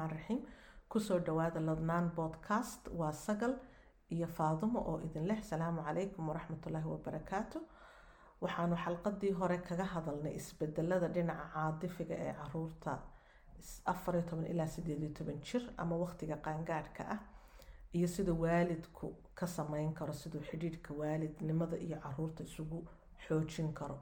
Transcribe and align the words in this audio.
raxmaan 0.00 0.10
raxiim 0.10 0.40
ku 0.88 0.98
soo 1.00 1.18
dhawaada 1.18 1.60
ladnaan 1.60 2.10
podcast. 2.10 2.88
Waa 2.92 3.12
sagal 3.12 3.54
iyo 4.10 4.26
faadumo 4.26 4.80
oo 4.80 5.00
idin 5.00 5.26
leh. 5.28 5.42
Salaamu 5.42 5.82
calaykum 5.82 6.28
waraxmatullaahi 6.28 6.86
wabarakaatu. 6.88 7.58
Waxaanu 8.40 8.76
xalqadii 8.76 9.32
hore 9.32 9.58
kaga 9.58 9.84
hadalnay 9.84 10.34
isbedelada 10.36 11.08
dhinaca 11.08 11.50
caadifiga 11.54 12.14
ee 12.14 12.32
carruurta 12.32 12.98
afariyo 13.84 14.22
toban 14.30 14.46
ilaa 14.46 14.66
sideed 14.66 15.02
iyo 15.02 15.10
toban 15.18 15.40
jir 15.42 15.62
ama 15.76 15.96
waqtiga 15.96 16.36
qaangaadhka 16.36 17.02
ah 17.14 17.20
iyo 17.92 18.08
sida 18.08 18.32
waalidku 18.32 19.06
ka 19.34 19.46
sameyn 19.46 19.92
karo 19.94 20.12
siduu 20.12 20.40
xidhiidhka 20.50 20.94
waalidnimada 20.94 21.76
iyo 21.76 21.96
carruurta 22.00 22.42
isugu 22.44 22.78
xoojin 23.26 23.72
karo 23.74 23.98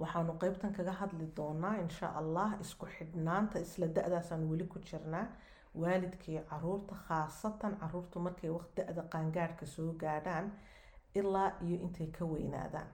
waxaanu 0.00 0.32
qeybtan 0.42 0.72
kaga 0.76 0.92
hadli 1.00 1.26
doonaa 1.36 1.76
insha 1.84 2.08
allah 2.20 2.48
isku 2.64 2.86
xidhnaanta 2.96 3.58
isla 3.66 3.86
da-daasaan 3.96 4.42
weli 4.50 4.66
ku 4.72 4.78
jirnaa. 4.88 5.26
Waalidkii 5.82 6.40
carruurta 6.50 6.94
khaasatan 7.06 7.72
caruurtu 7.80 8.18
markay 8.26 8.50
da-da 8.76 9.02
qaangaadhka 9.12 9.66
soo 9.74 9.92
gaadhaan 10.02 10.46
ilaa 11.14 11.48
iyo 11.66 11.76
intay 11.86 12.06
ka 12.16 12.24
weynaadaan. 12.32 12.88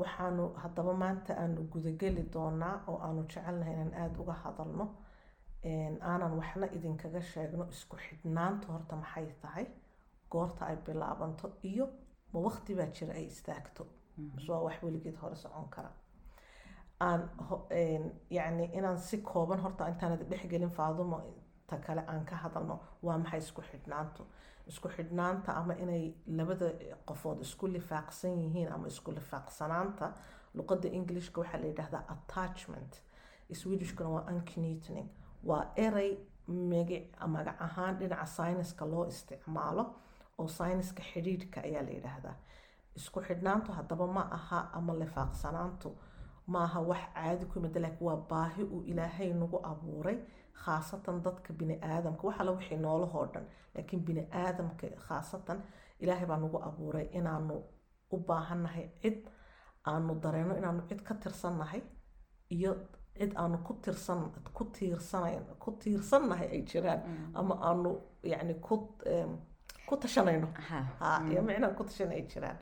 Waxaanu 0.00 0.44
haddaba 0.62 0.92
maanta 1.02 1.32
aanu 1.42 1.60
gudageli 1.72 2.22
doonaa 2.34 2.74
oo 2.90 2.98
aanu 3.06 3.22
jecelnahay 3.30 3.74
inaan 3.74 3.94
aada 4.02 4.18
uga 4.22 4.34
hadalno. 4.42 4.86
Aanan 6.10 6.32
waxna 6.40 6.66
idinkaga 6.76 7.20
sheegno 7.32 7.64
isku 7.74 7.96
xidhnaanta 8.04 8.66
horta 8.72 8.96
maxay 8.96 9.26
tahay? 9.42 9.66
Goorta 10.32 10.62
ay 10.70 10.76
bilaabanto 10.86 11.46
iyo 11.70 11.86
ma 12.32 12.38
waqti 12.46 12.74
baa 12.78 12.86
jira 12.96 13.12
ay 13.20 13.26
istaagto 13.32 13.82
mise 14.34 14.48
waa 14.52 14.62
wax 14.66 14.82
weligeed 14.82 15.16
hore 15.22 15.36
socon 15.36 15.68
kara. 15.74 15.90
Aan 17.00 17.22
yacni 18.30 18.64
inaan 18.78 18.98
si 18.98 19.18
kooban 19.22 19.60
horta 19.60 19.88
intaanad 19.88 20.22
dhexgelin 20.30 20.70
faadumo 20.70 21.18
ta 21.66 21.76
kale 21.86 22.02
aan 22.12 22.24
ka 22.24 22.36
hadalno 22.36 22.80
waa 23.02 23.18
maxay 23.18 23.38
isku 23.40 23.62
xidhnaantu? 23.70 24.22
Isku 24.66 24.88
xidhnaanta 24.96 25.52
ama 25.60 25.74
inay 25.74 26.14
labada 26.38 26.68
qofood 27.08 27.40
isku 27.40 27.66
lifaaqsan 27.66 28.34
yihiin 28.42 28.72
ama 28.72 28.86
isku 28.86 29.10
lifaaqsanaanta? 29.18 30.12
Luqadda 30.54 30.88
englishka 30.98 31.40
waxaa 31.40 31.60
la 31.60 31.66
yidhahdaa 31.66 32.04
attachment. 32.14 32.92
Swedishkuna 33.60 34.08
waa 34.16 34.24
unknitning 34.32 35.08
waa 35.44 35.64
erey 35.76 36.10
magac 37.26 37.60
ahaan 37.66 37.94
dhinaca 37.98 38.26
syniska 38.26 38.84
loo 38.92 39.04
isticmaalo 39.12 39.84
oo 40.38 40.48
syniska 40.48 41.02
xidhiidhka 41.12 41.60
ayaa 41.68 41.82
la 41.82 41.90
yidhaahdaa 41.98 42.36
isku 42.98 43.20
xidhnaantu 43.28 43.70
haddaba 43.78 44.06
ma 44.16 44.22
aha 44.38 44.60
ama 44.78 44.92
lifaaqsanaantu 45.02 45.88
ma 46.52 46.58
aha 46.66 46.80
wax 46.90 47.02
caadi 47.14 47.44
ku 47.50 47.54
yimid 47.58 47.76
laakiin 47.84 48.06
waa 48.08 48.16
baahi 48.30 48.62
uu 48.74 48.82
ilaahay 48.90 49.30
nagu 49.42 49.58
abuuray 49.70 50.18
khaasatan 50.62 51.16
dadka 51.26 51.52
bini 51.58 51.74
aadamka 51.92 52.22
wax 52.28 52.36
alla 52.40 52.52
wixii 52.58 52.78
noolahoo 52.86 53.26
dhan 53.34 53.44
laakiin 53.74 54.00
bini 54.06 54.22
aadamka 54.42 54.86
khaasatan 55.06 55.58
ilaahay 56.02 56.26
baa 56.30 56.40
nagu 56.44 56.58
abuuray 56.68 57.06
inaanu 57.18 57.56
u 58.14 58.16
baahannahay 58.28 58.86
cid 59.02 59.18
aanu 59.90 60.14
dareeno 60.22 60.56
inaanu 60.60 60.82
cid 60.88 61.00
ka 61.08 61.14
tirsannahay 61.22 61.80
iyo 62.56 62.72
cid 63.18 63.32
aanu 63.42 63.58
ku 63.66 63.72
tirsan 63.84 64.20
ku 64.56 64.64
tiirsanayn 64.76 65.44
ku 65.62 65.70
tiirsannahay 65.82 66.48
ay 66.54 66.62
jiraan 66.70 67.00
ama 67.40 67.54
aanu 67.68 67.90
yacni 68.32 68.54
ku 68.66 68.74
ku 69.88 69.96
tashanayno. 70.02 70.48
Ha 71.00 71.10
iyo 71.30 71.40
micnaan 71.48 71.74
ku 71.78 71.84
tashan 71.88 72.10
ay 72.16 72.22
jiraan 72.32 72.58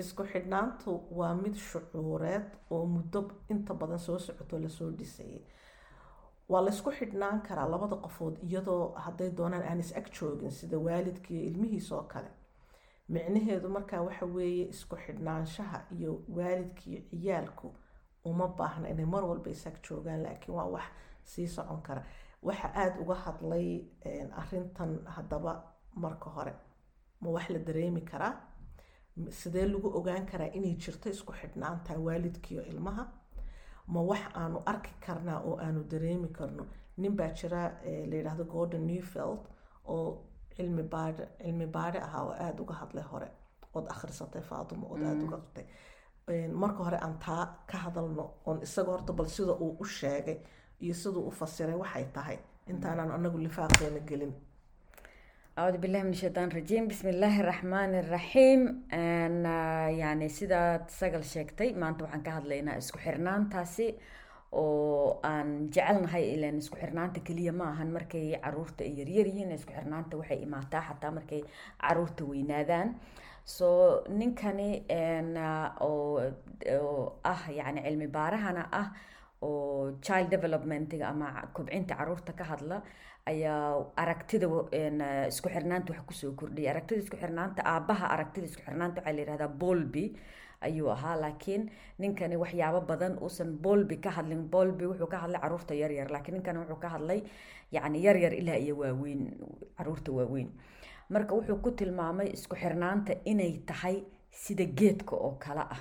isku 0.00 0.22
xidhnaantu 0.32 0.90
waa 1.18 1.34
mid 1.42 1.54
shucuureed 1.68 2.46
oo 2.70 2.84
muddo 2.94 3.20
inta 3.52 3.74
badan 3.74 3.98
soo 3.98 4.18
socoto 4.18 4.58
la 4.58 4.68
soo 4.68 4.90
dhisayay 4.98 5.42
waa 6.48 6.62
laysku 6.66 6.90
xidhnaan 6.98 7.40
karaa 7.48 7.68
labada 7.74 7.96
qofood 8.04 8.34
iyadoo 8.48 8.82
hadday 9.04 9.30
doonaan 9.38 9.62
aan 9.70 9.80
is 9.80 9.92
ag 10.00 10.06
joogin 10.16 10.50
sida 10.58 10.76
waalidkiiyo 10.86 11.42
ilmihiisa 11.50 11.96
oo 11.96 12.02
kale. 12.12 12.30
Micnaheedu 13.08 13.68
markaa 13.68 14.02
waxa 14.02 14.26
weeye 14.26 14.64
isku 14.74 14.96
xidhnaanshaha 15.04 15.78
iyo 15.98 16.12
waalidkiiyo 16.36 17.00
ciyaalku 17.10 17.68
uma 18.24 18.48
baahna 18.48 18.88
inay 18.88 19.06
mar 19.14 19.24
walba 19.24 19.50
is 19.50 19.66
ag 19.66 19.76
joogaan 19.88 20.22
laakiin 20.22 20.54
waa 20.58 20.68
wax 20.74 20.84
sii 21.24 21.48
socon 21.48 21.82
kara. 21.82 22.02
Waxa 22.42 22.68
aada 22.74 23.00
uga 23.00 23.14
hadlay 23.14 23.68
arintan 24.40 24.92
haddaba 25.06 25.52
marka 25.94 26.30
hore 26.30 26.54
ma 27.20 27.30
wax 27.30 27.48
la 27.50 27.58
dareemi 27.58 28.00
karaa 28.00 28.32
sidee 29.30 29.66
lagu 29.72 29.88
ogaan 29.98 30.26
karaa 30.30 30.50
inay 30.58 30.74
jirto 30.82 31.08
isku 31.10 31.32
xidhnaanta 31.40 31.94
waalidkiiyo 32.06 32.62
ilmaha? 32.62 33.04
Ma 33.86 34.00
wax 34.10 34.20
aanu 34.34 34.62
arki 34.66 34.90
karnaa 35.06 35.40
oo 35.40 35.56
aanu 35.64 35.84
dareemi 35.90 36.28
karno? 36.28 36.66
Nin 36.96 37.16
baa 37.16 37.28
jira 37.38 37.62
la 38.10 38.16
yidhaahdo 38.16 38.44
gordon 38.44 38.86
newfield 38.86 39.38
oo 39.84 40.24
cilmi 40.56 40.82
baadhe 40.82 41.24
cilmi 41.42 41.66
baadhe 41.66 41.98
ahaa 42.06 42.22
oo 42.24 42.32
aada 42.44 42.62
uga 42.62 42.74
hadlay 42.74 43.04
hore. 43.12 43.28
Ood 43.74 43.86
akhrisatay 43.94 44.42
faadumo 44.42 44.86
ood 44.92 45.02
aada 45.02 45.24
uga 45.24 45.38
qatay 45.44 45.66
marka 46.62 46.84
hore 46.84 46.98
aan 47.06 47.18
taa 47.18 47.44
ka 47.70 47.78
hadalno 47.84 48.24
oon 48.46 48.62
isaga 48.62 48.90
horta 48.92 49.12
bal 49.12 49.26
sida 49.36 49.52
uu 49.52 49.76
u 49.80 49.84
sheegay 49.84 50.38
iyo 50.80 50.94
siduu 50.94 51.26
u 51.28 51.30
fasiray 51.30 51.74
waxay 51.82 52.04
tahay. 52.12 52.38
Intaanaan 52.66 53.10
anagu 53.10 53.38
lifaaqeena 53.38 54.00
gelin 54.08 54.32
acuudu 55.56 55.78
billahi 55.82 56.04
min 56.08 56.14
shaytaan 56.20 56.50
rajiim 56.56 56.88
bismi 56.90 57.10
illaahi 57.14 57.42
raxmaani 57.50 58.00
raxiim 58.14 58.62
yani 60.02 60.28
sidaad 60.38 60.84
sagal 61.00 61.22
sheegtay 61.32 61.70
maanta 61.82 62.04
waxaan 62.04 62.22
ka 62.26 62.30
hadlaynaa 62.38 62.76
isku 62.82 62.98
xirnaantaasi 63.06 63.86
oo 64.52 65.20
aan 65.30 65.48
jecelnahay 65.74 66.24
ilan 66.34 66.56
isku 66.62 66.76
xirnaanta 66.82 67.20
keliya 67.26 67.52
ma 67.60 67.66
ahan 67.72 67.90
markay 67.96 68.26
carruurta 68.44 68.84
ay 68.84 68.92
yaryar 69.00 69.26
yihiin 69.32 69.52
isku 69.58 69.72
xirnaanta 69.78 70.14
waxay 70.20 70.38
imaataa 70.46 70.82
xataa 70.88 71.12
markay 71.18 71.40
carruurta 71.82 72.22
weynaadaan 72.30 72.88
so 73.56 73.66
ninkani 74.20 74.70
oo 75.80 77.18
ah 77.32 77.42
yani 77.58 77.80
cilmi 77.86 78.08
baarahana 78.18 78.62
ah 78.80 78.88
oo 79.42 79.98
child 80.06 80.28
developmentiga 80.34 81.06
ama 81.14 81.28
kobcinta 81.56 81.94
carruurta 82.00 82.32
ka 82.38 82.44
hadla 82.52 82.78
ayaa 83.26 83.84
aragtida 83.96 84.46
isku 85.28 85.48
xirnaanta 85.54 85.92
wax 85.92 86.02
ku 86.08 86.12
soo 86.14 86.32
kordhiyay. 86.38 86.70
Aragtida 86.72 87.00
isku 87.02 87.16
xirnaanta 87.16 87.62
aabaha 87.64 88.06
aragtida 88.14 88.46
isku 88.46 88.62
xirnaanta 88.66 89.00
waxaa 89.00 89.12
la 89.16 89.20
yihahdaa 89.22 89.48
bolby 89.62 90.04
ayuu 90.66 90.88
ahaa 90.90 91.16
laakiin 91.22 91.62
ninkani 91.98 92.36
waxyaabo 92.36 92.80
badan 92.90 93.18
uusan 93.22 93.50
bolby 93.64 93.96
ka 94.04 94.10
hadlin. 94.10 94.42
Bolby 94.50 94.84
wuxuu 94.86 95.06
ka 95.12 95.18
hadlay 95.22 95.40
carruurta 95.40 95.74
yaryar 95.74 96.08
laakiin 96.10 96.34
ninkani 96.36 96.58
wuxuu 96.58 96.80
ka 96.84 96.88
hadlay 96.88 97.20
yacni 97.72 97.98
yaryar 98.06 98.32
ilaa 98.34 98.56
iyo 98.64 98.76
waaweyn 98.78 99.22
carruurta 99.76 100.12
waaweyn. 100.12 100.48
Marka 101.10 101.34
wuxuu 101.34 101.58
ku 101.62 101.70
tilmaamay 101.70 102.28
isku 102.32 102.56
xirnaanta 102.56 103.12
inay 103.24 103.58
tahay 103.66 103.96
sida 104.30 104.64
geedka 104.64 105.16
oo 105.16 105.32
kale 105.38 105.60
ah. 105.60 105.80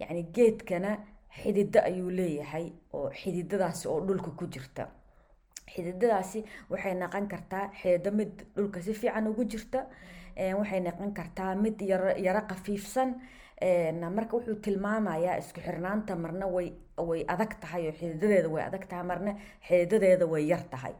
Yacni 0.00 0.22
geedkana 0.34 0.90
xidido 1.42 1.80
ayuu 1.80 2.10
leeyahay 2.10 2.72
oo 2.92 3.10
xididadaasi 3.10 3.88
oo 3.88 4.00
dhulka 4.06 4.30
ku 4.30 4.46
jirta 4.46 4.88
xididadaasi 5.74 6.44
waxay 6.70 6.94
noqon 6.94 7.26
kartaa 7.28 7.70
xidido 7.80 8.10
mid 8.12 8.32
dhulka 8.56 8.80
si 8.82 8.94
fiican 8.94 9.26
ugu 9.28 9.44
jirta 9.44 9.86
waxay 10.58 10.80
noqon 10.80 11.12
kartaa 11.18 11.54
mid 11.54 11.80
yaro 12.26 12.42
qafiifsan 12.50 13.14
marka 14.16 14.36
wuxuu 14.36 14.56
tilmaamayaa 14.64 15.38
isku 15.42 15.60
xirnaanta 15.60 16.16
marna 16.16 16.46
way 16.46 16.68
way 17.08 17.24
adag 17.28 17.52
tahay 17.60 17.86
oo 17.88 17.92
xididadeeda 18.00 18.48
way 18.54 18.62
adag 18.68 18.84
tahay 18.88 19.04
marna 19.10 19.32
xididadeeda 19.68 20.26
way 20.32 20.44
yar 20.50 20.62
tahay. 20.70 20.94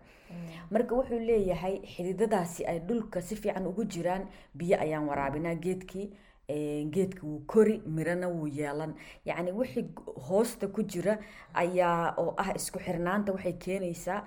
Marka 0.71 0.95
wuxuu 0.99 1.19
leeyahay 1.29 1.75
xididadaasi 1.95 2.67
ay 2.67 2.79
dhulka 2.89 3.21
si 3.21 3.37
fiican 3.37 3.67
ugu 3.67 3.85
jiraan 3.85 4.25
biyo 4.55 4.77
ayaan 4.81 5.07
waraabinaa 5.09 5.55
geedkii 5.55 6.07
geedka 6.95 7.23
wuu 7.27 7.43
kori 7.47 7.83
mirana 7.87 8.29
wuu 8.29 8.47
yeelan. 8.47 8.95
Yacni 9.25 9.53
wixii 9.53 9.85
hoosta 10.29 10.69
ku 10.69 10.83
jira 10.83 11.19
ayaa 11.55 12.15
oo 12.19 12.35
ah 12.39 12.53
isku 12.57 12.79
xirnaanta 12.79 13.33
waxay 13.33 13.53
keenaysaa 13.53 14.25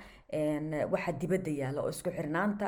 waxa 0.91 1.11
dibadda 1.21 1.51
yaalla 1.61 1.81
oo 1.81 1.89
isku 1.89 2.09
xirnaanta 2.17 2.67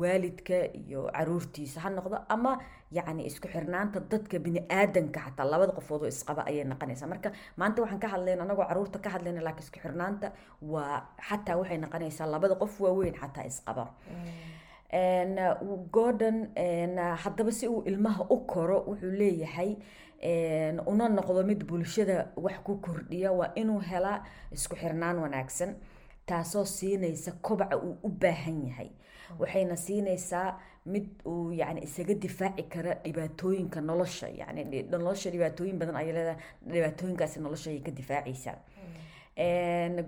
waalidka 0.00 0.58
iyo 0.80 1.00
caruurtiisa. 1.14 1.80
Ha 1.80 1.90
noqdo 1.90 2.16
ama 2.28 2.58
yacni 2.90 3.22
isku 3.30 3.48
xirnaanta 3.48 4.00
dadka 4.10 4.38
bini 4.38 4.60
aadanka 4.70 5.20
xataa 5.26 5.46
labada 5.52 5.72
qofood 5.78 6.02
oo 6.02 6.08
isqaba 6.14 6.42
ayay 6.50 6.64
noqonaysaa 6.64 7.06
marka 7.12 7.28
maanta 7.56 7.82
waxaan 7.82 8.00
ka 8.02 8.08
hadlayna 8.14 8.42
anagoo 8.46 8.66
carruurta 8.68 8.98
ka 9.04 9.08
hadlayna 9.14 9.40
laakiin 9.46 9.64
isku 9.66 9.78
xirnaanta 9.84 10.32
waa 10.72 11.06
xataa 11.28 11.56
waxay 11.60 11.78
noqonaysaa 11.84 12.26
labada 12.34 12.54
qof 12.62 12.80
waaweyn 12.80 13.14
xataa 13.20 13.44
isqaba. 13.50 13.84
Gordon 15.92 16.48
haddaba 17.22 17.50
si 17.52 17.68
uu 17.68 17.82
ilmaha 17.86 18.26
u 18.30 18.36
koro 18.46 18.78
wuxuu 18.88 19.10
leeyahay 19.20 19.76
una 20.86 21.08
noqdo 21.08 21.44
mid 21.46 21.64
bulshada 21.66 22.32
wax 22.36 22.58
ku 22.64 22.76
kordhiya 22.80 23.32
waa 23.32 23.50
inuu 23.54 23.80
helaa 23.80 24.22
isku 24.52 24.76
xirnaan 24.76 25.18
wanaagsan 25.18 25.74
taasoo 26.26 26.64
siinaysa 26.64 27.32
kobaca 27.42 27.76
uu 27.78 27.96
u 28.02 28.08
baahan 28.08 28.66
yahay. 28.68 28.90
Waxayna 29.38 29.76
siinaysaa 29.76 30.58
mid 30.86 31.06
uu 31.26 31.52
yani 31.52 31.80
isaga 31.82 32.14
difaaci 32.14 32.62
kara 32.62 32.94
dhibaatooyinka 33.04 33.80
nolosha 33.80 34.28
yani 34.28 34.82
nolosha 34.90 35.30
dhibaatooyin 35.30 35.78
badan 35.78 35.96
ayay 35.96 36.12
leedahay 36.12 36.40
dhibaatooyinkaasi 36.72 37.40
nolosha 37.40 37.70
ayay 37.70 37.82
ka 37.82 37.90
difaacaysaa. 37.90 38.58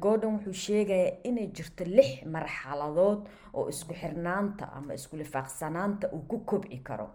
Gordon 0.00 0.34
wuxuu 0.36 0.52
sheegayaa 0.52 1.16
inay 1.24 1.46
jirto 1.56 1.84
lix 1.84 2.22
marxaladood 2.34 3.26
oo 3.54 3.68
isku 3.68 3.94
xirnaanta 3.94 4.72
ama 4.72 4.94
isku 4.94 5.16
lifaaqsanaanta 5.16 6.08
uu 6.12 6.22
ku 6.30 6.38
kobci 6.38 6.78
karo. 6.78 7.10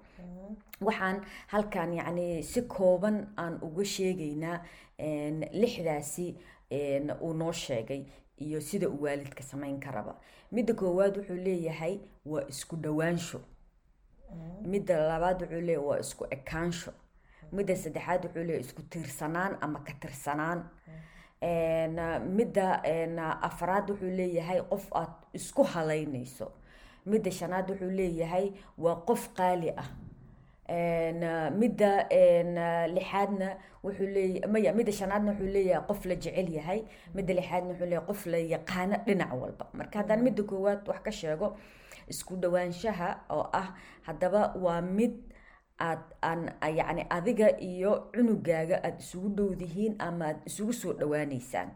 Waxaan 0.82 1.22
halkan 1.48 1.94
yacni 1.94 2.44
si 2.44 2.62
kooban 2.62 3.18
aan 3.38 3.58
uga 3.62 3.86
sheegaynaa 3.86 4.58
lixdaasi 5.62 6.36
uu 7.22 7.34
noo 7.34 7.52
sheegay 7.52 8.06
iyo 8.48 8.60
sida 8.62 8.90
uu 8.90 9.02
waalidka 9.06 9.44
samayn 9.44 9.80
karaba 9.80 10.14
midda 10.52 10.74
koowaad 10.74 11.18
wuxuu 11.18 11.36
leeyahay 11.48 11.96
waa 12.26 12.44
isku 12.54 12.76
dhowaansho 12.84 13.40
midda 14.72 14.96
labaad 15.12 15.42
wuxuu 15.42 15.62
leeyahay 15.68 15.88
waa 15.90 16.00
isku 16.00 16.24
ekaansho. 16.36 16.92
Midda 17.56 17.76
saddexaad 17.76 18.22
wuxuu 18.26 18.44
leeyahay 18.48 18.66
isku 18.68 18.82
tiirsanaan 18.92 19.58
ama 19.62 19.80
ka 19.88 19.94
tirsanaan. 20.02 20.60
Midda 22.38 22.68
afraad 23.50 23.90
wuxuu 23.90 24.10
leeyahay 24.20 24.62
qof 24.70 24.86
aad 24.96 25.14
isku 25.34 25.64
halaynayso. 25.64 26.48
Midda 27.06 27.32
shanaad 27.32 27.70
wuxuu 27.72 27.92
leeyahay 28.00 28.52
waa 28.78 28.96
qof 29.08 29.30
qaali 29.38 29.70
ah 29.84 29.90
midda 30.70 32.08
lixaadna 32.96 33.58
wuxuu 33.84 34.08
leeyahay 34.16 34.48
maya 34.52 34.72
midda 34.74 34.92
shanaadna 34.92 35.32
wuxuu 35.32 35.52
leeyahay 35.54 35.86
qof 35.88 36.06
la 36.06 36.16
jecel 36.16 36.50
yahay. 36.58 36.80
Midda 37.16 37.34
lixaadna 37.34 37.70
wuxuu 37.74 37.86
leeyahay 37.86 38.08
qof 38.08 38.26
la 38.26 38.38
yaqaano 38.38 38.96
dhinac 39.06 39.32
walba. 39.42 39.66
Marka 39.74 40.00
haddaan 40.00 40.24
midda 40.24 40.44
koowaad 40.44 40.88
wax 40.88 41.00
ka 41.06 41.12
sheego 41.12 41.58
isku 42.08 42.36
dhowaanshaha 42.36 43.10
oo 43.30 43.50
ah 43.54 43.76
haddaba 44.08 44.54
waa 44.56 44.82
mid 44.82 45.14
aad 45.80 46.00
aan 46.22 46.42
yacni 46.78 47.04
adiga 47.10 47.48
iyo 47.60 47.92
cunugaaga 48.14 48.78
aada 48.84 49.00
isugu 49.00 49.30
dhowdihiin 49.38 49.96
ama 50.00 50.26
aada 50.26 50.40
isugu 50.46 50.74
soo 50.74 50.94
dhawaaneysaan 50.94 51.70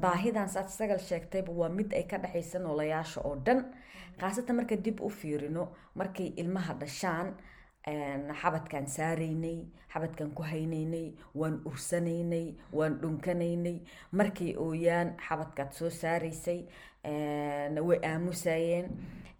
baahidan 0.00 0.48
saad 0.48 0.68
sagal 0.68 0.98
sheegtayba 0.98 1.52
waa 1.52 1.68
mid 1.68 1.92
ay 1.94 2.04
ka 2.04 2.18
dhexaysa 2.18 2.58
noolayaasha 2.58 3.20
oo 3.24 3.36
dhan. 3.36 3.64
Khaasatan 4.20 4.56
marka 4.56 4.76
dib 4.76 5.00
u 5.00 5.08
fiirino 5.12 5.68
markay 5.94 6.32
ilmaha 6.40 6.72
dhashaan 6.80 7.34
xabadkaan 7.86 8.86
saaraynay 8.86 9.58
xabadkaan 9.92 10.30
ku 10.34 10.42
haynaynay 10.42 11.14
waan 11.34 11.60
ursanaynay 11.64 12.54
waan 12.72 12.98
dhunkanaynay. 13.02 13.78
Markay 14.12 14.54
ooyaan 14.58 15.14
xabadkaad 15.28 15.70
soo 15.72 15.90
saaraysay 15.90 16.60
way 17.86 17.98
aamusayeen 18.02 18.86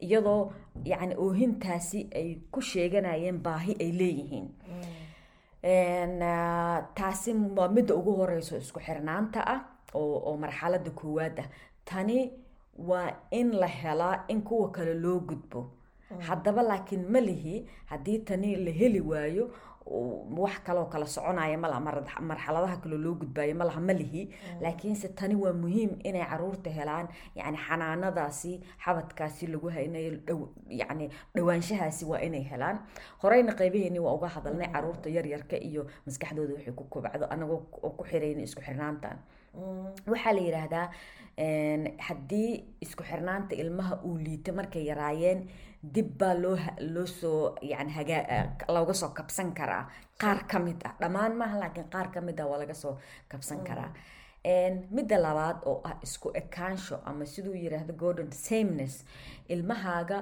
iyadoo 0.00 0.52
yacni 0.84 1.14
oohintaasi 1.18 2.06
ay 2.14 2.38
ku 2.52 2.60
sheeganayeen 2.60 3.42
baahi 3.42 3.76
ay 3.80 3.90
leeyihiin. 3.98 4.48
Taasi 6.94 7.32
waa 7.56 7.68
midda 7.68 7.94
ugu 7.94 8.12
horeyso 8.16 8.56
isku 8.56 8.80
xirnaanta 8.80 9.40
ah 9.54 9.60
oo 9.94 10.36
marxaladda 10.36 10.90
koowaad 10.90 11.38
ah. 11.42 11.48
Tani 11.84 12.30
waa 12.78 13.10
in 13.30 13.50
la 13.60 13.66
helaa 13.66 14.24
in 14.28 14.42
kuwa 14.42 14.70
kale 14.70 14.94
loo 14.94 15.20
gudbo 15.20 15.70
haddaba 16.28 16.62
laakiin 16.62 17.04
ma 17.12 17.20
lihi 17.20 17.66
haddii 17.90 18.18
tani 18.28 18.56
la 18.56 18.70
heli 18.70 19.00
waayo 19.00 19.50
wax 20.42 20.58
kaloo 20.66 20.86
kala 20.90 21.06
soconaya 21.06 21.58
malaha 21.58 21.80
marxaladaha 22.20 22.76
kaloo 22.82 22.98
loo 22.98 23.14
gudbaayo 23.14 23.54
malaha 23.54 23.80
ma 23.80 23.92
lihi. 23.92 24.22
Laakiinse 24.60 25.08
tani 25.14 25.34
waa 25.34 25.52
muhiim 25.52 25.90
inay 26.04 26.24
carruurta 26.26 26.70
helaan 26.70 27.06
yani 27.36 27.56
xanaanadaasi 27.66 28.52
xabadkaasi 28.84 29.46
lagu 29.46 29.68
haynayo 29.70 30.18
yani 30.68 31.06
dhowaanshahaasi 31.36 32.04
waa 32.04 32.18
inay 32.18 32.42
helaan. 32.50 32.78
Horeyna 33.22 33.52
qeybaheeni 33.54 33.98
waa 34.02 34.14
uga 34.18 34.28
hadalnay 34.28 34.68
carruurta 34.74 35.08
yaryarka 35.08 35.56
iyo 35.56 35.86
maskaxdooda 36.06 36.54
waxay 36.54 36.74
ku 36.74 36.84
kobacdo 36.90 37.26
anagoo 37.30 37.58
ku 37.98 38.02
xirayna 38.10 38.42
isku 38.42 38.62
xirnaantan 38.66 39.16
waxaa 40.10 40.32
la 40.36 40.40
yidhaahdaa 40.46 40.86
haddii 42.08 42.64
isku 42.80 43.02
xirnaanta 43.04 43.54
ilmaha 43.54 44.00
uu 44.04 44.18
liita 44.18 44.52
markay 44.52 44.84
yaraayeen 44.90 45.46
dib 45.82 46.18
baa 46.18 46.34
loo 46.34 46.58
loo 46.94 47.06
soo 47.06 47.54
yani 47.62 47.90
hagaa 47.92 48.56
looga 48.74 48.94
soo 48.94 49.08
kabsan 49.08 49.52
karaa. 49.54 49.86
Qaar 50.20 50.46
ka 50.50 50.58
mid 50.58 50.80
ah 50.84 50.94
dhammaan 51.00 51.36
maaha 51.36 51.58
laakiin 51.60 51.88
qaar 51.94 52.08
ka 52.14 52.20
mid 52.20 52.40
ah 52.40 52.46
waa 52.50 52.58
laga 52.58 52.74
soo 52.74 52.96
kabsan 53.28 53.60
karaa. 53.64 53.90
Midda 54.90 55.18
labaad 55.18 55.58
oo 55.66 55.80
ah 55.84 55.96
isku 56.02 56.30
ekaansho 56.34 56.96
ama 57.04 57.24
siduu 57.26 57.54
yiraahdo 57.54 57.92
gordon 57.92 58.30
sameness 58.32 59.04
ilmahaaga 59.48 60.18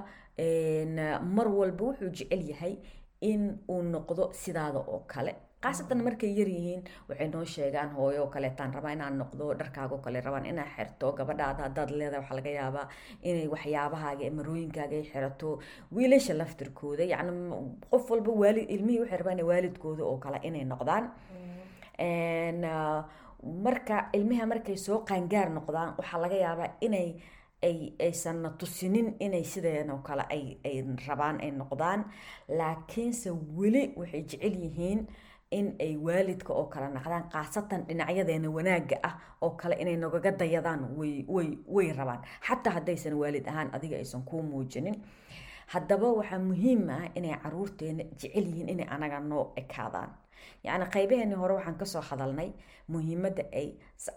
mar 1.36 1.48
walba 1.58 1.84
wuxuu 1.84 2.10
jecel 2.10 2.42
yahay 2.50 2.74
in 3.20 3.42
uu 3.68 3.82
noqdo 3.82 4.32
sidaada 4.32 4.78
oo 4.78 5.00
kale 5.06 5.34
khaasatan 5.64 6.00
markay 6.06 6.30
yaryihiin 6.38 6.82
waxay 7.08 7.28
noo 7.34 7.44
sheegaan 7.54 7.90
hooyo 7.96 8.20
oo 8.24 8.30
kaleetaan 8.34 8.74
rabaa 8.76 8.92
inaan 8.96 9.16
noqdo 9.22 9.44
dharkaaga 9.60 9.94
oo 9.96 10.02
kale 10.06 10.20
rabaan 10.26 10.46
inaa 10.52 10.68
xirto 10.76 11.12
gabadhaada 11.18 11.62
haddaad 11.66 11.90
leedahay 11.98 12.20
waxaa 12.22 12.36
laga 12.40 12.50
yaabaa 12.60 12.86
inay 13.28 13.46
waxyaabahaaga 13.54 14.30
marooyinkaaga 14.38 14.98
xirato 15.10 15.48
wiilasha 15.96 16.34
laftirkooda. 16.40 17.04
Yacni 17.12 17.32
qof 17.92 18.04
walba 18.10 18.32
waalid 18.42 18.66
ilmihii 18.74 19.00
waxay 19.02 19.18
rabaan 19.22 19.40
waalidkooda 19.50 20.02
oo 20.10 20.16
kale 20.24 20.38
inay 20.48 20.64
noqdaan. 20.72 21.04
Marka 23.64 24.08
ilmiha 24.16 24.46
markay 24.52 24.76
soo 24.76 24.98
qaangaar 25.08 25.48
noqdaan 25.56 25.90
waxaa 25.98 26.20
laga 26.24 26.36
yaabaa 26.44 26.70
inay 26.86 27.08
ay 27.68 27.76
aysanna 28.06 28.50
tusinin 28.60 29.08
inay 29.20 29.44
sideen 29.52 29.90
oo 29.90 29.98
kale 30.08 30.24
ay 30.34 30.76
rabaan 31.08 31.40
ay 31.44 31.50
noqdaan. 31.60 32.00
Laakiinse 32.58 33.30
weli 33.58 33.82
waxay 34.00 34.22
jecel 34.30 34.54
yihiin 34.64 35.00
in 35.58 35.66
ay 35.84 35.92
waalidka 36.06 36.52
oo 36.60 36.66
kale 36.72 36.88
naqdaan 36.96 37.24
khaasatan 37.32 37.80
dhinacyadeena 37.88 38.48
wanaagga 38.56 38.96
ah 39.08 39.14
oo 39.44 39.50
kale 39.60 39.74
inay 39.82 39.96
nagaga 39.96 40.30
dayadaan 40.40 40.80
way 41.74 41.88
rabaan. 41.98 42.20
Xataa 42.46 42.72
haddaysan 42.76 43.14
waalid 43.20 43.46
ahaan 43.50 43.68
adiga 43.76 43.96
aysan 43.96 44.22
kuu 44.28 44.42
muujinin. 44.42 44.96
Haddaba 45.72 46.08
waxaa 46.18 46.38
muhiim 46.48 46.82
ah 46.96 47.04
inay 47.18 47.34
caruurteena 47.42 48.04
jecel 48.20 48.46
yihiin 48.50 48.68
inay 48.74 48.88
anaga 48.94 49.20
noo 49.20 49.52
ekaadaan 49.56 50.10
yacni 50.64 50.86
qaybaheeni 50.94 51.34
hore 51.34 51.54
waxaan 51.58 51.78
ka 51.78 51.86
soo 51.86 52.02
hadalnay 52.10 52.52
muhiimadda 52.88 53.44
ay 53.52 53.68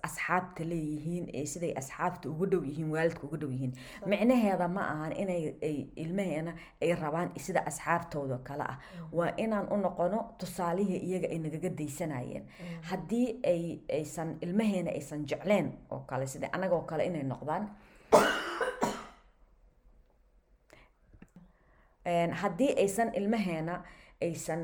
asxaabta 0.03 0.69
leeyihiin 0.69 1.29
ee 1.33 1.45
siday 1.45 1.73
asxaabta 1.81 2.29
ugu 2.29 2.45
dhow 2.51 2.63
yihiin 2.69 2.91
waalidka 2.91 3.23
ugu 3.27 3.37
dhow 3.41 3.51
yihiin. 3.51 3.73
Micnaheeda 4.05 4.67
ma 4.67 4.81
ahan 4.93 5.13
inay 5.23 5.55
ay 5.63 5.77
ilmaheena 5.95 6.53
ay 6.81 6.95
rabaan 6.95 7.31
sida 7.39 7.61
asxaabtooda 7.71 8.37
kale 8.43 8.63
ah. 8.67 8.79
Waa 9.11 9.31
inaan 9.37 9.67
u 9.71 9.77
noqono 9.77 10.35
tusaalihii 10.39 10.99
iyaga 11.09 11.27
ay 11.31 11.39
nagaga 11.39 11.69
daysanayeen. 11.69 12.45
Haddii 12.91 13.39
ay 13.53 13.79
aysan 13.99 14.37
ilmaheena 14.41 14.91
aysan 14.91 15.25
jecleen 15.25 15.71
oo 15.89 15.99
kale 15.99 16.27
sida 16.27 16.49
anagoo 16.51 16.81
kale 16.81 17.05
inay 17.05 17.23
noqdaan. 17.23 17.69
Haddii 22.41 22.75
aysan 22.83 23.15
ilmaheena 23.15 23.83
aysan 24.21 24.61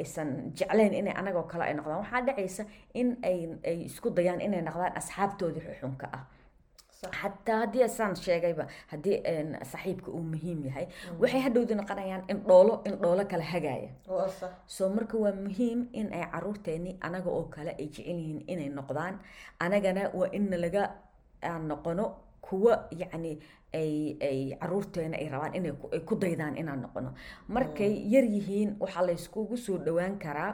aysan 0.00 0.28
jeclayn 0.58 0.94
inay 1.00 1.14
anagoo 1.20 1.46
kale 1.50 1.64
ay 1.64 1.74
noqdaan. 1.74 2.00
Waxaa 2.04 2.22
dhacaysa 2.26 2.62
in 2.94 3.08
ay 3.22 3.38
ay 3.64 3.76
isku 3.88 4.10
dayaan 4.10 4.40
inay 4.40 4.62
noqdaan 4.62 4.92
asxaabtoodii 5.00 5.62
xuxunka 5.66 6.06
ah. 6.18 6.24
Xataa 6.98 7.58
haddii 7.62 7.82
asaan 7.86 8.14
sheegayba 8.16 8.64
haddii 8.90 9.16
saxiibka 9.72 10.10
uu 10.10 10.22
muhiim 10.32 10.64
yahay 10.66 10.86
waxay 11.20 11.40
hadhowdi 11.46 11.74
noqonayaan 11.80 12.22
in 12.32 12.38
dhoolo 12.48 12.74
in 12.88 12.94
dhoolo 13.02 13.24
kala 13.30 13.44
hagaaya 13.52 13.90
soo 14.66 14.88
marka 14.96 15.14
waa 15.24 15.32
muhiim 15.46 15.86
in 16.00 16.10
ay 16.12 16.24
caruurteeni 16.32 16.96
anaga 17.06 17.30
oo 17.30 17.44
kale 17.54 17.70
ay 17.78 17.86
jecel 17.94 18.18
yihiin 18.18 18.40
inay 18.52 18.68
noqdaan. 18.78 19.14
Anagana 19.64 20.10
waa 20.18 20.30
in 20.32 20.50
laga 20.64 20.82
aan 21.42 21.68
noqono 21.70 22.06
kuwa 22.48 22.88
yacni 23.00 23.38
ay 23.74 24.16
ay 24.28 24.38
caruurteena 24.60 25.16
ay 25.20 25.28
rabaan 25.28 25.54
inay 25.54 25.72
ku 26.08 26.14
daydaan 26.16 26.56
inaan 26.56 26.80
noqono. 26.82 27.10
Markay 27.48 27.92
yar 28.12 28.24
yihiin 28.24 28.76
waxaa 28.80 29.06
layskugu 29.06 29.56
soo 29.56 29.78
dhowaan 29.78 30.18
karaa 30.18 30.52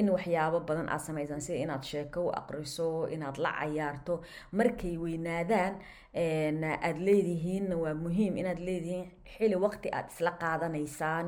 in 0.00 0.08
waxyaabo 0.14 0.60
badan 0.68 0.88
aad 0.88 1.00
samaysaan 1.08 1.40
sida 1.40 1.58
inaad 1.64 1.82
sheeko 1.90 2.20
u 2.28 2.30
aqriso 2.40 3.08
inaad 3.14 3.36
la 3.44 3.50
cayaarto. 3.60 4.14
Markay 4.52 4.94
weynaadaan 5.04 5.74
aada 6.16 6.98
leedihiin 7.08 7.66
waa 7.82 7.94
muhiim 8.04 8.36
inaad 8.40 8.60
leedihiin 8.68 9.06
xili 9.36 9.56
waqti 9.64 9.88
aad 9.98 10.08
isla 10.14 10.30
qaadanaysaan 10.42 11.26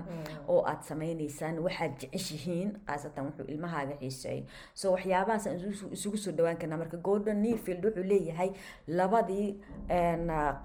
oo 0.53 0.61
aad 0.71 0.83
samaynaysaan. 0.91 1.59
Waxaad 1.67 1.93
jeceshihiin 2.01 2.69
khaasatan 2.87 3.25
wuxuu 3.29 3.47
ilmahaaga 3.53 3.95
xiiseeyo 4.03 4.45
so 4.75 4.93
waxyaabahaasaan 4.95 5.57
isugu 5.97 6.17
soo 6.25 6.33
dhawaan 6.37 6.57
karnaa. 6.61 6.79
Marka 6.83 6.97
gordon 7.09 7.43
nefield 7.43 7.85
wuxuu 7.85 8.05
leeyahay 8.13 8.51
labadii 9.01 9.49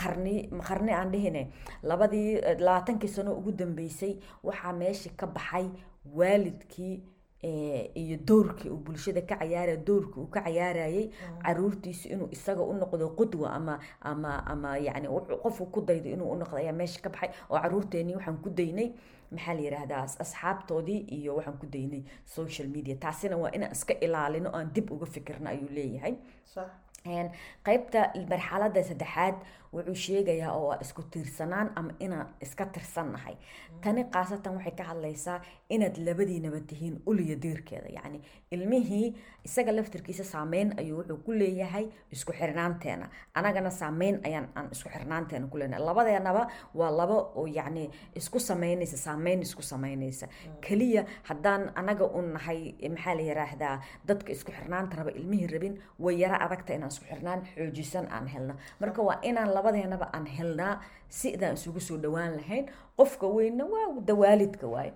qarni 0.03 0.35
qarni 0.67 0.91
aan 0.99 1.11
dhihine 1.13 1.43
labadii 1.83 2.29
labaatankii 2.67 3.09
sano 3.15 3.31
ugu 3.39 3.51
dambeysay 3.51 4.13
waxaa 4.43 4.73
meesha 4.73 5.09
ka 5.19 5.27
baxay 5.27 5.67
waalidkii 6.15 6.95
iyo 7.43 8.17
doorkii 8.27 8.69
uu 8.69 8.77
bulshada 8.85 9.21
ka 9.21 9.35
cayaaraya 9.41 9.77
doorkii 9.87 10.19
uu 10.21 10.27
ka 10.35 10.41
cayaarayay 10.41 11.09
caruurtiisu 11.43 12.09
inuu 12.13 12.29
isaga 12.31 12.61
u 12.63 12.73
noqdo 12.73 13.09
qudwa 13.19 13.51
ama 13.57 13.79
ama 14.01 14.31
ama 14.53 14.77
yani 14.77 15.07
qofku 15.43 15.65
ku 15.73 15.81
daydo 15.81 16.09
inuu 16.09 16.31
u 16.31 16.37
noqdo 16.41 16.57
ayaa 16.57 16.73
meesha 16.79 17.01
ka 17.01 17.09
baxay 17.09 17.29
oo 17.49 17.59
caruurteenii 17.63 18.15
waxaan 18.15 18.37
ku 18.43 18.49
daynay 18.49 18.89
maxaa 19.31 19.53
la 19.57 19.61
yidhaahdaa 19.67 20.03
asxaabtoodii 20.23 20.99
iyo 21.17 21.35
waxaan 21.35 21.57
ku 21.61 21.65
daynay 21.75 22.01
social 22.25 22.67
media. 22.67 22.95
Taasina 22.95 23.37
waa 23.37 23.51
inaan 23.51 23.71
iska 23.71 23.93
ilaalino 24.05 24.49
aan 24.53 24.71
dib 24.75 24.91
uga 24.91 25.05
fikirno 25.05 25.49
ayuu 25.49 25.69
leeyahay. 25.77 26.15
Qaybta 27.65 28.01
marxalada 28.29 28.81
saddexaad 28.89 29.35
wuxuu 29.73 29.95
sheegayaa 30.05 30.51
oo 30.59 30.75
isku 30.81 31.01
tiirsanaan 31.11 31.71
ama 31.75 31.91
inaan 31.99 32.27
iska 32.45 32.65
tirsannahay 32.65 33.35
tani 33.83 34.03
khaasatan 34.13 34.53
waxay 34.57 34.71
ka 34.79 34.83
hadlaysaa 34.89 35.37
inaad 35.69 35.95
labadiinaba 36.07 36.59
tihiin 36.69 36.95
uliya 37.05 37.35
diirkeeda. 37.43 37.89
Yacni 37.97 38.19
ilmihii 38.51 39.15
isaga 39.45 39.71
laftirkiisa 39.75 40.23
saameyn 40.23 40.73
ayuu 40.79 40.97
wuxuu 40.99 41.17
ku 41.25 41.31
leeyahay 41.31 41.85
isku 42.11 42.31
xirnaanteena. 42.39 43.09
Anagana 43.33 43.69
saameyn 43.69 44.19
ayaan 44.27 44.47
aan 44.55 44.67
isku 44.71 44.89
xirnaanteena 44.89 45.47
ku 45.47 45.57
leenahay. 45.57 45.85
Labadeenaba 45.85 46.47
waa 46.73 46.91
laba 46.99 47.17
oo 47.35 47.45
yacni 47.47 47.89
isku 48.15 48.39
sameynaysa 48.39 48.97
saameyn 48.97 49.41
isku 49.41 49.61
sameynaysa 49.61 50.27
keliya 50.61 51.05
haddaan 51.23 51.71
anaga 51.75 52.05
u 52.05 52.21
nahay 52.21 52.73
maxaa 52.89 53.15
la 53.15 53.21
yiraahdaa 53.29 53.75
dadka 54.07 54.31
isku 54.31 54.51
xirnaanta 54.51 54.95
raba 54.97 55.11
ilmihii 55.11 55.47
rabin 55.53 55.75
way 55.99 56.15
yara 56.21 56.37
adagta 56.45 56.73
inaan 56.73 56.91
isku 56.93 57.05
xirnaan 57.11 57.39
xoojisan 57.55 58.05
aan 58.15 58.27
helno 58.33 58.53
marka 58.79 59.01
waa 59.07 59.17
inaan 59.29 59.53
labadeenaba 59.63 60.09
aan 60.13 60.25
helnaa 60.27 60.81
sidaan 61.09 61.53
isugu 61.55 61.79
soo 61.79 61.97
dhawaan 61.97 62.35
lahayn 62.35 62.65
qofka 62.97 63.27
weynna 63.27 63.65
waa 63.65 63.87
dawaalidka 64.05 64.67
waaye 64.67 64.93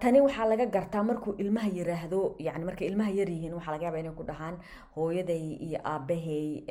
tani 0.00 0.20
waxaa 0.20 0.46
laga 0.48 0.66
gartaa 0.66 1.02
markuu 1.02 1.34
ilmaha 1.38 1.68
yiraahdo 1.68 2.34
yani 2.38 2.64
markay 2.64 2.86
ilmaha 2.88 3.10
yar 3.10 3.28
yihiin 3.30 3.54
waxaa 3.54 3.72
laga 3.72 3.84
yaaba 3.86 3.98
inay 4.00 4.12
ku 4.12 4.22
dhahaan 4.24 4.56
hooyaday 4.96 5.44
iyo 5.66 5.80
aabahey 5.84 6.64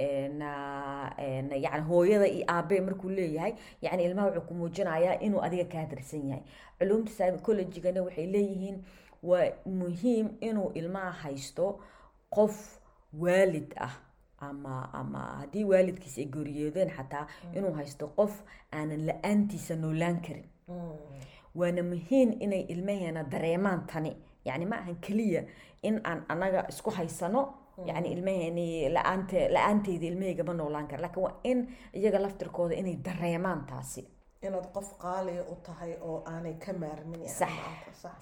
yani 1.65 1.83
hooyada 1.89 2.27
iyo 2.27 2.45
aabe 2.49 2.81
markuu 2.81 3.09
leeyahay 3.09 3.53
yani 3.81 4.03
ilmaha 4.03 4.27
wuxuu 4.27 4.47
ku 4.47 4.53
muujinayaa 4.53 5.19
inuu 5.19 5.41
adiga 5.41 5.65
kaa 5.73 5.85
tirsan 5.85 6.27
yahay. 6.29 6.43
Culumta 6.79 7.11
psychologigana 7.11 8.01
waxay 8.03 8.25
leeyihiin 8.35 8.77
waa 9.23 9.49
muhiim 9.65 10.27
inuu 10.41 10.71
ilmaha 10.73 11.11
haysto 11.11 11.79
qof 12.29 12.79
waalid 13.19 13.73
ah 13.77 13.93
ama 14.41 14.89
ama 14.93 15.19
haddii 15.39 15.63
waalidkiisa 15.71 16.21
ay 16.21 16.27
goriyeedeen 16.35 16.89
xataa 16.97 17.27
inuu 17.53 17.73
haysto 17.73 18.07
qof 18.17 18.33
aanan 18.71 19.05
la'aantiisa 19.07 19.75
noolaan 19.75 20.21
karin. 20.27 20.45
Waana 21.55 21.83
muhiim 21.83 22.29
inay 22.39 22.61
ilmaheena 22.73 23.23
dareemaan 23.31 23.81
tani. 23.87 24.15
Yani 24.45 24.65
ma 24.65 24.75
ahan 24.75 24.95
keliya 25.07 25.43
in 25.83 26.01
aan 26.03 26.25
anaga 26.29 26.65
isku 26.69 26.89
haysano 26.91 27.41
yani 27.85 28.09
ilmaheeni 28.13 28.89
la'aante 28.93 29.49
la'aanteeda 29.55 30.05
ilmaheyga 30.05 30.43
ma 30.43 30.53
noolaan 30.53 30.87
kara 30.87 31.01
laakiin 31.01 31.23
waa 31.25 31.35
in 31.43 31.67
iyaga 31.93 32.19
laftirkooda 32.21 32.75
inay 32.75 32.95
dareemaan 33.05 33.65
taasi. 33.65 34.07
Inaad 34.41 34.67
qof 34.73 34.97
qaaliya 35.03 35.43
u 35.51 35.55
tahay 35.65 35.93
oo 36.01 36.23
aanay 36.25 36.53
ka 36.53 36.73
maarmin 36.73 37.27
sax. 37.29 37.51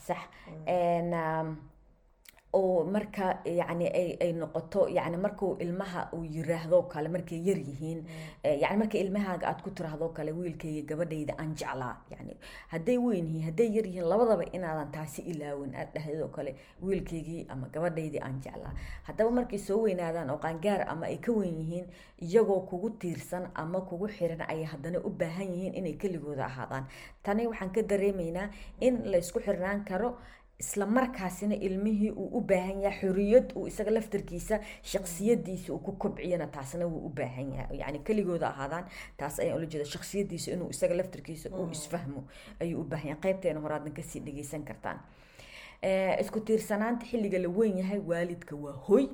sax 0.07 0.19
oo 2.53 2.83
marka 2.83 3.39
yani 3.45 3.87
ay 4.21 4.33
noqoto 4.33 4.87
yani 4.89 5.17
markuu 5.17 5.57
ilmaha 5.61 6.09
uu 6.13 6.23
yiraahdo 6.25 6.81
kale 6.89 7.09
markay 7.09 7.37
yar 7.47 7.57
yihiin 7.57 7.99
yani 8.43 8.77
marka 8.81 8.97
ilmahaaga 8.97 9.47
aad 9.47 9.61
ku 9.61 9.69
tiraahdo 9.69 10.09
kale 10.09 10.31
wiilkayga 10.31 10.81
gabadhayda 10.89 11.33
aan 11.37 11.53
jeclaa 11.55 11.93
yani 12.09 12.33
hadday 12.73 12.97
weyn 12.97 13.25
yihiin 13.27 13.45
hadday 13.45 13.69
yar 13.75 13.85
yihiin 13.85 14.07
labadaba 14.09 14.43
inaadan 14.51 14.91
taasi 14.91 15.21
ilaawin 15.21 15.75
aad 15.75 15.93
dhahdoo 15.93 16.27
kale 16.33 16.55
wiilkaygii 16.81 17.45
ama 17.49 17.67
gabadhaydii 17.69 18.19
aan 18.21 18.41
jeclaa. 18.41 18.73
Haddaba 19.03 19.31
markay 19.31 19.59
soo 19.59 19.81
weynaadaan 19.85 20.29
oo 20.29 20.37
qaangaar 20.37 20.89
ama 20.89 21.05
ay 21.05 21.17
ka 21.17 21.31
weyn 21.31 21.53
yihiin 21.61 21.85
iyagoo 22.21 22.59
kugu 22.65 22.89
tiirsan 22.89 23.45
ama 23.53 23.81
kugu 23.81 24.07
xiran 24.07 24.41
ayay 24.49 24.63
haddana 24.65 24.99
u 25.05 25.09
baahan 25.09 25.53
yihiin 25.53 25.73
inay 25.75 25.93
keligooda 26.01 26.45
ahaadaan. 26.45 26.85
Tani 27.23 27.47
waxaan 27.47 27.71
ka 27.71 27.81
dareemaynaa 27.81 28.49
in 28.81 29.05
laysku 29.11 29.39
xirnaan 29.39 29.85
karo 29.85 30.17
isla 30.59 30.85
markaasina 30.85 31.55
ilmihii 31.55 32.11
uu 32.11 32.29
u 32.37 32.41
baahan 32.41 32.81
yahay 32.81 32.99
xoriyad 33.01 33.53
uu 33.55 33.67
isaga 33.67 33.91
laftarkiisa 33.91 34.59
shaksiyadiisa 34.83 35.73
uu 35.73 35.79
ku 35.79 35.91
kobciyana 35.93 36.47
taasna 36.47 36.85
wuu 36.87 37.05
u 37.07 37.09
baahan 37.09 37.53
yahay. 37.53 37.77
Yani 37.79 37.99
keligooda 37.99 38.47
ahaadaan 38.49 38.85
taas 39.17 39.39
ayaan 39.39 39.57
ula 39.57 39.65
jeeda 39.65 39.85
shaksiyadiisa 39.85 40.51
inuu 40.51 40.69
isaga 40.69 40.95
laftarkiisa 40.99 41.49
uu 41.49 41.69
isfahmo 41.71 42.23
ayuu 42.59 42.81
u 42.81 42.83
baahan 42.83 43.07
yahay. 43.09 43.21
Qaybteena 43.21 43.59
horaadna 43.59 43.91
ka 43.91 44.01
sii 44.03 44.19
dhegeysan 44.25 44.63
kartaan. 44.67 44.99
Isku 46.21 46.39
tiirsanaanta 46.39 47.05
xilliga 47.05 47.39
la 47.39 47.49
weyn 47.49 47.77
yahay 47.77 47.99
waalidka 47.99 48.55
waa 48.55 48.73
hoy. 48.87 49.07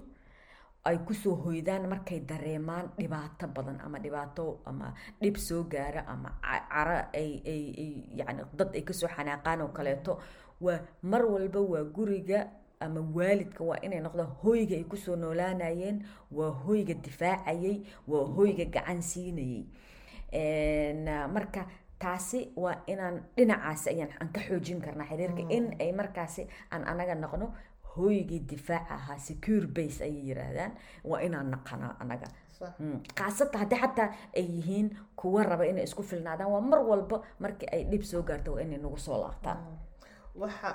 Ay 0.85 0.97
ku 0.97 1.13
soo 1.13 1.35
hoydaan 1.35 1.87
markay 1.89 2.19
dareemaan 2.29 2.89
dhibaato 2.97 3.47
badan 3.47 3.79
ama 3.85 3.99
dhibaato 3.99 4.59
ama 4.65 4.93
dhib 5.21 5.35
soo 5.37 5.63
gaara 5.63 6.03
ama 6.07 6.29
cara 6.41 7.09
ay 7.13 7.41
ay 7.45 7.63
ay 7.83 7.93
yani 8.19 8.43
dad 8.57 8.69
ay 8.75 8.81
ka 8.81 8.93
soo 8.93 9.07
xanaaqaan 9.09 9.61
oo 9.61 9.67
kaleeto 9.73 10.19
waa 10.61 10.79
mar 11.03 11.25
walba 11.25 11.59
waa 11.61 11.83
guriga 11.83 12.49
ama 12.79 13.01
waalidka 13.15 13.63
waa 13.63 13.79
inay 13.81 13.99
noqdaan 14.03 14.31
hoyga 14.43 14.75
ay 14.75 14.83
ku 14.83 14.97
soo 14.97 15.15
noolaanayeen 15.15 16.03
waa 16.31 16.51
hoyga 16.65 16.93
difaacayay 16.93 17.81
waa 18.07 18.25
hoyga 18.35 18.65
gacan 18.65 19.01
siinayay. 19.01 19.63
Marka 21.33 21.65
taasi 21.99 22.51
waa 22.55 22.83
inaan 22.87 23.23
dhinacaasi 23.37 23.89
ayaan 23.89 24.11
aan 24.19 24.29
ka 24.35 24.41
xoojin 24.43 24.81
karnaa 24.83 25.07
xiriirka 25.07 25.43
in 25.49 25.75
ay 25.79 25.91
markaasi 25.95 26.47
aan 26.71 26.83
anaga 26.83 27.15
noqno 27.15 27.53
hoygii 27.95 28.39
difaac 28.49 28.91
ahaa 28.91 29.17
secure 29.17 29.67
base 29.67 30.03
ayay 30.03 30.27
yiraahdaan 30.27 30.71
waa 31.03 31.21
inaan 31.23 31.49
naqana 31.55 31.95
anaga. 31.99 32.27
Khaasatan 33.15 33.59
haddii 33.61 33.79
xataa 33.79 34.09
ay 34.35 34.43
yihiin 34.55 34.87
kuwa 35.15 35.43
raba 35.43 35.65
inay 35.67 35.83
isku 35.87 36.03
filnaadaan 36.03 36.51
waa 36.51 36.61
mar 36.61 36.79
walba 36.83 37.21
markii 37.39 37.67
ay 37.71 37.83
dhib 37.87 38.03
soo 38.03 38.21
gaarto 38.27 38.53
waa 38.59 38.61
inay 38.67 38.77
nagu 38.77 38.97
soo 38.99 39.15
laabtaan 39.23 39.57
waxa 40.41 40.69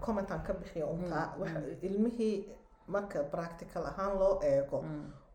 commentan 0.00 0.42
ka 0.46 0.52
bixiyo 0.54 0.86
untaa 0.86 1.34
waxa 1.40 1.60
ilmihii 1.82 2.48
marka 2.86 3.22
practical 3.24 3.86
ahaan 3.86 4.18
loo 4.18 4.38
eego 4.42 4.84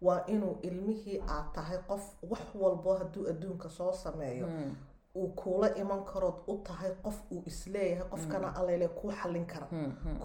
waa 0.02 0.24
inuu 0.28 0.58
ilmihii 0.62 1.22
aad 1.28 1.48
tahay 1.54 1.78
qof 1.88 2.04
wax 2.32 2.42
walbo 2.56 2.94
hadduu 3.00 3.28
adduunka 3.30 3.70
soo 3.70 3.92
sameeyo 3.94 4.48
uu 5.16 5.28
kuula 5.28 5.76
iman 5.76 6.04
karood 6.06 6.36
u 6.48 6.58
tahay 6.68 6.92
qof 7.04 7.18
uu 7.32 7.44
is 7.46 7.68
leeyahay 7.68 8.08
qofkana 8.10 8.56
allele 8.56 8.88
kuu 8.88 9.12
xallin 9.12 9.46
kara 9.46 9.68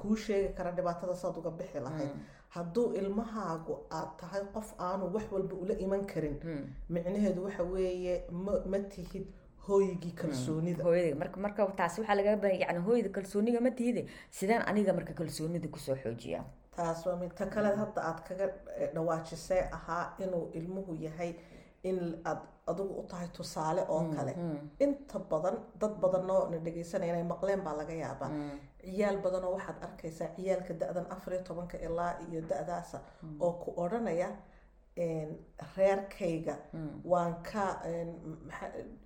kuu 0.01 0.17
sheegi 0.17 0.55
kara 0.55 0.71
dhibaatada 0.73 1.15
saad 1.17 1.37
uga 1.39 1.51
bixi 1.51 1.81
lahayd. 1.81 2.11
Hadduu 2.49 2.93
ilmahaagu 2.95 3.75
aad 3.91 4.09
tahay 4.21 4.43
qof 4.55 4.75
aanu 4.79 5.11
wax 5.15 5.25
walba 5.33 5.55
ula 5.63 5.75
iman 5.85 6.07
karin 6.07 6.37
micnaheedu 6.89 7.45
waxa 7.45 7.63
weeye 7.63 8.25
ma 8.31 8.53
ma 8.71 8.79
tihid 8.79 9.27
hooygii 9.69 10.13
kalsoonida. 10.21 10.85
Hooyada 10.85 11.17
marka 11.23 11.41
marka 11.47 11.67
taasi 11.81 12.01
waxaa 12.01 12.17
laga 12.21 12.37
baahan 12.45 12.61
yani 12.65 12.81
hooyada 12.87 13.09
kalsooniga 13.17 13.61
ma 13.67 13.71
tihide 13.79 14.03
sideen 14.39 14.63
aniga 14.71 14.93
marka 14.99 15.13
kalsoonida 15.21 15.69
ku 15.75 15.79
soo 15.79 15.97
xoojiyaa 16.05 16.45
taas 16.77 17.07
waa 17.07 17.17
mid 17.17 17.33
ta 17.39 17.47
kale 17.55 17.71
hadda 17.83 18.01
aad 18.09 18.21
kaga 18.29 18.47
dhawaajisee 18.95 19.63
ahaa 19.79 20.05
inuu 20.25 20.51
ilmuhu 20.59 20.95
yahay 21.07 21.31
in 21.91 21.99
aad 22.31 22.41
adigu 22.73 22.95
u 23.01 23.03
tahay 23.11 23.29
tusaale 23.37 23.83
oo 23.95 24.03
kale. 24.17 24.33
inta 24.85 25.19
badan 25.31 25.57
dad 25.81 25.95
badanoo 26.03 26.49
na 26.51 26.57
dhegeysanaya 26.65 27.13
inay 27.13 27.27
maqleen 27.33 27.61
baa 27.67 27.75
laga 27.81 27.93
yaabaa. 28.05 28.31
Ciyaal 28.85 29.19
badanoo 29.25 29.53
waxaad 29.57 29.79
arkaysaa 29.87 30.29
ciyaalka 30.37 30.75
da-dan 30.81 31.07
afariyo 31.15 31.43
tobanka 31.49 31.77
ilaa 31.87 32.13
iyo 32.29 32.41
da-daasa 32.51 32.99
oo 33.41 33.53
ku 33.63 33.75
odhanaya 33.83 34.29
reerkayga 35.77 36.57
waan 37.05 37.35
ka 37.43 37.65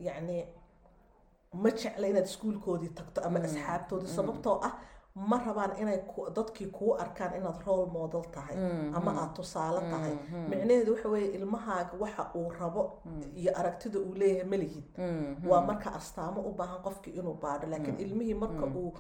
yacni 0.07 0.39
ma 1.63 1.71
jecla 1.71 2.07
inaad 2.09 2.27
iskuulkoodii 2.31 2.89
tagto 2.99 3.21
ama 3.27 3.39
asxaabtoodii. 3.49 4.09
Sababtoo 4.19 4.61
ah 4.69 4.75
ma 5.31 5.37
rabaan 5.47 5.73
inay 5.81 5.99
dadkii 6.37 6.67
kuu 6.79 6.93
arkaan 7.05 7.33
inaad 7.39 7.63
role 7.67 7.87
model 7.93 8.23
tahay 8.35 8.57
ama 8.97 9.11
aad 9.23 9.33
tusaale 9.35 9.81
tahay. 9.91 10.13
micnaheedu 10.51 10.93
waxa 10.95 11.09
weeye 11.09 11.31
ilmahaaga 11.39 11.93
waxa 12.01 12.31
uu 12.35 12.51
rabo 12.61 12.83
iyo 13.41 13.53
aragtida 13.61 13.99
uu 13.99 14.15
leeyahay 14.15 14.45
malihid 14.51 14.85
waa 15.51 15.61
marka 15.71 15.93
astaamo 16.01 16.41
u 16.49 16.53
baahan 16.53 16.83
qofkii 16.83 17.11
inuu 17.21 17.35
baadho 17.35 17.67
laakiin 17.67 17.97
ilmihii 18.05 18.35
marka 18.35 18.67
uu 18.67 18.93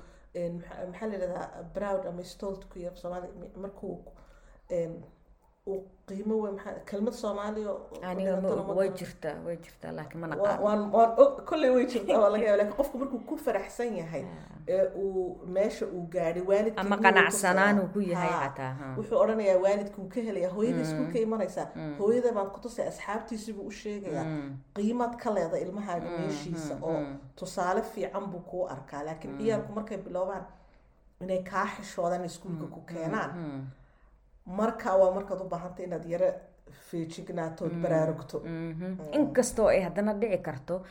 maxaa 0.88 1.06
la 1.06 1.14
yidhahdaa 1.14 1.64
proud 1.74 2.06
ama 2.06 2.24
stolt 2.24 2.66
ku 2.70 2.78
yar 2.78 2.96
soomaali 2.96 3.28
markuu 3.56 3.92
uu 3.94 5.02
qiimo 6.08 6.34
weyn 6.42 6.54
maxaa 6.56 6.74
kelmad 6.90 7.14
soomaaliya 7.22 7.72
way 8.78 8.88
jirtaa 9.00 9.34
way 9.46 9.56
jirtaa 9.64 9.92
laakiin 9.98 10.20
mana 10.20 10.36
waan 10.66 10.80
waan 10.96 11.10
og 11.22 11.32
kolley 11.48 11.70
way 11.76 11.84
jirtaa 11.92 12.18
waa 12.22 12.30
laga 12.34 12.44
yaaba 12.46 12.58
laakiin 12.60 12.76
qofku 12.80 12.96
markuu 13.02 13.18
ku 13.30 13.36
faraxsan 13.46 13.96
yahay 14.00 14.24
ee 14.76 14.84
uu 15.02 15.24
meesha 15.56 15.86
uu 15.96 16.02
gaadhay 16.14 16.42
waalidkii 16.50 16.80
ama 16.84 16.96
qanacsanaan 17.06 17.78
uu 17.82 17.88
ku 17.94 18.00
yahay 18.12 18.30
xataa 18.42 18.72
wuxuu 18.96 19.18
odhanayaa 19.22 19.58
waalidkuu 19.64 20.04
ka 20.14 20.20
helaya 20.28 20.50
hooyada 20.56 20.80
iskuulka 20.86 21.18
imanaysaa 21.26 21.66
hooyada 22.00 22.32
baan 22.38 22.50
ku 22.54 22.60
tusay 22.66 22.86
asxaabtiisibuu 22.92 23.66
u 23.70 23.74
sheegayaa. 23.80 24.26
Qiimad 24.76 25.12
ka 25.22 25.28
leeda 25.36 25.56
ilmahaaga 25.64 26.08
meeshiisa 26.18 26.74
oo 26.90 27.00
tusaale 27.40 27.82
fiican 27.82 28.24
buu 28.32 28.42
kuu 28.50 28.64
arkaa 28.76 29.02
laakiin 29.08 29.38
ciyaalku 29.38 29.72
markay 29.78 29.98
biloobaan 30.06 30.44
inay 31.24 31.42
kaa 31.50 31.66
xishoodaan 31.76 32.24
iskuulka 32.30 32.66
ku 32.74 32.80
keenaan 32.92 33.30
marka 34.48 34.96
waa 35.00 35.10
markaad 35.14 35.40
u 35.40 35.48
baahantay 35.48 35.84
inaad 35.86 36.06
yaro 36.14 36.30
feejignaatood 36.90 37.72
baraarugto. 37.82 38.42
inkastoo 39.18 39.68
ay 39.68 39.80
haddana 39.86 40.12
dhici 40.20 40.38
karto 40.42 40.82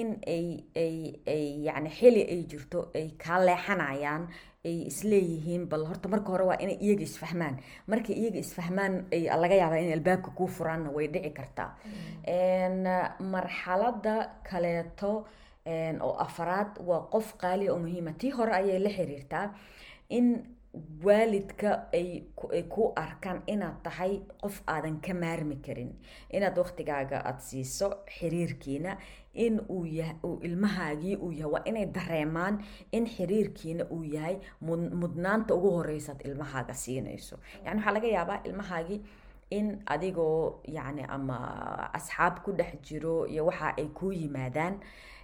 in 0.00 0.16
ay 0.26 0.46
ay 0.76 0.96
ay 1.34 1.44
yacni 1.66 1.90
xili 1.98 2.22
ay 2.32 2.40
jirto 2.50 2.88
ay 2.94 3.08
kaa 3.22 3.38
leexanayaan 3.46 4.22
ay 4.64 4.76
isleeyihiin 4.90 5.66
bal 5.68 5.84
horta 5.88 6.08
marka 6.08 6.28
hore 6.32 6.44
waa 6.50 6.58
inay 6.64 6.78
iyaga 6.80 7.02
isfahmaan 7.08 7.56
markay 7.86 8.14
iyaga 8.16 8.38
isfahmaan 8.38 8.94
ay 9.12 9.22
laga 9.42 9.54
yaabaa 9.60 9.80
inay 9.84 9.92
albaabka 9.98 10.30
kuu 10.38 10.46
furaanna 10.56 10.90
way 10.96 11.06
dhici 11.14 11.30
kartaa. 11.38 11.70
Marxalada 13.34 14.16
kaleeto 14.50 15.26
oo 16.06 16.14
afaraad 16.26 16.70
waa 16.88 17.06
qof 17.12 17.34
qaaliya 17.42 17.72
oo 17.72 17.78
muhiima 17.78 18.12
tii 18.20 18.30
hore 18.30 18.52
ayay 18.54 18.78
la 18.78 18.90
xiriirtaa 18.90 19.46
in 20.08 20.26
waalidka 21.04 21.88
ay 21.92 22.24
ku 22.68 22.92
arkaan 22.96 23.42
inaad 23.46 23.82
tahay 23.84 24.22
qof 24.42 24.62
aadan 24.66 25.00
ka 25.04 25.12
maarmi 25.14 25.56
karin. 25.66 25.92
Inaad 26.32 26.56
waqtigaaga 26.58 27.18
aada 27.24 27.40
siiso 27.40 27.88
xiriirkiina 28.16 28.96
in 29.34 29.60
uu 29.68 29.84
ilmahaagii 30.42 31.16
uu 31.16 31.32
yahay 31.32 31.52
waa 31.52 31.62
inay 31.70 31.86
dareemaan 31.86 32.64
in 32.92 33.06
xiriirkiina 33.06 33.84
uu 33.90 34.02
yahay 34.04 34.36
mudnaanta 35.02 35.54
ugu 35.54 35.70
horeysaad 35.76 36.20
ilmahaaga 36.24 36.74
siinayso. 36.74 37.36
Yani 37.64 37.76
waxaa 37.80 37.92
laga 37.94 38.08
yaabaa 38.08 38.40
ilmahaagii 38.44 39.00
in 39.50 39.82
adigoo 39.86 40.60
yacni 40.68 41.02
ama 41.08 41.36
asxaab 41.92 42.40
ku 42.44 42.52
dhex 42.52 42.80
jiro 42.82 43.26
iyo 43.26 43.44
waxa 43.46 43.76
ay 43.76 43.88
kuu 43.92 44.12
yimaadaan 44.12 44.80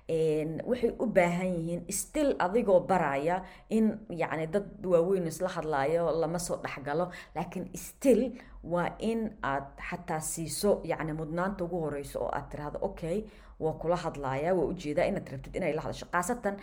waxay 0.09 0.91
u 0.99 1.07
baahan 1.07 1.50
yihiin 1.57 1.83
still 1.93 2.35
adigoo 2.38 2.81
baraya 2.81 3.43
in 3.71 3.99
yacni 4.11 4.47
dad 4.47 4.67
waaweyn 4.85 5.27
isla 5.27 5.49
hadlaayo 5.49 6.11
lama 6.21 6.38
soo 6.38 6.57
dhexgalo. 6.62 7.11
Laakiin 7.35 7.69
still 7.75 8.33
waa 8.65 8.88
in 8.99 9.37
aad 9.43 9.65
xataa 9.91 10.21
siiso 10.21 10.81
yacni 10.85 11.12
mudnaanta 11.12 11.65
ugu 11.65 11.81
horeyso 11.81 12.19
oo 12.25 12.31
aad 12.33 12.49
tiraahdo 12.50 12.79
okay 12.83 13.25
waa 13.61 13.73
kula 13.73 13.97
hadlaaya 13.97 14.55
waa 14.55 14.65
u 14.71 14.73
jeedaa 14.73 15.05
inaad 15.11 15.29
rabtid 15.33 15.57
inay 15.57 15.73
la 15.75 15.81
hadasho. 15.83 16.07
Khaasatan 16.12 16.57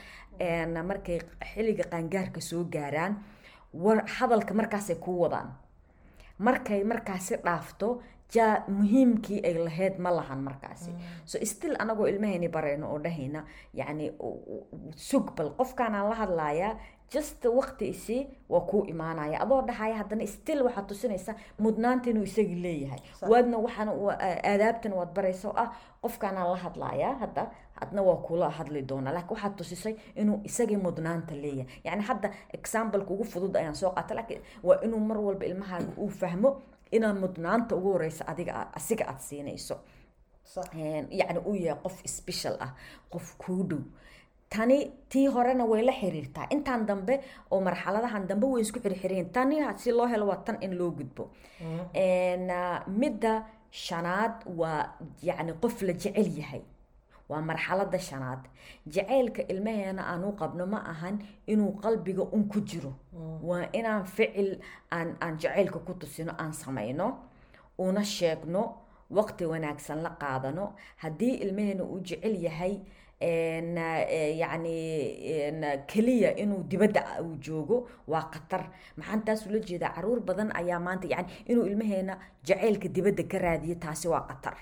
markay 0.90 1.20
xilliga 1.54 1.84
qaangaarka 1.92 2.42
soo 2.42 2.64
gaaraan 2.64 3.14
war 3.74 4.02
hadalka 4.18 4.54
markaasay 4.54 4.96
kuu 4.96 5.20
wadaan. 5.22 5.54
Markay 6.40 6.84
markaasi 6.84 7.36
dhaafto 7.46 8.02
ja 8.34 8.64
muhiimkii 8.68 9.42
ay 9.48 9.54
lahayd 9.54 10.00
ma 10.00 10.12
lahan 10.12 10.40
markaasi. 10.44 10.92
So 11.26 11.40
still 11.46 11.76
anagoo 11.80 12.08
ilmahayni 12.08 12.48
barayno 12.50 12.92
oo 12.92 13.00
dhahayna 13.00 13.44
yacni 13.74 14.12
sug 14.96 15.36
bal 15.36 15.50
qofkaanaan 15.60 16.10
la 16.10 16.16
hadlayaa 16.16 16.76
just 17.14 17.46
waqti 17.46 17.88
isi 17.90 18.28
waa 18.50 18.62
kuu 18.62 18.84
imaanaya. 18.90 19.40
Adoo 19.42 19.62
dhahaya 19.68 19.96
haddana 19.96 20.28
still 20.28 20.64
waxaad 20.66 20.88
tusinaysaa 20.88 21.36
mudnaanta 21.60 22.10
inuu 22.10 22.24
isagii 22.24 22.62
leeyahay. 22.66 23.00
Waadna 23.32 23.58
waxaan 23.58 23.90
aadaabtana 24.52 24.96
waad 24.96 25.14
baraysa 25.16 25.48
oo 25.50 25.54
ah 25.64 25.70
qofkaanaan 26.02 26.50
la 26.52 26.58
hadlayaa 26.58 27.14
hadda 27.22 27.44
hadna 27.80 28.02
waa 28.02 28.16
kula 28.28 28.50
hadli 28.50 28.82
doonaa. 28.90 29.14
Laakiin 29.14 29.32
waxaad 29.38 29.56
tusisay 29.56 29.96
inuu 30.16 30.42
isagii 30.44 30.78
mudnaanta 30.78 31.36
leeyahay. 31.36 31.72
Yacni 31.84 32.04
hadda 32.04 32.30
exampleka 32.54 33.14
ugu 33.14 33.24
fudud 33.24 33.56
ayaan 33.56 33.76
soo 33.76 33.92
qaata 33.92 34.16
laakiin 34.16 34.42
waa 34.64 34.80
inuu 34.84 35.00
mar 35.00 35.18
walba 35.18 35.46
ilmahaaga 35.46 35.92
uu 35.98 36.10
fahmo 36.10 36.62
inaad 36.98 37.18
mudnaanta 37.24 37.76
ugu 37.76 37.90
horeysa 37.96 38.24
adiga 38.32 38.54
asiga 38.80 39.06
aada 39.08 39.20
siinayso. 39.28 39.76
Yacni 41.20 41.40
uu 41.50 41.56
yahay 41.66 41.80
qof 41.84 41.96
special 42.18 42.56
ah 42.66 42.72
qof 43.14 43.28
kuu 43.42 43.64
dhow. 43.70 43.82
Tani 44.50 44.78
tii 45.10 45.28
horena 45.36 45.66
way 45.72 45.82
la 45.88 45.92
xiriirtaa. 46.00 46.46
Intaan 46.56 46.86
dambe 46.90 47.14
oo 47.52 47.60
marxaladahan 47.68 48.28
dambe 48.30 48.46
way 48.54 48.62
isku 48.62 48.80
xirxireen. 48.80 49.30
Tani 49.36 49.56
si 49.78 49.92
loo 49.92 50.08
helo 50.08 50.26
waa 50.32 50.44
tan 50.46 50.58
in 50.62 50.78
loo 50.80 50.92
gudbo. 50.98 51.24
Midda 53.02 53.34
shanaad 53.72 54.34
waa 54.60 54.80
yacni 55.28 55.54
qof 55.62 55.82
la 55.88 55.94
jecel 55.94 56.30
yahay 56.40 56.62
waa 57.30 57.42
marxalada 57.42 58.00
shanaad 58.00 58.42
jacaylka 58.88 59.42
ilmaheena 59.52 60.02
aan 60.12 60.24
u 60.24 60.32
qabno 60.42 60.66
ma 60.74 60.80
ahan 60.92 61.20
inuu 61.48 61.72
qalbiga 61.84 62.24
un 62.36 62.48
ku 62.48 62.60
jiro. 62.62 62.94
Waa 63.42 63.70
inaan 63.74 64.06
ficil 64.06 64.60
aan 64.92 65.38
jacaylka 65.42 65.80
ku 65.80 65.94
tusino 65.94 66.32
aan 66.38 66.54
samayno 66.54 67.08
una 67.78 68.04
sheegno 68.04 68.62
waqti 69.12 69.46
wanaagsan 69.46 70.02
la 70.04 70.10
qaadano. 70.22 70.74
Haddii 71.02 71.34
ilmaheena 71.44 71.84
uu 71.84 72.00
jecel 72.00 72.36
yahay 72.44 72.80
yacni 74.42 74.78
keliya 75.88 76.36
inuu 76.38 76.64
dibadda 76.70 77.22
uu 77.22 77.36
joogo 77.42 77.88
waa 78.08 78.30
khatar. 78.34 78.70
Maxaan 78.98 79.22
taas 79.26 79.46
ula 79.48 79.60
jeedaa? 79.60 79.94
Caruur 79.96 80.20
badan 80.22 80.52
ayaa 80.56 80.80
maanta 80.80 81.08
yani 81.08 81.28
inuu 81.48 81.66
ilmaheena 81.66 82.18
jacaylka 82.44 82.88
dibadda 82.90 83.24
ka 83.24 83.38
raadiyo 83.40 83.76
taasi 83.76 84.08
waa 84.08 84.26
khatar 84.30 84.56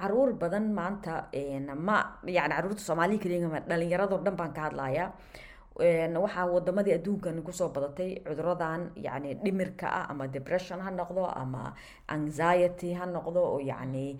carruur 0.00 0.32
badan 0.38 0.72
maanta 0.72 1.28
ma 1.76 1.98
yani 2.26 2.54
carruurta 2.54 2.80
soomaaliya 2.88 3.18
keliya 3.22 3.60
dhalinyaradoo 3.68 4.22
dhan 4.24 4.36
baan 4.36 4.52
ka 4.52 4.60
hadlayaa. 4.70 5.12
Waxaa 5.78 6.46
wadamadii 6.50 6.94
adduunkan 6.98 7.38
ku 7.46 7.52
soo 7.52 7.68
badatay 7.70 8.18
cuduradan 8.26 8.90
yani 8.96 9.34
dhimirka 9.38 9.86
ah 9.86 10.06
ama 10.10 10.26
depression 10.26 10.80
ha 10.80 10.90
noqdo 10.90 11.22
ama 11.42 11.72
anxiety 12.08 12.94
ha 12.98 13.06
noqdo 13.06 13.38
oo 13.52 13.60
yani 13.62 14.18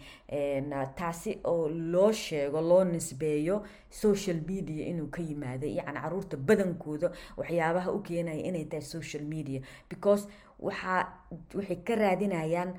taasi 0.96 1.40
oo 1.44 1.66
loo 1.68 2.12
sheego 2.12 2.60
loo 2.60 2.84
nisbeeyo 2.84 3.62
social 3.90 4.38
media 4.46 4.86
inuu 4.86 5.10
ka 5.10 5.20
yimaado 5.22 5.66
yani 5.66 5.98
carruurta 5.98 6.36
badankooda 6.36 7.10
waxyaabaha 7.36 7.90
u 7.90 7.98
keenaya 8.06 8.38
inay 8.48 8.64
tahay 8.70 8.82
social 8.82 9.22
media 9.26 9.60
because 9.90 10.28
waxaa 10.62 11.10
waxay 11.54 11.76
ka 11.82 11.94
raadinayaan 11.96 12.74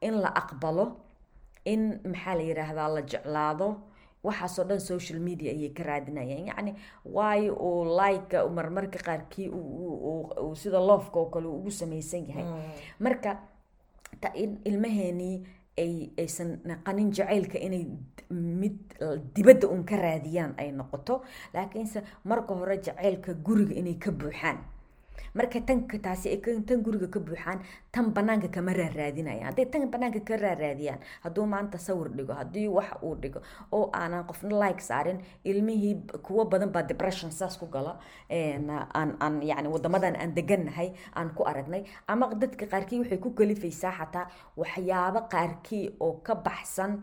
in 0.00 0.14
la 0.24 0.32
aqbalo 0.34 0.96
in 1.64 2.00
maxaa 2.04 2.34
la 2.34 2.42
yiraahdaa 2.42 2.88
la 2.94 3.02
jeclaado? 3.02 3.68
Waxaasoo 4.24 4.64
dhan 4.68 4.80
social 4.80 5.18
media 5.18 5.50
ayay 5.50 5.70
ka 5.74 5.82
raadinayaan. 5.82 6.46
Yacni 6.46 6.74
waayo 7.04 7.54
uu 7.58 7.84
like 8.00 8.36
marmarka 8.54 8.98
qaarkii 8.98 9.50
sida 10.54 10.78
loofka 10.80 11.18
oo 11.20 11.26
kale 11.30 11.46
ugu 11.46 11.70
samaysan 11.70 12.26
yahay. 12.28 12.44
Marka 13.00 13.38
ilmaheenii 14.64 15.42
ay 15.78 16.10
aysan 16.18 16.60
naqanin 16.64 17.10
jacaylka 17.12 17.58
inay 17.58 17.86
mid 18.30 18.76
dibadda 19.34 19.68
un 19.68 19.84
ka 19.84 19.96
raadiyaan 19.96 20.54
ay 20.58 20.70
noqoto. 20.72 21.22
Laakiinse 21.54 22.02
marka 22.24 22.54
hore 22.54 22.76
jacaylka 22.78 23.34
guriga 23.34 23.74
inay 23.74 23.94
ka 23.98 24.10
buuxaan 24.12 24.58
marka 25.34 25.60
tanka 25.60 25.98
taasi 25.98 26.36
tan 26.66 26.82
guriga 26.82 27.08
ka 27.08 27.20
buuxaan 27.20 27.60
tan 27.92 28.12
banaanka 28.14 28.48
kama 28.48 28.72
raaraadinayaan. 28.72 29.46
Hadday 29.52 29.66
tan 29.72 29.90
banaanka 29.90 30.20
ka 30.28 30.36
raaraadiyaan 30.36 30.98
hadduu 31.24 31.46
maanta 31.46 31.78
sawir 31.78 32.08
dhigo 32.16 32.32
haddii 32.34 32.68
wax 32.68 32.90
uu 33.02 33.14
dhigo 33.22 33.40
oo 33.72 33.90
aanan 33.92 34.24
qofna 34.26 34.58
like 34.68 34.80
saarin 34.80 35.18
ilmihii 35.44 35.94
kuwo 36.22 36.44
badan 36.44 36.70
baa 36.72 36.82
depression 36.82 37.30
saas 37.30 37.58
ku 37.58 37.66
gala. 37.66 37.98
Aan 38.30 39.40
yani 39.42 39.68
wadamadan 39.68 40.16
aan 40.16 40.34
degannahay 40.34 40.92
aan 41.14 41.30
ku 41.34 41.44
aragnay. 41.44 41.84
Ama 42.08 42.34
dadka 42.34 42.66
qaarkii 42.66 42.98
waxay 43.02 43.18
ku 43.18 43.30
kalifaysaa 43.34 43.92
xataa 43.98 44.26
waxyaabo 44.56 45.20
qaarkii 45.32 45.96
oo 46.00 46.20
ka 46.22 46.34
baxsan 46.34 47.02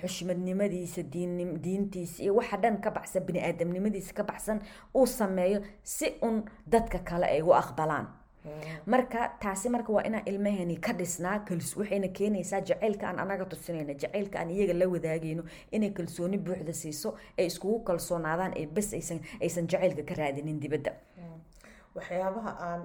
xushmadnimadiisa 0.00 1.02
diintiisa 1.64 2.22
iyo 2.22 2.34
waxa 2.34 2.56
dhan 2.62 2.80
ka 2.80 2.90
baxsan 2.90 3.22
bini-aadamnimadiisa 3.26 4.12
ka 4.14 4.22
baxsan 4.24 4.60
uu 4.94 5.06
sameeyo 5.06 5.60
si 5.82 6.14
un 6.22 6.44
dadka 6.66 6.98
kale 6.98 7.26
ay 7.26 7.42
u 7.42 7.52
aqbalaan. 7.54 8.06
Marka 8.86 9.28
taasi 9.40 9.68
marka 9.68 9.92
waa 9.92 10.02
inaan 10.08 10.22
ilmahani 10.26 10.76
ka 10.80 10.92
dhisnaa 10.92 11.44
waxayna 11.76 12.08
keenaysaa 12.08 12.60
jacaylka 12.60 13.06
aan 13.08 13.18
anaga 13.18 13.44
tusinayna 13.44 13.94
jacaylka 13.94 14.38
aan 14.40 14.50
iyaga 14.50 14.74
la 14.74 14.86
wadaagayno 14.88 15.42
inay 15.72 15.90
kalsooni 15.90 16.38
buuxda 16.38 16.72
siiso 16.72 17.14
ay 17.38 17.46
iskugu 17.46 17.80
kalsoonaadaan 17.84 18.52
ee 18.56 18.66
bes 18.66 18.92
aysan 18.94 19.20
aysan 19.42 19.66
jacaylka 19.68 20.02
ka 20.02 20.14
raadinin 20.14 20.60
dibadda 20.60 20.92
waxyaabaha 21.98 22.52
aan 22.68 22.82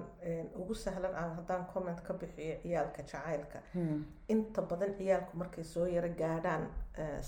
ugu 0.60 0.74
sahlan 0.74 1.14
aan 1.14 1.30
haddaan 1.38 1.64
comment 1.72 2.00
ka 2.06 2.12
bixiyo 2.14 2.56
ciyaalka 2.62 3.02
jacaylka. 3.02 3.58
Inta 4.28 4.62
badan 4.62 4.92
ciyaalku 4.98 5.36
markay 5.36 5.64
soo 5.64 5.86
yaro 5.86 6.08
gaadhaan 6.20 6.68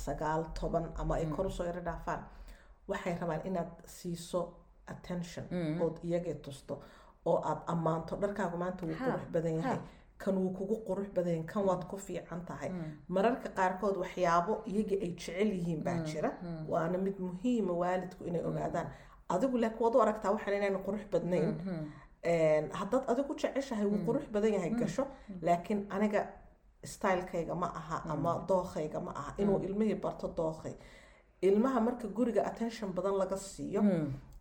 sagaal 0.04 0.44
toban 0.60 0.86
ama 1.00 1.14
ay 1.16 1.26
kor 1.26 1.46
u 1.46 1.50
soo 1.50 1.66
yaro 1.66 1.80
dhaafaan 1.88 2.22
waxay 2.88 3.14
rabaan 3.20 3.42
inaad 3.48 3.70
siiso 3.96 4.40
attention 4.92 5.44
ood 5.82 5.96
iyagay 6.04 6.34
tusto 6.44 6.74
oo 7.26 7.38
aada 7.50 7.62
ammaanto. 7.72 8.16
Dharkaagu 8.22 8.56
maanta 8.56 8.86
wuu 8.86 8.94
qurux 8.98 9.24
badan 9.34 9.54
yahay. 9.60 9.78
Kan 10.22 10.34
wuu 10.38 10.50
kugu 10.58 10.76
qurux 10.88 11.08
badan 11.16 11.32
yahay. 11.34 11.46
Kan 11.52 11.64
waad 11.68 11.82
ku 11.90 11.96
fiican 11.98 12.40
tahay. 12.48 12.70
Mararka 13.08 13.48
qaarkood 13.58 13.96
waxyaabo 14.02 14.62
iyagii 14.70 14.98
ay 15.04 15.10
jecel 15.18 15.50
yihiin 15.58 15.82
baa 15.86 15.98
jira. 16.08 16.30
Waana 16.68 16.98
mid 16.98 17.16
muhiima 17.18 17.72
waalidku 17.82 18.24
inay 18.24 18.42
ogaadaan 18.48 18.86
adigu 19.34 19.56
laakiin 19.62 19.82
waad 19.84 19.94
u 19.96 20.00
aragtaa 20.04 20.30
waxaan 20.36 20.56
inayna 20.58 20.78
qurux 20.86 21.02
badnayn. 21.12 21.48
Haddaad 22.80 23.04
adigu 23.12 23.34
jeceshahay 23.40 23.86
wuu 23.92 24.00
qurux 24.06 24.24
badan 24.34 24.52
yahay 24.56 24.70
gasho 24.80 25.04
laakiin 25.42 25.80
aniga 25.90 26.20
stylekayga 26.92 27.54
ma 27.54 27.66
aha 27.80 27.96
ama 28.12 28.32
dookhayga 28.48 29.00
ma 29.00 29.12
aha. 29.20 29.30
Inuu 29.38 29.58
ilmihii 29.66 29.94
barto 30.04 30.28
dookhay 30.36 30.74
ilmaha 31.42 31.80
marka 31.80 32.06
guriga 32.08 32.42
attention 32.50 32.92
badan 32.96 33.14
laga 33.22 33.36
siiyo 33.36 33.82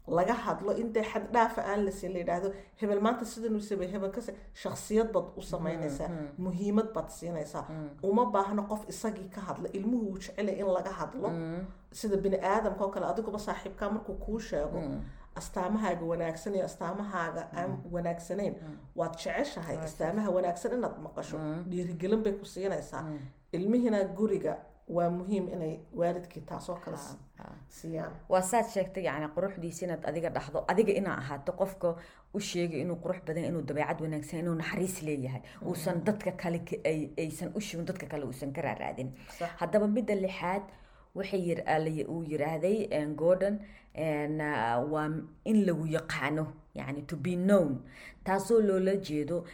laga 0.08 0.34
hadlo 0.34 0.72
in 0.82 0.94
dee 0.94 1.04
xad 1.12 1.24
dhaafa 1.34 1.62
aan 1.72 1.86
lasin 1.86 2.12
la 2.14 2.20
yidhaahdo 2.20 2.50
hebel 2.82 3.00
maanta 3.06 3.26
sidan 3.26 3.56
uu 3.56 3.62
sameey 3.70 3.90
hebel 3.94 4.12
kase 4.18 4.32
shaksiyad 4.64 5.10
baad 5.16 5.28
u 5.40 5.42
samaynaysaa 5.42 6.10
muhiimad 6.38 6.90
baad 6.96 7.10
siinaysaa. 7.10 7.64
Uma 8.04 8.26
baahno 8.36 8.64
qof 8.72 8.82
isagii 8.94 9.30
ka 9.36 9.42
hadla 9.42 9.68
ilmuhu 9.74 10.06
uu 10.12 10.18
jecelay 10.18 10.56
in 10.62 10.68
laga 10.78 10.92
hadlo. 11.00 11.30
Sida 11.92 12.18
bini 12.18 12.38
aadamka 12.54 12.84
oo 12.86 12.90
kale 12.96 13.06
adiguba 13.06 13.40
saaxiibkaa 13.40 13.90
markuu 13.90 14.16
kuu 14.26 14.40
sheego 14.40 14.80
astaamahaaga 15.40 16.06
wanaagsan 16.12 16.56
iyo 16.56 16.66
astaamahaaga 16.66 17.42
aan 17.60 17.72
wanaagsanayn 17.94 18.56
waad 18.96 19.14
jeceshahay 19.24 19.78
astaamaha 19.88 20.30
wanaagsan 20.38 20.72
inaad 20.78 20.96
maqasho. 21.08 21.38
Dhiirigelin 21.70 22.22
bay 22.24 22.34
ku 22.34 22.46
siinaysaa. 22.46 23.04
Ilmihina 23.52 24.04
guriga 24.18 24.54
waa 24.88 25.10
muhiim 25.10 25.48
inay 25.50 25.80
waalidkii 25.94 26.42
taasoo 26.42 26.76
kale 26.86 26.98
siiyaan. 27.70 28.12
Waa 28.30 28.42
saad 28.42 28.66
sheegtay 28.74 29.04
yani 29.04 29.28
quruxdiisa 29.36 29.86
inaad 29.86 30.06
adiga 30.10 30.30
dhahdo 30.30 30.64
adiga 30.68 30.94
inaa 30.94 31.18
ahaato 31.18 31.52
qofka 31.52 31.96
u 32.34 32.40
sheegay 32.40 32.82
inuu 32.82 32.96
qurux 33.04 33.20
badan 33.28 33.46
inuu 33.46 33.62
dabeecad 33.62 34.02
wanaagsan 34.02 34.40
inuu 34.40 34.56
naxariis 34.56 35.02
leeyahay. 35.04 35.42
Uusan 35.66 36.04
dadka 36.06 36.32
kale 36.32 36.62
aysan 37.18 37.52
u 37.56 37.60
shibin 37.62 37.86
dadka 37.86 38.06
kale 38.06 38.26
uusan 38.26 38.54
ka 38.54 38.62
raaraadin. 38.62 39.10
Haddaba 39.60 39.88
midda 39.88 40.16
lixaad 40.16 40.64
waxay 41.16 41.64
uu 42.08 42.24
yiraahday 42.24 42.88
gordon 43.16 43.60
waa 44.92 45.10
in 45.46 45.66
lagu 45.66 45.86
yaqaano 45.88 46.48
yani 46.76 47.02
to 47.08 47.16
be 47.16 47.36
known. 47.36 47.80
Taasoo 48.24 48.60
loola 48.62 48.96
jeedo 48.96 49.46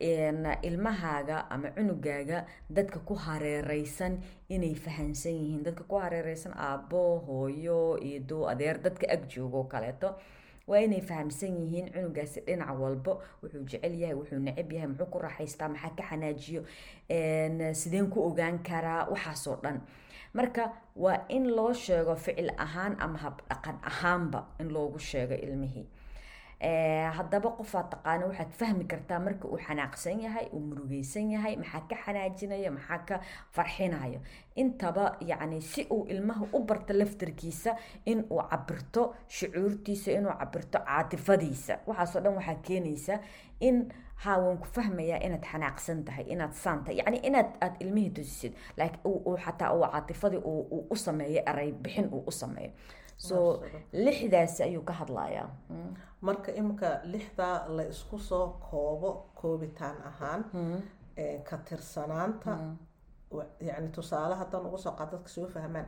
ilmahaaga 0.00 1.50
ama 1.50 1.70
cunugaaga 1.76 2.46
dadka 2.70 2.98
ku 3.04 3.14
hareereysan 3.14 4.20
inay 4.48 4.74
fahansan 4.74 5.32
yihiin. 5.36 5.62
Dadka 5.64 5.84
ku 5.84 5.96
hareereysan 6.00 6.52
aabbo 6.56 7.18
hooyo 7.26 7.98
ido 8.00 8.48
adeer 8.48 8.78
dadka 8.82 9.06
ag 9.12 9.28
joogo 9.28 9.64
kaleeto 9.64 10.16
waa 10.66 10.78
inay 10.80 11.00
fahamsan 11.00 11.52
yihiin 11.60 11.92
cunugaasi 11.92 12.40
dhinac 12.46 12.72
walbo. 12.80 13.20
Wuxuu 13.42 13.64
jecel 13.68 13.94
yahay 14.00 14.14
wuxuu 14.16 14.38
necab 14.38 14.72
yahay 14.72 14.88
muxuu 14.88 15.06
ku 15.12 15.18
raaxaystaa 15.18 15.68
maxaa 15.68 15.94
ka 15.98 16.02
xanaajiyo 16.10 16.62
sideen 17.74 18.08
ku 18.10 18.24
ogaan 18.28 18.58
karaa 18.62 19.04
waxaasoo 19.12 19.56
dhan. 19.62 19.80
Marka 20.32 20.72
waa 20.96 21.26
in 21.28 21.44
loo 21.56 21.72
sheego 21.74 22.14
ficil 22.16 22.50
ahaan 22.56 22.94
ama 23.02 23.18
habdhaqan 23.18 23.76
ahaanba 23.82 24.46
in 24.60 24.68
loogu 24.70 24.98
sheego 24.98 25.34
ilmihii 25.34 25.86
haddaba 26.60 27.50
qofaad 27.58 27.90
taqaano 27.90 28.26
waxaad 28.28 28.50
fahmi 28.52 28.84
kartaa 28.84 29.18
marka 29.18 29.48
uu 29.48 29.58
xanaaqsan 29.66 30.20
yahay 30.20 30.46
uu 30.52 30.60
murugeysan 30.60 31.30
yahay 31.32 31.56
maxaa 31.56 31.80
ka 31.88 31.96
xanaajinaya 32.04 32.70
maxaa 32.70 32.98
ka 33.08 33.20
farxinayo. 33.50 34.20
Intaba 34.56 35.16
yacni 35.20 35.60
si 35.62 35.86
uu 35.90 36.04
ilmaha 36.08 36.44
u 36.52 36.60
barto 36.64 36.92
laftarkiisa 36.92 37.76
in 38.06 38.24
cabirto 38.28 39.14
shucuurtiisa 39.28 40.12
inuu 40.12 40.32
cabirto 40.40 40.78
caatifadiisa 40.78 41.78
waxaasoo 41.86 42.20
dhan 42.20 42.34
waxaa 42.36 42.54
keenaysa 42.66 43.20
in 43.60 43.88
haa 44.24 44.38
waan 44.38 44.58
ku 44.58 44.66
fahmayaa 44.66 45.18
inaad 45.26 45.44
xanaaqsan 45.52 46.04
tahay 46.04 46.24
inaad 46.28 46.52
saan 46.52 46.84
tahay 46.84 46.96
yacni 47.00 47.18
inaad 47.28 47.46
aada 47.60 47.76
ilmihii 47.80 48.10
tusisid 48.10 48.52
laakiin 48.76 49.38
xataa 49.44 49.72
uu 49.74 49.82
caatifadii 49.92 50.42
uu 50.44 50.86
u 50.90 50.96
sameeyo 50.96 51.42
eray 51.46 51.72
bixin 51.72 52.08
uu 52.12 52.24
u 52.26 52.30
sameeyo 52.32 52.70
so 53.28 53.36
lixdaasi 54.04 54.60
ayuu 54.68 54.82
ka 54.88 54.92
hadlayaa. 55.00 55.48
Marka 56.26 56.50
imika 56.60 56.88
lixdaa 57.12 57.56
la 57.76 57.82
isku 57.92 58.16
soo 58.28 58.46
koobo 58.70 59.10
koobitaan 59.40 59.96
ahaan 60.10 60.40
ka 61.48 61.56
tirsanaanta 61.68 62.52
yani 63.68 63.88
tusaale 63.96 64.34
haddaan 64.40 64.66
uga 64.68 64.78
soo 64.84 64.92
qaad 64.98 65.10
dadka 65.12 65.28
soo 65.36 65.46
fahmaan 65.54 65.86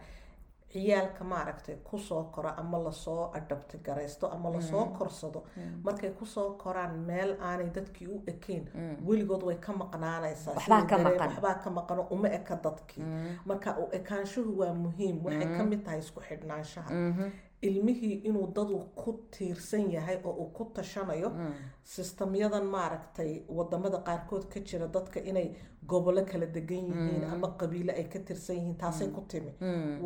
ciyaalka 0.72 1.24
maaragtay 1.24 1.76
ku 1.84 1.98
soo 1.98 2.24
koro 2.34 2.50
ama 2.56 2.78
la 2.78 2.90
soo 2.92 3.30
adhabti 3.38 3.78
garaysto 3.86 4.26
ama 4.34 4.50
la 4.50 4.60
soo 4.60 4.84
korsado. 4.98 5.44
Markay 5.84 6.10
ku 6.18 6.24
soo 6.26 6.48
koraan 6.62 6.98
meel 7.08 7.36
aanay 7.40 7.70
dadkii 7.76 8.06
u 8.14 8.22
ekayn 8.26 8.64
weligood 9.06 9.42
way 9.42 9.56
ka 9.56 9.72
maqnaanaysaa 9.72 10.54
waxbaa 11.28 11.54
ka 11.64 11.70
maqano 11.70 12.02
uma 12.10 12.28
eka 12.28 12.56
dadkii. 12.64 13.04
Marka 13.46 13.76
u 13.78 13.88
ekaanshuhu 13.98 14.58
waa 14.60 14.74
muhiim 14.74 15.24
waxay 15.24 15.48
ka 15.56 15.64
mid 15.64 15.84
tahay 15.84 15.98
isku 15.98 16.20
xidhnaanshaha. 16.20 16.90
Ilmihii 17.62 18.14
inuu 18.28 18.46
dadu 18.56 18.78
ku 19.00 19.10
tiirsan 19.30 19.90
yahay 19.92 20.16
oo 20.24 20.32
uu 20.42 20.50
ku 20.56 20.64
tashanayo 20.74 21.30
sistamyadan 21.84 22.64
maaragtay 22.66 23.42
waddamada 23.48 23.98
qaarkood 24.06 24.44
ka 24.52 24.60
jira 24.60 24.86
dadka 24.88 25.20
inay 25.20 25.54
gobolo 25.90 26.22
kala 26.30 26.46
degan 26.46 26.84
yihiin 26.90 27.24
ama 27.32 27.48
qabiilo 27.60 27.92
ay 27.92 28.04
ka 28.12 28.18
tirsan 28.18 28.56
yihiin 28.56 28.76
taasay 28.82 29.08
ku 29.08 29.20
timi. 29.28 29.52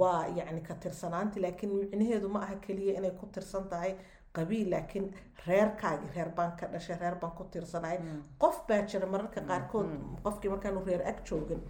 Waa 0.00 0.26
yacni 0.38 0.60
ka 0.68 0.74
tirsanaanti 0.74 1.40
laakiin 1.40 1.72
micnaheedu 1.80 2.28
ma 2.28 2.40
aha 2.44 2.54
keliya 2.66 2.98
inay 2.98 3.10
ku 3.20 3.26
tirsan 3.26 3.68
tahay 3.68 3.92
qabiil 4.36 4.70
laakiin 4.70 5.06
reerkaagii 5.46 6.10
reer 6.16 6.30
baan 6.36 6.56
ka 6.58 6.66
dhashay 6.72 6.96
reer 7.02 7.14
baan 7.20 7.32
ku 7.38 7.44
tirsanahay. 7.52 7.98
Qof 8.42 8.56
baa 8.68 8.82
jira 8.90 9.06
mararka 9.06 9.40
qaarkood 9.50 9.88
qofkii 10.24 10.50
markaanu 10.54 10.84
reer 10.88 11.02
ag 11.10 11.18
joogin 11.28 11.60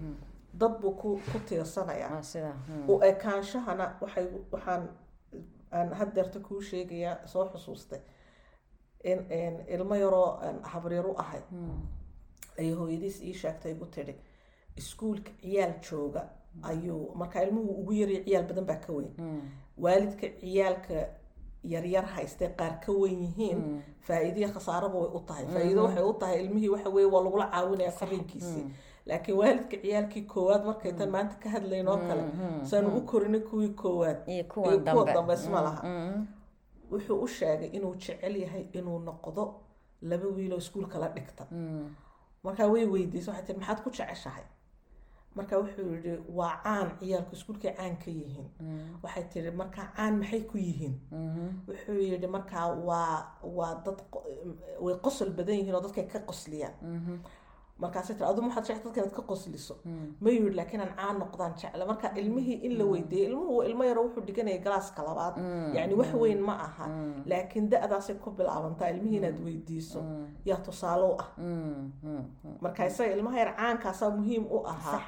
dad 0.60 0.80
buu 0.80 0.94
ku 1.00 1.20
ku 1.32 1.38
tiirsanayaa 1.48 2.10
u 2.88 3.00
ekaanshahana 3.10 3.86
waxay 4.00 4.26
waxaan 4.52 4.82
aan 5.72 5.88
haddeerta 5.98 6.38
kuu 6.40 6.60
sheegayaa 6.60 7.26
soo 7.26 7.44
xusuustay. 7.52 8.00
In 9.04 9.18
ilmo 9.74 9.94
yaroo 9.94 10.28
habaryar 10.72 11.06
u 11.06 11.14
ahay 11.18 11.40
ayay 12.58 12.72
hooyadiis 12.74 13.22
ii 13.22 13.34
sheegtay 13.34 13.72
igu 13.72 13.86
tidhi 13.86 14.14
iskuulka 14.76 15.30
ciyaal 15.42 15.74
jooga 15.90 16.22
ayuu 16.62 17.14
markaa 17.14 17.42
ilmuhu 17.42 17.70
ugu 17.80 17.92
yarya 17.92 18.20
ciyaal 18.24 18.46
badan 18.48 18.64
baa 18.66 18.76
ka 18.86 18.92
weyn. 18.92 19.12
Waalidka 19.78 20.26
ciyaalka 20.40 20.94
yaryar 21.64 22.04
haystay 22.14 22.48
qaar 22.58 22.80
ka 22.80 22.92
weyn 22.92 23.20
yihiin 23.22 23.82
faa-iidiya 24.06 24.48
khasaaraba 24.54 24.98
way 24.98 25.10
u 25.14 25.20
tahay. 25.28 25.46
Faa-iido 25.46 25.82
waxay 25.84 26.04
u 26.04 26.12
tahay 26.20 26.40
ilmihii 26.44 26.68
waxa 26.68 26.88
weye 26.90 27.06
waa 27.14 27.22
lagula 27.24 27.46
caawinaya 27.50 27.92
fariinkiisii. 27.92 28.64
Laakiin 29.06 29.38
waalidka 29.38 29.76
ciyaalkii 29.82 30.22
koowaad 30.22 30.64
markay 30.64 30.92
tan 30.92 31.10
maanta 31.10 31.34
ka 31.42 31.48
hadlayn 31.50 31.88
oo 31.88 31.96
kale 32.08 32.22
saanu 32.64 32.88
u 32.96 33.00
korinay 33.00 33.40
kuwii 33.40 33.68
koowaad. 33.68 34.18
Iyo 34.28 34.44
kuwa 34.44 35.04
dambe. 35.14 35.34
isma 35.34 35.60
laha. 35.66 35.82
Wuxuu 36.90 37.20
u 37.22 37.28
sheegay 37.28 37.68
inuu 37.76 37.94
jecel 37.94 38.36
yahay 38.36 38.64
inuu 38.72 38.98
noqdo 38.98 39.44
laba 40.02 40.26
wiiloo 40.36 40.58
iskuulka 40.58 40.98
la 40.98 41.08
dhigta 41.08 41.46
markaa 42.46 42.68
way 42.72 42.84
weydiisay 42.94 43.32
waxay 43.34 43.44
tii 43.46 43.58
maxaad 43.60 43.78
ku 43.84 43.90
jeceshahay? 43.96 44.44
Marka 45.36 45.54
wuxuu 45.60 45.88
yihi 45.94 46.12
waa 46.38 46.54
caan 46.64 46.88
ciyaalku 46.98 47.32
iskuulkay 47.36 47.72
caan 47.78 47.94
ka 48.02 48.10
yihiin. 48.18 48.48
Waxay 49.02 49.24
tihi 49.32 49.50
markaa 49.60 49.86
caan 49.96 50.14
maxay 50.20 50.40
ku 50.50 50.56
yihiin? 50.66 50.94
Wuxuu 51.68 51.98
yihi 52.02 52.26
markaa 52.36 52.66
waa 52.88 53.16
waa 53.58 53.72
dad 53.84 53.98
way 54.84 54.94
qosol 55.04 55.30
badan 55.36 55.56
yihiin 55.60 55.74
oo 55.76 55.80
dadkay 55.86 56.06
ka 56.12 56.18
qosliyaan 56.28 56.74
markaasay 57.82 58.16
tiri 58.16 58.26
aduma 58.30 58.48
waxaad 58.48 58.64
jecel 58.66 58.84
dadka 58.84 59.00
inaad 59.00 59.14
ka 59.18 59.22
qosliso? 59.30 59.74
Ma 60.20 60.28
yidhi 60.30 60.50
laakiin 60.58 60.80
aan 60.80 60.92
caan 60.96 61.16
noqdaan 61.22 61.52
jecla. 61.60 61.84
Marka 61.90 62.08
ilmihii 62.20 62.58
in 62.66 62.78
la 62.78 62.84
weydiiyey 62.84 63.28
ilmuhu 63.30 63.62
ilmo 63.68 63.84
yaro 63.84 64.02
wuxuu 64.06 64.24
dhiganaya 64.28 64.58
galaaska 64.64 65.02
labaad. 65.08 65.34
Yacni 65.76 65.94
wax 66.00 66.12
weyn 66.22 66.40
ma 66.48 66.54
aha. 66.66 66.86
Laakiin 67.26 67.68
da-daasay 67.70 68.16
ku 68.22 68.30
bilaabantaa 68.30 68.88
ilmihii 68.94 69.16
inaad 69.20 69.38
weydiiso. 69.44 70.00
Yaa 70.44 70.56
tusaale 70.66 71.04
u 71.04 71.14
ah. 71.20 71.28
Marka 72.60 72.86
isaga 72.86 73.12
ilmaha 73.16 73.38
yar 73.38 73.52
caankaasaa 73.56 74.10
muhiim 74.10 74.44
u 74.50 74.58
ahaa 74.66 75.00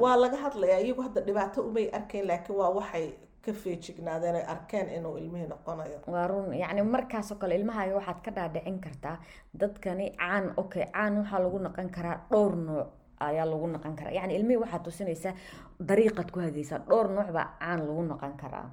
waa 0.00 0.16
laga 0.16 0.36
hadlayaa 0.36 0.80
iyagu 0.84 1.02
hadda 1.02 1.20
dhibaato 1.20 1.62
umay 1.68 1.88
arkayn 1.98 2.26
laakiin 2.26 2.58
waa 2.58 2.70
waxay 2.78 3.06
ka 3.44 3.52
feejignaadeen 3.52 4.36
ay 4.36 4.44
arkeen 4.54 4.88
inuu 4.96 5.16
ilmihii 5.16 5.48
noqonayo. 5.48 5.98
Waa 6.06 6.26
run 6.26 6.52
yacni 6.54 6.82
markaasoo 6.82 7.38
kale 7.38 7.54
ilmahaaga 7.56 7.94
waxaad 7.98 8.20
ka 8.24 8.30
dhaadhicin 8.36 8.78
kartaa. 8.80 9.16
Dadkani 9.60 10.06
caan 10.16 10.52
okay 10.56 10.84
caan 10.92 11.18
waxaa 11.18 11.40
lagu 11.44 11.58
noqon 11.58 11.88
karaa 11.90 12.16
dhowr 12.30 12.56
nooc 12.56 12.88
ayaa 13.20 13.46
lagu 13.46 13.66
noqon 13.66 13.96
karaa. 13.96 14.12
Yacni 14.18 14.36
ilmihii 14.36 14.60
waxaad 14.64 14.82
tusinaysaa 14.84 15.34
dariiqaad 15.88 16.28
ku 16.30 16.40
hagaysaa 16.40 16.78
dhowr 16.88 17.08
nooc 17.16 17.28
baa 17.32 17.48
caan 17.60 17.80
lagu 17.88 18.02
noqon 18.02 18.34
karaa. 18.42 18.66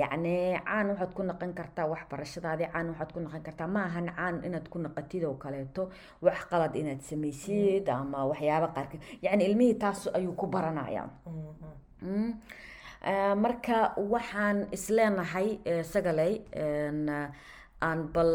Yacni 0.00 0.34
caan 0.66 0.86
waxaad 0.90 1.12
ku 1.16 1.22
noqon 1.22 1.52
kartaa 1.58 1.86
waxbarashadaadii 1.92 2.70
caan 2.72 2.86
waxaad 2.90 3.10
ku 3.12 3.20
noqon 3.20 3.42
kartaa. 3.42 3.66
Ma 3.66 3.80
ahan 3.88 4.06
caan 4.16 4.44
inaad 4.46 4.66
ku 4.68 4.78
noqotid 4.78 5.24
oo 5.24 5.34
kaleeto 5.34 5.90
wax 6.22 6.38
qalad 6.50 6.74
inaad 6.76 7.00
samaysid 7.02 7.88
ama 7.88 8.24
waxyaaba 8.30 8.68
qaarkeed 8.76 9.02
yacni 9.22 9.44
ilmihii 9.44 9.74
taas 9.74 10.06
ayuu 10.14 10.32
ku 10.38 10.46
baranayaa 10.46 11.08
marka 13.04 13.94
waxaan 13.96 14.66
isleenahay 14.72 15.58
sagaley 15.84 16.42
aan 17.80 18.08
bal 18.12 18.32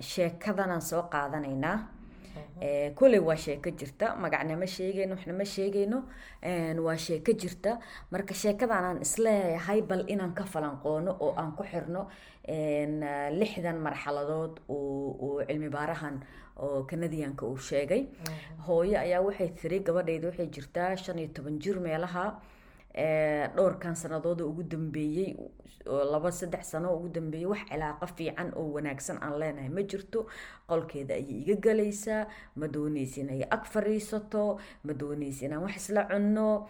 sheekadanaan 0.00 0.82
soo 0.82 1.02
qaadanaynaa 1.10 1.78
koley 2.94 3.18
waa 3.20 3.36
sheeko 3.36 3.70
jirta 3.70 4.14
magacna 4.16 4.56
ma 4.56 4.66
sheegayno 4.66 5.14
waxna 5.16 5.32
ma 5.34 5.44
sheegayno 5.44 5.98
waa 6.84 6.96
sheeko 6.96 7.32
jirta. 7.32 7.78
Marka 8.10 8.34
sheekadanaan 8.34 9.00
is 9.02 9.18
leeyahay 9.18 9.82
bal 9.82 10.04
inaan 10.06 10.32
ka 10.34 10.44
falanqoono 10.44 11.16
oo 11.20 11.34
aan 11.36 11.52
ku 11.56 11.64
xirno 11.64 12.06
lixdan 13.40 13.78
marxaladood 13.82 14.60
oo 14.68 15.42
cilmi 15.48 15.68
baarahan 15.68 16.22
oo 16.56 16.84
kanadiyanka 16.84 17.46
uu 17.46 17.56
sheegay. 17.58 18.06
Hooyo 18.66 18.98
ayaa 19.00 19.20
waxay 19.26 19.48
tiri 19.60 19.80
gabadhayda 19.80 20.28
waxay 20.28 20.46
jirtaa 20.46 20.96
shan 20.96 21.18
iyo 21.18 21.28
toban 21.34 21.58
jir 21.58 21.80
meelaha 21.80 22.38
dhowrkan 23.56 23.94
sanadooda 23.96 24.44
ugu 24.44 24.62
dambeeyey 24.62 25.36
laba 25.86 26.30
saddex 26.30 26.64
sano 26.72 26.94
ugu 26.96 27.08
dambeeyey 27.08 27.46
wax 27.52 27.62
cilaaqo 27.70 28.06
fiican 28.16 28.52
oo 28.56 28.72
wanaagsan 28.76 29.18
aan 29.22 29.38
leenahay. 29.40 29.68
Ma 29.68 29.82
jirto 29.82 30.26
qolkeeda 30.68 31.14
ayay 31.14 31.40
iga 31.42 31.56
galaysaa 31.66 32.26
ma 32.56 32.66
doonaysa 32.68 33.20
inay 33.24 33.42
ag 33.50 33.64
fariisato 33.64 34.58
ma 34.84 34.92
doonaysa 34.92 35.46
inaan 35.46 35.62
wax 35.64 35.76
isla 35.88 36.04
cunno 36.10 36.68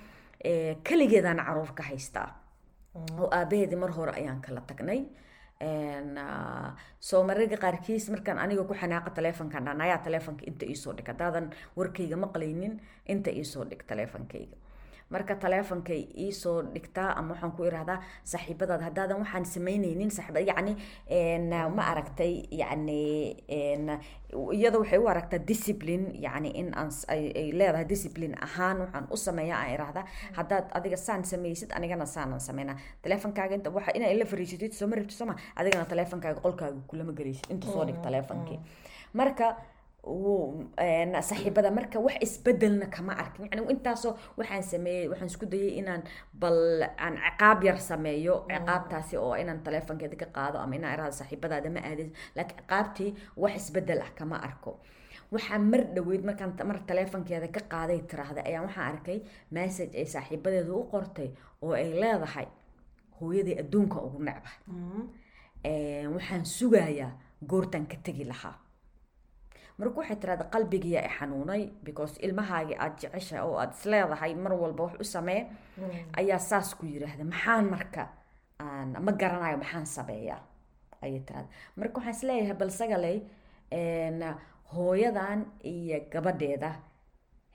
keligeedaan 0.86 1.40
carruur 1.46 1.72
ka 1.74 1.82
haystaa 1.90 2.28
oo 3.18 3.28
aabaheedii 3.30 3.76
mar 3.82 3.90
hore 3.90 4.12
ayaan 4.20 4.40
kala 4.40 4.60
tagnay. 4.60 5.00
Soo 7.00 7.22
mararka 7.26 7.56
qaarkiis 7.56 8.08
markaan 8.10 8.38
aniga 8.38 8.64
ku 8.64 8.74
xanaaqa 8.74 9.10
taleefonkan 9.10 9.64
dhan 9.66 9.80
ayaa 9.80 9.98
taleefonka 10.06 10.42
inta 10.46 10.66
iisoo 10.66 10.92
dhig 10.96 11.06
haddaadan 11.10 11.50
warkayga 11.76 12.16
maqlaynin 12.16 12.80
inta 13.06 13.30
iisoo 13.30 13.64
dhig 13.70 13.82
taleefonkayga 13.86 14.56
marka 15.14 15.34
taleefonkay 15.44 16.00
iisoo 16.24 16.56
dhigtaa 16.74 17.10
ama 17.18 17.30
waxaan 17.34 17.52
ku 17.56 17.62
irahdaa 17.70 17.98
saaxiibadaad 18.32 18.82
haddaadan 18.88 19.18
waxaan 19.22 19.44
samaynaynin 19.54 20.10
saaxiib 20.16 20.38
yacni 20.50 20.72
ma 21.76 21.82
aragtay 21.92 22.32
yacni 22.62 23.00
iyada 24.58 24.78
waxay 24.82 24.98
u 24.98 25.08
aragtaa 25.12 25.38
discipline. 25.50 26.04
Yacni 26.26 26.50
in 26.60 26.68
aan 26.80 26.90
ay 27.14 27.52
leedahay 27.58 27.84
discipline 27.92 28.34
ahaan 28.46 28.76
waxaan 28.84 29.06
u 29.14 29.16
sameeyaa 29.16 29.58
aan 29.62 29.72
irahdaa. 29.76 30.04
Haddaad 30.38 30.64
adiga 30.78 30.96
saan 30.96 31.24
samaysid 31.32 31.70
anigana 31.78 32.06
saanan 32.06 32.40
sameynaa 32.40 32.76
taleefonkaaga 33.02 33.54
inta 33.58 33.70
waxa 33.76 33.92
inaa 33.98 34.10
ila 34.14 34.24
fariisatid 34.32 34.72
soo 34.78 34.86
ma 34.90 34.96
rabtid 34.96 35.16
sooma 35.20 35.34
adigana 35.60 35.84
taleefonkaaga 35.92 36.40
qolkaaga 36.46 36.80
kulama 36.90 37.12
gelaysid 37.18 37.46
inta 37.54 37.66
soo 37.74 37.84
dhig 37.88 37.98
taleefonkii 38.06 38.58
marka 39.20 39.46
saaxiibada 40.06 41.70
marka 41.70 41.98
wax 42.00 42.16
isbedelna 42.22 42.86
kama 42.90 43.12
arkin. 43.12 43.48
Yani 43.50 43.62
intaasoo 43.72 44.16
waxaan 44.38 44.62
sameeyey 44.62 45.08
waxaan 45.08 45.26
isku 45.30 45.46
dayay 45.46 45.78
inaan 45.80 46.02
bal 46.34 46.82
aan 46.98 47.14
ciqaab 47.16 47.62
yar 47.64 47.78
sameeyo. 47.78 48.46
Ciqaabtaasi 48.50 49.16
oo 49.16 49.34
inaan 49.34 49.62
taleefonkeeda 49.62 50.16
ka 50.16 50.26
qaado 50.36 50.58
ama 50.58 50.74
inaan 50.76 50.94
irahdo 50.94 51.12
saaxiibadaada 51.20 51.70
ma 51.70 51.80
aadin 51.80 52.12
laakiin 52.36 52.58
ciqaabtii 52.60 53.10
wax 53.36 53.54
isbeddel 53.56 54.00
ah 54.02 54.10
kama 54.18 54.36
arko. 54.36 54.80
Waxaa 55.32 55.58
mar 55.58 55.80
dhaweyd 55.94 56.24
markaan 56.24 56.52
mar 56.66 56.78
taleefonkeeda 56.86 57.48
ka 57.48 57.60
qaaday 57.72 58.00
tiraahday 58.10 58.44
ayaan 58.48 58.66
waxaan 58.66 58.86
arkay 58.92 59.18
message 59.50 59.94
ay 59.98 60.06
saaxiibadeedu 60.06 60.72
u 60.80 60.84
qortay 60.92 61.30
oo 61.62 61.72
ay 61.72 61.92
leedahay 62.02 62.46
hooyadii 63.20 63.58
adduunka 63.62 63.98
ugu 64.06 64.18
necba 64.28 64.50
waxaan 66.14 66.44
sugayaa 66.44 67.10
goortaan 67.50 67.86
ka 67.86 67.96
tegi 68.04 68.24
lahaa 68.24 68.54
marka 69.78 69.96
waxay 70.00 70.18
tirahda 70.22 70.44
qalbigiia 70.54 71.00
i 71.08 71.10
xanuunay 71.16 71.62
because 71.86 72.14
ilmahaagii 72.26 72.76
aada 72.78 72.96
jecesha 73.02 73.44
oo 73.46 73.56
aada 73.56 73.74
isleedahay 73.78 74.32
mar 74.34 74.52
walba 74.62 74.82
wax 74.84 74.94
u 75.00 75.04
samee. 75.04 75.40
Ayaa 76.20 76.38
saas 76.38 76.74
ku 76.78 76.86
yiraahda 76.86 77.24
maxaan 77.24 77.66
marka 77.74 78.02
ma 79.06 79.12
garanayo 79.20 79.56
maxaan 79.64 79.86
sameeyaa? 79.86 80.42
Ayay 81.02 81.20
tirahda 81.28 81.48
marka 81.76 81.94
waxaan 81.98 82.16
is 82.16 82.22
leeyahay 82.28 82.56
bal 82.62 82.72
sagaley 82.80 83.18
hooyadan 84.74 85.40
iyo 85.72 85.98
gabadheeda 86.12 86.70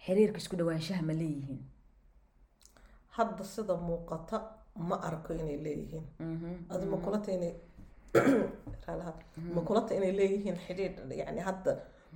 xiriirka 0.06 0.38
isku 0.38 0.56
dhawaanshaha 0.60 1.02
ma 1.10 1.14
leeyihiin. 1.22 1.62
Hadda 3.18 3.44
sida 3.44 3.74
muuqata 3.90 4.38
ma 4.90 4.96
arko 5.10 5.34
inay 5.34 5.58
leeyihiin. 5.66 6.06
Adi 6.70 6.86
ma 6.94 6.98
kulata 7.06 7.32
inay 7.38 7.54
ma 9.56 9.62
kulata 9.68 9.96
inay 9.98 10.12
leeyihiin 10.20 10.58
xidhiidh 10.66 11.18
yani 11.22 11.42
hadda 11.50 11.72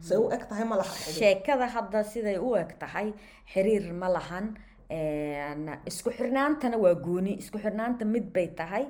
say 0.08 0.18
u 0.18 0.26
eg 0.36 0.44
tahay 0.50 0.66
ma 0.72 0.76
laha 0.82 0.94
sheekada 1.20 1.68
hadda 1.76 2.00
siday 2.12 2.38
u 2.48 2.56
eg 2.64 2.72
tahay 2.84 3.08
xiriir 3.54 3.86
ma 4.02 4.08
lahan 4.18 4.46
isku 5.92 6.10
xirnaantana 6.18 6.78
waa 6.84 6.96
gooni 7.06 7.34
isku 7.42 7.58
xirnaanta 7.64 8.04
mid 8.14 8.26
bay 8.36 8.48
tahay 8.60 8.86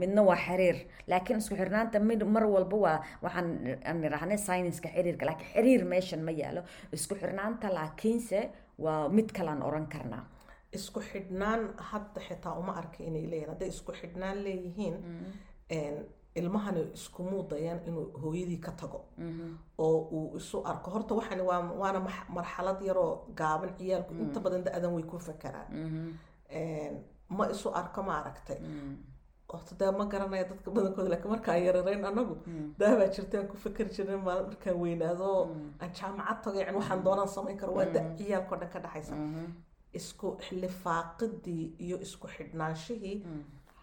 midna 0.00 0.20
waa 0.28 0.36
xiriir. 0.46 0.76
Laakiin 1.10 1.38
isku 1.42 1.54
xirnaanta 1.60 1.96
mid 2.10 2.20
mar 2.34 2.44
walba 2.54 2.76
waa 2.84 2.98
waxaan 3.24 3.48
aan 3.88 4.38
syniska 4.46 4.88
xiriirka 4.96 5.24
laakiin 5.28 5.50
xiriir 5.54 5.82
meeshan 5.92 6.20
ma 6.28 6.32
yaalo 6.40 6.60
isku 6.96 7.14
xirnaanta 7.22 7.66
laakiinse 7.78 8.40
waa 8.84 9.08
mid 9.16 9.28
kalaan 9.36 9.62
oran 9.68 9.86
karnaa. 9.94 10.24
Isku 10.78 11.00
xidhnaan 11.10 11.60
hadda 11.90 12.20
xitaa 12.28 12.54
uma 12.60 12.72
arka 12.80 12.98
inay 13.08 13.24
leeyihiin 13.32 13.50
hadday 13.52 13.68
isku 13.74 13.92
xidhnaan 14.00 14.36
leeyihiin 14.44 14.94
ilmahani 16.40 16.82
isku 16.98 17.22
muudayaan 17.30 17.80
inuu 17.88 18.06
hooyadii 18.22 18.60
ka 18.66 18.72
tago. 18.80 19.00
Oo 19.84 19.98
uu 20.16 20.36
isu 20.38 20.56
arko. 20.70 20.90
Horta 20.94 21.14
waxani 21.18 21.42
waa 21.50 21.60
waana 21.82 22.00
marxalad 22.36 22.80
yaroo 22.88 23.12
gaaban 23.38 23.70
ciyaalku 23.78 24.12
inta 24.24 24.40
badan 24.44 24.62
da'adan 24.66 24.92
way 24.96 25.02
ku 25.10 25.18
fakeraan 25.28 25.68
ma 27.36 27.44
isu 27.54 27.68
arko 27.80 28.00
ma 28.08 28.12
aragtay 28.20 28.58
horta 29.52 29.72
dee 29.80 29.90
ma 29.98 30.04
garanaya 30.12 30.44
dadka 30.50 30.68
badankooda 30.76 31.08
laakiin 31.12 31.30
markaan 31.34 31.60
yararayn 31.66 32.04
anagu 32.10 32.34
daabaa 32.80 33.08
jirta 33.14 33.34
aan 33.38 33.48
ku 33.52 33.56
fakeri 33.64 33.90
jirin 33.96 34.20
maalin 34.26 34.46
markaan 34.50 34.76
weynaado 34.82 35.30
aan 35.82 35.90
jaamacad 35.98 36.38
tago 36.44 36.58
yani 36.62 36.76
waxaan 36.78 37.00
doonaan 37.06 37.30
samayn 37.36 37.56
karo 37.60 37.72
waa 37.78 37.86
da 37.94 38.00
ciyaalkao 38.18 38.56
dhan 38.60 38.70
ka 38.74 38.78
dhexaysa 38.84 39.14
isku 39.98 40.28
lifaaqidii 40.62 41.64
iyo 41.86 41.96
isku 42.06 42.26
xidhnaanshihii 42.36 43.16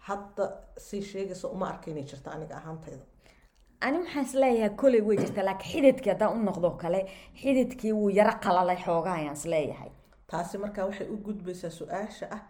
hadda 0.08 0.44
sii 0.86 1.02
sheegaysa 1.10 1.48
uma 1.54 1.66
arka 1.72 1.90
inay 1.90 2.04
jirta 2.10 2.28
aniga 2.36 2.54
ahaantayda. 2.60 3.04
Ani 3.86 3.98
waxaan 4.02 4.24
is 4.28 4.34
leeyahay 4.42 4.72
koley 4.82 5.00
way 5.08 5.16
jirtaa 5.22 5.44
laakiin 5.48 5.72
xididkii 5.72 6.10
haddaan 6.12 6.32
u 6.36 6.44
noqdo 6.48 6.70
kale 6.82 7.00
xididkii 7.42 7.92
wuu 7.98 8.10
yaro 8.18 8.34
qalalay 8.44 8.78
xoogaa 8.86 9.14
ayaan 9.20 9.36
is 9.40 9.44
leeyahay 9.54 9.90
taasi 10.30 10.58
markaa 10.64 10.84
waxay 10.88 11.08
u 11.14 11.16
gudbaysaa 11.26 11.70
su'aasha 11.80 12.26
ah 12.36 12.40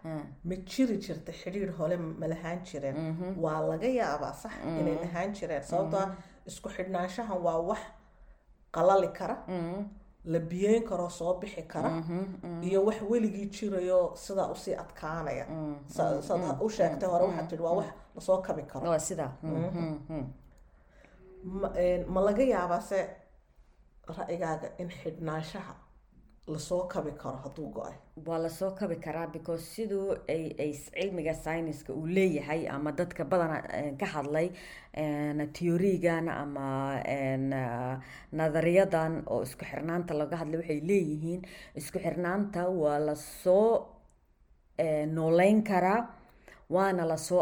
ma 0.49 0.55
jiri 0.71 0.95
jirta 1.05 1.31
xidhiir 1.41 1.71
hole 1.77 1.97
ma 2.21 2.27
lahaan 2.33 2.59
jireen. 2.69 2.97
Waa 3.43 3.59
laga 3.71 3.87
yaabaa 4.01 4.33
sax 4.43 4.53
inay 4.79 4.95
lahaan 5.03 5.29
jireen 5.37 5.63
sababtoo 5.71 5.99
ah 6.05 6.11
isku 6.49 6.69
xidhnaanshahan 6.77 7.39
waa 7.47 7.59
wax 7.69 7.81
qalali 8.75 9.09
kara 9.17 9.35
la 10.33 10.39
biyeyn 10.39 10.83
karoo 10.89 11.09
soo 11.09 11.33
bixi 11.41 11.63
kara 11.73 11.89
iyo 12.67 12.79
wax 12.87 12.99
weligii 13.09 13.47
jirayo 13.55 13.99
sidaa 14.23 14.47
u 14.53 14.55
sii 14.55 14.75
adkaanaya. 14.83 15.45
Saad 15.87 16.61
u 16.65 16.69
sheegtay 16.69 17.09
hore 17.09 17.23
waxaad 17.29 17.47
tihi 17.49 17.61
waa 17.67 17.75
wax 17.79 17.89
la 18.15 18.21
soo 18.21 18.37
kabi 18.41 18.63
karo. 18.71 18.99
Sidaa 18.99 19.31
ma 22.13 22.21
laga 22.27 22.43
yaabaa 22.43 22.81
se 22.81 22.99
ra'yigaaga 24.17 24.67
in 24.81 24.89
xidhnaanshaha 24.99 25.73
la 26.47 26.59
soo 26.59 26.83
kabi 26.87 27.11
karo 27.21 27.37
hadduu 27.43 27.69
go'ay? 27.75 27.95
Waa 28.25 28.37
la 28.37 28.49
soo 28.49 28.71
kabi 28.79 28.95
karaa 29.05 29.27
because 29.33 29.63
siduu 29.73 30.15
ay 30.29 30.73
cilmiga 30.73 31.33
syniska 31.33 31.93
uu 31.93 32.05
leeyahay 32.07 32.67
ama 32.69 32.91
dadka 32.91 33.23
badana 33.25 33.57
ka 33.99 34.05
hadlay 34.05 34.47
teorigan 35.57 36.29
ama 36.29 36.67
nadariyadan 38.31 39.23
oo 39.27 39.41
isku 39.43 39.65
xirnaanta 39.71 40.13
laga 40.19 40.35
hadlay 40.41 40.59
waxay 40.61 40.79
leeyihiin 40.89 41.41
isku 41.79 41.97
xirnaanta 42.05 42.61
waa 42.81 42.99
la 43.07 43.15
soo 43.15 43.87
nooleyn 45.17 45.63
karaa 45.63 46.01
waana 46.69 47.05
la 47.11 47.17
soo 47.17 47.41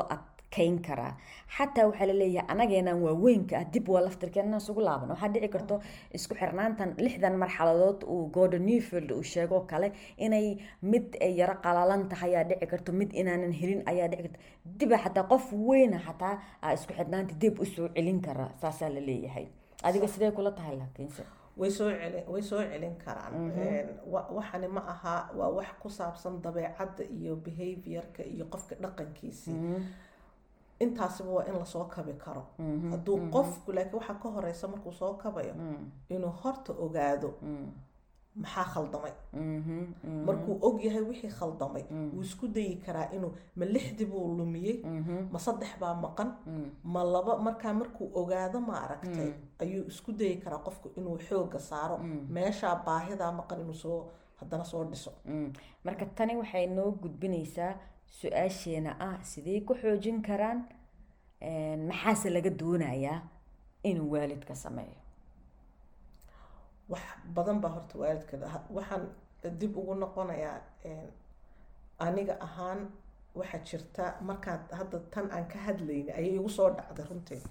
adkeyn 0.54 0.80
karaa 0.82 1.18
xataa 1.58 1.86
waxaa 1.89 2.06
la 2.08 2.13
leeyahay 2.13 2.48
anageenan 2.54 3.02
waaweynka 3.02 3.58
ah 3.58 3.66
dib 3.74 3.88
waa 3.89 4.02
laftirkeenna 4.02 4.58
isugu 4.58 4.82
laaban. 4.82 5.10
Waxaa 5.10 5.30
dhici 5.34 5.48
karto 5.50 5.80
isku 6.13 6.36
xirnaantan 6.36 6.94
lixdan 6.98 7.36
marxaladood 7.38 8.04
uu 8.04 8.30
gordon 8.36 8.66
newfield 8.66 9.12
uu 9.12 9.24
sheego 9.24 9.62
kale 9.62 9.92
inay 10.18 10.58
mid 10.82 11.16
ay 11.22 11.34
yaro 11.39 11.56
qalalan 11.63 12.10
tahay 12.10 12.36
ayaa 12.36 12.44
dhici 12.50 12.68
karto. 12.68 12.92
Mid 12.92 13.12
inaanan 13.13 13.52
helin 13.52 13.82
ayaa 13.86 14.08
dhici 14.08 14.24
karto. 14.24 14.39
Diba 14.80 14.98
xataa 14.98 15.24
qof 15.32 15.46
weyna 15.54 16.00
xataa 16.00 16.34
isku 16.74 16.94
xirnaanta 16.94 17.34
dib 17.42 17.60
u 17.60 17.66
soo 17.66 17.88
celin 17.96 18.22
kara 18.22 18.50
saasaa 18.62 18.89
la 18.89 19.00
leeyahay. 19.00 19.48
Adiga 19.84 20.08
sidee 20.08 20.32
kula 20.32 20.52
tahay 20.52 20.76
laakiinse 20.78 21.24
way 21.58 21.70
soo 21.72 21.89
celin 21.92 22.24
way 22.34 22.42
soo 22.42 22.62
celin 22.72 22.96
karaan. 23.06 23.34
Waxani 24.36 24.68
ma 24.68 24.82
aha 24.94 25.30
waa 25.38 25.50
wax 25.58 25.68
ku 25.82 25.89
saabsan 25.89 26.42
dabeecadda 26.42 27.04
iyo 27.18 27.36
behaviorka 27.36 28.24
iyo 28.24 28.46
qofka 28.54 28.76
dhaqankiisii 28.76 29.54
intaasiba 30.84 31.30
waa 31.38 31.46
in 31.50 31.56
la 31.62 31.65
soo 31.74 31.86
kabi 31.93 32.13
karo. 32.24 32.43
Hadduu 32.91 33.17
qofku 33.36 33.72
laakiin 33.78 33.98
waxaa 34.00 34.19
ka 34.24 34.30
horeysa 34.36 34.67
markuu 34.67 34.91
soo 35.00 35.13
kabayo 35.24 35.54
inuu 36.10 36.34
horta 36.41 36.72
ogaado 36.86 37.30
maxaa 38.41 38.65
khaldamay? 38.74 39.13
Markuu 40.28 40.56
og 40.67 40.78
yahay 40.86 41.02
wixii 41.10 41.30
khaldamay 41.39 41.84
wuu 42.13 42.22
isku 42.28 42.48
dayi 42.56 42.76
karaa 42.86 43.08
inuu 43.15 43.32
ma 43.56 43.65
lixdii 43.65 44.06
buu 44.12 44.28
lumiyey 44.38 44.78
ma 45.34 45.39
saddex 45.46 45.72
baa 45.82 45.93
maqan 46.06 46.30
ma 46.93 47.02
laba 47.13 47.34
markaa 47.46 47.74
markuu 47.82 48.10
ogaado 48.22 48.60
ma 48.67 48.74
aragtay 48.86 49.32
ayuu 49.63 49.84
isku 49.91 50.12
dayi 50.19 50.36
karaa 50.43 50.62
qofku 50.65 50.88
inuu 50.98 51.17
xooga 51.28 51.60
saaro. 51.69 51.98
Meeshaa 52.36 52.76
baahidaa 52.86 53.32
maqan 53.39 53.60
inuu 53.63 53.74
soo 53.84 54.00
haddana 54.39 54.63
soo 54.72 54.84
dhiso. 54.91 55.12
Marka 55.86 56.06
tani 56.17 56.34
waxay 56.41 56.65
noo 56.67 56.91
gudbinaysaa 57.02 57.72
su'aasheena 58.19 58.91
ah 59.08 59.17
sidee 59.32 59.62
ku 59.67 59.73
xoojin 59.82 60.21
karaan? 60.28 60.60
Maxaase 61.89 62.30
laga 62.30 62.49
doonayaa 62.62 63.19
inuu 63.89 64.12
waalidka 64.13 64.56
sameeyo? 64.56 64.99
Wax 66.89 67.02
badan 67.36 67.60
baa 67.62 67.69
horta 67.76 67.97
waalidka 67.99 68.38
waxaan 68.78 69.04
dib 69.60 69.78
ugu 69.78 69.95
noqonayaa 69.95 70.58
aniga 72.06 72.36
ahaan 72.47 72.80
waxaa 73.39 73.60
jirta 73.69 74.06
markaad 74.30 74.71
hadda 74.80 74.99
tan 75.13 75.28
aan 75.32 75.45
ka 75.52 75.60
hadlayna 75.67 76.13
ayay 76.19 76.36
igu 76.39 76.49
soo 76.49 76.69
dhacday 76.78 77.06
runtii. 77.10 77.41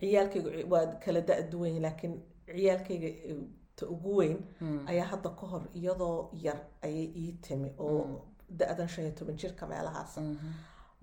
Ciyaalkayga 0.00 0.50
waa 0.72 0.86
kala 1.04 1.20
da-duwan 1.28 1.68
yihiin 1.68 1.82
laakiin 1.86 2.14
ciyaalkayga 2.56 3.08
eh, 3.08 3.36
ta 3.76 3.86
ugu 3.94 4.16
weyn 4.16 4.38
ayaa 4.90 5.06
hadda 5.12 5.30
ka 5.38 5.46
hor 5.52 5.62
iyadoo 5.74 6.30
yar 6.46 6.58
ayay 6.82 7.06
ii 7.22 7.32
timi 7.44 7.70
oo 7.78 8.20
da-dan 8.58 8.88
shan 8.88 9.04
iyo 9.04 9.14
toban 9.18 9.36
jirka 9.36 9.66
meelahaas 9.66 10.12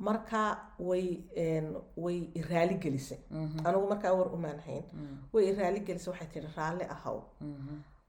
marka 0.08 0.42
way 0.90 1.06
way 2.04 2.18
i 2.40 2.42
raali 2.50 2.76
gelisay 2.84 3.18
anigu 3.68 3.88
markaa 3.94 4.14
war 4.20 4.30
umaan 4.38 4.60
hayn 4.68 4.84
way 5.34 5.44
i 5.52 5.54
raali 5.60 5.80
gelisay 5.88 6.12
waxay 6.14 6.28
tihi 6.34 6.48
raalli 6.58 6.86
ahaw 6.96 7.18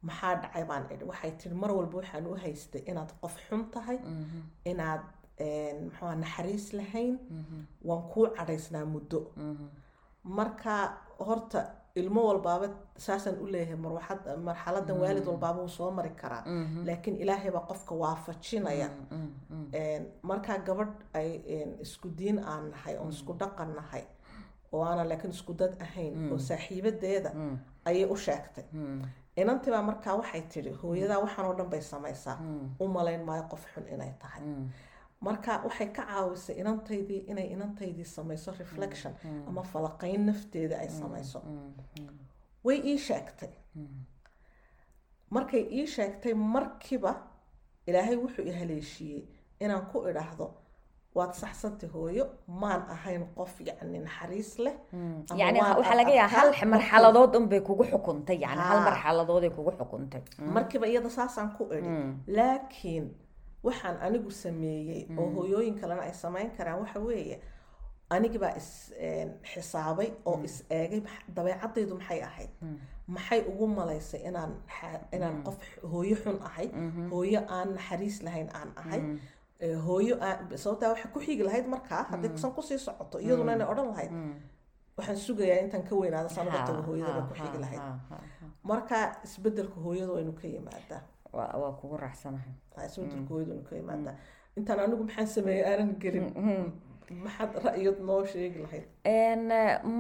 maxaa 0.09 0.35
dhacay 0.43 0.65
baan 0.71 0.85
idhi 0.95 1.05
waxay 1.13 1.31
tihi 1.41 1.55
mar 1.63 1.71
walba 1.79 1.97
waxaan 2.01 2.27
u 2.27 2.35
haystay 2.45 2.83
inaad 2.91 3.11
qof 3.23 3.35
xun 3.49 3.63
tahay 3.75 3.99
inaad 4.71 5.03
ahaa, 5.45 6.15
naxariis 6.23 6.67
lahayn 6.79 7.15
waan 7.89 8.03
kuu 8.13 8.27
cadhaysnaa 8.37 8.85
muddo 8.95 9.21
marka 10.39 10.75
horta 11.27 11.61
ilmo 12.01 12.21
walbaaba 12.29 12.67
saasaan 12.97 13.37
u 13.43 13.47
leeyahay 13.53 13.77
marwaxad 13.85 14.21
marxaladan 14.49 14.97
waalid 15.03 15.27
walbaaba 15.31 15.61
wuu 15.61 15.69
soo 15.69 15.91
mari 15.91 16.11
karaa. 16.23 16.43
Laakiin 16.87 17.17
ilaahay 17.23 17.51
baa 17.57 17.67
qofka 17.71 17.95
waafajinaya. 18.03 18.89
Een, 19.75 20.03
markaa 20.23 20.59
gabadh 20.67 20.95
ay 21.15 21.29
isku 21.85 22.09
diin 22.19 22.39
aan 22.53 22.71
nahay 22.71 22.97
oon 22.99 23.09
isku 23.17 23.33
dhaqan 23.41 23.75
nahay 23.79 24.05
oo 24.73 24.83
aanan 24.85 25.09
laakiin 25.09 25.33
isku 25.37 25.53
dad 25.61 25.73
ahayn 25.87 26.33
oo 26.33 26.39
saaxiibadeeda 26.39 27.31
ayay 27.85 28.05
u 28.15 28.17
sheegtay. 28.17 28.65
Inantii 29.37 29.71
baa 29.75 29.83
markaa 29.91 30.15
waxay 30.21 30.43
tidhi 30.53 30.71
hooyadaa 30.83 31.19
waxaan 31.25 31.47
oo 31.49 31.55
dhan 31.59 31.69
bay 31.71 31.81
samaysaa. 31.93 32.39
U 32.81 32.89
malayn 32.89 33.23
maayo 33.29 33.45
qof 33.53 33.63
xun 33.75 33.85
inay 33.95 34.13
tahay 34.23 34.43
marka 35.27 35.53
waxay 35.67 35.89
ka 35.97 36.03
caawisay 36.11 36.57
inantaydii 36.63 37.21
inay 37.31 37.47
inantaydii 37.55 38.05
samayso 38.17 38.51
reflection 38.63 39.13
ama 39.49 39.63
falaqayn 39.73 40.23
nafteeda 40.31 40.77
ay 40.83 40.89
samayso. 41.01 41.39
way 42.67 42.79
ii 42.93 42.99
sheegtay. 43.09 43.51
Markay 45.31 45.63
ii 45.79 45.87
sheegtay 45.97 46.35
markiiba 46.35 47.13
ilaahay 47.87 48.17
wuxuu 48.25 48.45
i 48.51 48.53
haleeshiiyey 48.61 49.23
inaan 49.65 49.87
ku 49.93 49.99
idhaahdo 50.11 50.47
waad 51.17 51.33
saxsantay 51.43 51.89
hooyo 51.95 52.25
maan 52.61 52.83
ahayn 52.95 53.25
qof 53.37 53.55
yacni 53.69 53.99
naxariis 54.07 54.51
leh 54.65 54.75
yani 55.41 55.59
waxaa 55.61 55.97
laga 56.01 56.13
yaaba 56.21 56.37
hal 56.37 56.51
marxaladood 56.75 57.33
unbay 57.39 57.61
kugu 57.69 57.85
xukuntay 57.93 58.39
yani 58.45 58.61
hal 58.71 58.81
marxaladooday 58.89 59.51
kugu 59.57 59.71
xukuntay. 59.79 60.23
Markiiba 60.57 60.87
iyada 60.93 61.11
saasaan 61.19 61.49
ku 61.57 61.63
idhi 61.77 61.91
laakiin 62.37 63.05
waxaan 63.67 63.97
anigu 64.07 64.31
sameeyey 64.31 65.03
oo 65.19 65.27
hooyooyin 65.37 65.75
kalena 65.81 66.03
ay 66.09 66.15
samayn 66.23 66.51
karaan 66.57 66.79
waxa 66.83 67.01
weeye 67.09 67.37
anigibaa 68.15 68.53
is 68.61 68.69
xisaabay 69.53 70.09
oo 70.31 70.39
is 70.49 70.57
eegay 70.79 71.01
dabeecadaydu 71.37 71.95
maxay 72.01 72.21
ahayd? 72.29 72.51
Maxay 73.15 73.41
ugu 73.51 73.67
malaysay 73.67 74.21
inaan 74.29 74.53
inaan 75.17 75.37
qof 75.47 75.57
hooyo 75.93 76.17
xun 76.23 76.39
ahay? 76.49 76.69
Hooyo 77.13 77.41
aan 77.57 77.69
naxariis 77.77 78.17
lahayn 78.27 78.49
aan 78.59 78.71
ahay? 78.83 79.01
Eh, 79.65 79.77
hooyo 79.87 80.15
sababtaa 80.63 80.89
waxay 80.93 81.11
ku 81.15 81.19
xigi 81.27 81.43
lahayd 81.49 81.67
markaa 81.75 82.03
haddii 82.11 82.37
san 82.43 82.53
ku 82.57 82.63
sii 82.69 82.79
socoto 82.87 83.17
iyaduna 83.25 83.53
inay 83.57 83.69
odhan 83.73 83.89
lahayd 83.93 84.13
waxaan 84.97 85.19
sugayaa 85.27 85.61
intaan 85.65 85.85
ka 85.89 85.95
weynaada 86.01 86.29
sanada 86.37 86.59
tago 86.69 86.83
hooyada 86.89 87.13
bay 87.17 87.25
ku 87.31 87.35
xigi 87.41 87.59
lahayd. 87.65 87.81
marka 88.71 88.99
isbeddelka 89.27 89.79
hooyada 89.85 90.13
waynu 90.17 90.33
ka 90.41 90.47
yimaadaa 90.55 91.03
waa 91.33 91.73
kugu 91.81 91.97
raacsanahay 91.97 92.53
hooyada 93.31 93.53
waynu 93.53 93.63
ka 93.69 93.77
yimaadaa 93.77 94.15
intaan 94.57 94.81
anigu 94.85 95.05
maxaan 95.05 95.27
sameeyey 95.27 95.65
aanan 95.71 95.93
gelin. 96.03 96.27
Maxaad 97.25 97.53
ra'yad 97.65 97.99
noo 98.09 98.25
sheegi 98.33 98.59
lahayd? 98.65 98.85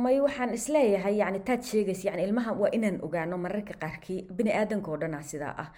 May 0.04 0.16
waxaan 0.26 0.50
is 0.58 0.68
leeyahay 0.74 1.16
yani 1.22 1.40
taad 1.48 1.62
sheegaysa 1.70 2.08
yani 2.08 2.22
ilmaha 2.28 2.52
waa 2.60 2.70
inaan 2.76 2.98
ogaano 3.06 3.38
mararka 3.44 3.74
qaarkii 3.82 4.20
bini 4.36 4.52
aadanka 4.60 4.90
oo 4.90 4.96
dhanaa 5.02 5.22
sidaa 5.32 5.54
ah 5.62 5.68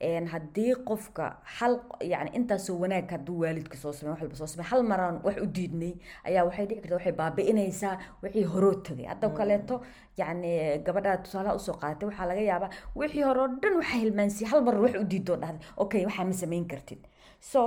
haddii 0.00 0.74
qofka 0.84 1.36
hal 1.58 1.80
yani 2.00 2.30
intaasoo 2.34 2.76
wanaag 2.80 3.10
hadduu 3.10 3.38
waalidka 3.42 3.76
soo 3.76 3.92
samey 3.92 4.10
wax 4.12 4.20
walba 4.22 4.36
soo 4.36 4.46
samey 4.46 4.66
hal 4.66 4.82
maraan 4.82 5.20
wax 5.24 5.36
u 5.42 5.46
diidnay 5.46 5.94
ayaa 6.24 6.44
waxay 6.44 6.66
dhici 6.66 6.80
karta 6.80 6.94
waxay 6.96 7.12
baabi'inaysaa 7.12 7.98
wixii 8.22 8.44
horoo 8.44 8.74
tagay. 8.74 9.06
Hadda 9.06 9.28
kaleeto 9.28 9.80
yani 10.16 10.78
gabadha 10.84 11.16
tusaalaha 11.24 11.54
u 11.54 11.58
soo 11.58 11.74
qaadatay 11.80 12.08
waxaa 12.08 12.26
laga 12.26 12.40
yaabaa 12.40 12.70
wixii 12.96 13.22
hore 13.22 13.40
oo 13.40 13.48
dhan 13.62 13.74
waxaa 13.80 13.98
hilmaansiyay 14.04 14.50
hal 14.50 14.62
mar 14.62 14.76
wax 14.84 14.94
u 15.00 15.04
diidoo 15.04 15.36
dhahday. 15.36 15.60
Okay 15.76 16.04
waxaa 16.06 16.24
ma 16.24 16.32
samayn 16.32 16.66
kartid. 16.68 16.98
So 17.40 17.60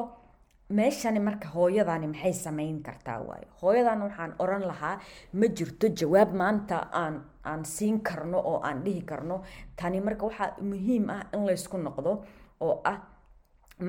meeshani 0.70 1.20
marka 1.20 1.48
hooyadani 1.56 2.08
maxay 2.08 2.34
samayn 2.34 2.84
kartaa 2.84 3.20
waayo? 3.28 3.48
Hooyadan 3.62 4.02
waxaan 4.02 4.34
oran 4.40 4.62
lahaa 4.72 5.00
ma 5.34 5.48
jirto 5.48 5.88
jawaab 5.88 6.34
maanta 6.42 6.78
aan 7.02 7.22
aan 7.50 7.66
siin 7.66 8.00
karno 8.08 8.40
oo 8.52 8.60
aan 8.68 8.84
dhihi 8.86 9.02
karno. 9.10 9.42
Tani 9.80 10.00
marka 10.02 10.26
waxaa 10.30 10.56
muhiim 10.70 11.10
ah 11.10 11.22
in 11.34 11.46
laysku 11.48 11.78
noqdo 11.78 12.12
oo 12.66 12.82
ah 12.92 13.00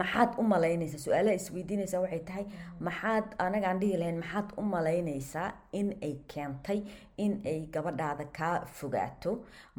maxaad 0.01 0.31
u 0.41 0.43
malaynaysaa? 0.53 1.01
Su'aalaha 1.05 1.35
isweydiinaysaa 1.41 2.01
waxay 2.05 2.21
tahay 2.29 2.45
maxaad 2.87 3.25
anagaan 3.45 3.79
dhihi 3.81 3.97
lahayn 4.01 4.19
maxaad 4.23 4.49
u 4.61 4.63
malaynaysaa 4.75 5.49
in 5.73 5.89
ay 6.07 6.15
keentay 6.33 6.81
in 7.25 7.33
ay 7.53 7.61
gabadhaada 7.75 8.25
kaa 8.39 8.57
fogaato? 8.79 9.33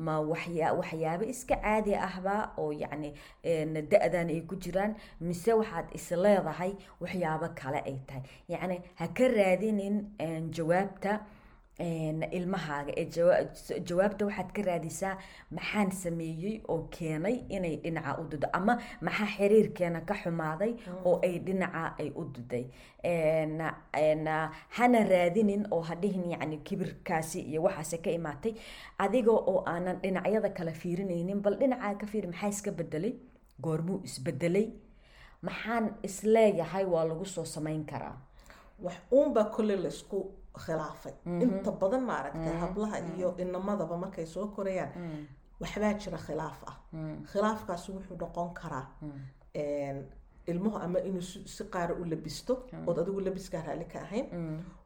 Ma 0.06 0.16
waxyaabo 0.32 1.24
iska 1.34 1.56
caadi 1.66 1.94
ahba 1.96 2.36
oo 2.58 2.72
yacni 2.82 3.14
een, 3.46 3.74
da-dan 3.92 4.30
ay 4.34 4.42
ku 4.50 4.56
jiraan 4.64 4.96
mise 5.22 5.54
waxaad 5.54 5.88
is 5.94 6.10
leedahay? 6.12 6.72
Waxyaabo 7.02 7.48
kale 7.62 7.80
ay 7.86 7.98
tahay. 8.08 8.24
Yacni 8.50 8.78
ha 9.00 9.08
ka 9.18 9.26
raadinin 9.38 9.96
een, 10.20 10.50
jawaabta 10.52 11.20
ilmahaaga 12.38 12.92
ee 13.02 13.06
jawa- 13.16 13.80
jawaabta 13.90 14.26
waxaad 14.26 14.50
ka 14.56 14.62
raadisaa 14.68 15.18
maxaan 15.52 15.92
sameeyey 15.92 16.56
oo 16.68 16.82
keenay 16.96 17.36
inay 17.50 17.76
dhinaca 17.84 18.18
u 18.22 18.24
dudo 18.32 18.48
ama 18.54 18.74
maxaa 19.02 19.28
xiriirkeena 19.38 20.02
ka 20.10 20.14
xumaaday 20.24 20.72
oo 21.06 21.20
ay 21.24 21.40
dhinaca 21.40 21.84
ay 22.00 22.10
u 22.16 22.24
duday? 22.36 22.66
Hana 24.78 25.00
raadinin 25.10 25.66
oo 25.72 25.82
ha 25.82 25.96
dhihin 25.96 26.32
yacni 26.32 26.58
kibirkaasi 26.58 27.40
iyo 27.42 27.62
waxaase 27.64 27.98
ka 27.98 28.12
imaatay 28.12 28.54
adiga 28.98 29.32
oo 29.32 29.64
aanan 29.68 30.00
dhinacyada 30.04 30.50
kala 30.50 30.72
fiirinaynin 30.72 31.42
bal 31.42 31.56
dhinacaa 31.60 31.96
ka 32.02 32.06
fiiri 32.08 32.28
maxaa 32.28 32.50
iska 32.50 32.72
bedelay 32.72 33.14
goormuu 33.62 34.02
isbedelay 34.04 34.68
maxaan 35.42 35.94
is 36.04 36.24
leeyahay 36.24 36.86
waa 36.86 37.06
lagu 37.06 37.26
soo 37.26 37.46
samayn 37.46 37.86
karaa. 37.86 38.18
Wax 38.84 38.96
uunbaa 39.12 39.44
kolley 39.56 39.78
laysku 39.78 40.32
khilaafay. 40.64 41.14
Inta 41.44 41.72
badan 41.72 42.04
maaragtay 42.10 42.54
hablaha 42.62 42.98
iyo 43.18 43.36
inamadaba 43.38 43.98
markay 43.98 44.26
soo 44.26 44.48
korayaan 44.56 44.92
waxbaa 45.62 45.94
jira 46.02 46.18
khilaaf 46.28 46.60
ah. 46.72 46.78
Khilaafkaasi 47.32 47.92
wuxuu 47.96 48.18
noqon 48.22 48.50
karaa 48.60 48.86
ilmuhu 50.54 50.78
ama 50.86 51.00
inuu 51.10 51.22
si 51.56 51.64
qaara 51.74 51.94
u 52.02 52.04
labisto 52.12 52.54
ood 52.88 52.98
adigu 53.02 53.20
labiskaa 53.28 53.62
raalli 53.68 53.86
ka 53.94 54.00
ahayn. 54.06 54.26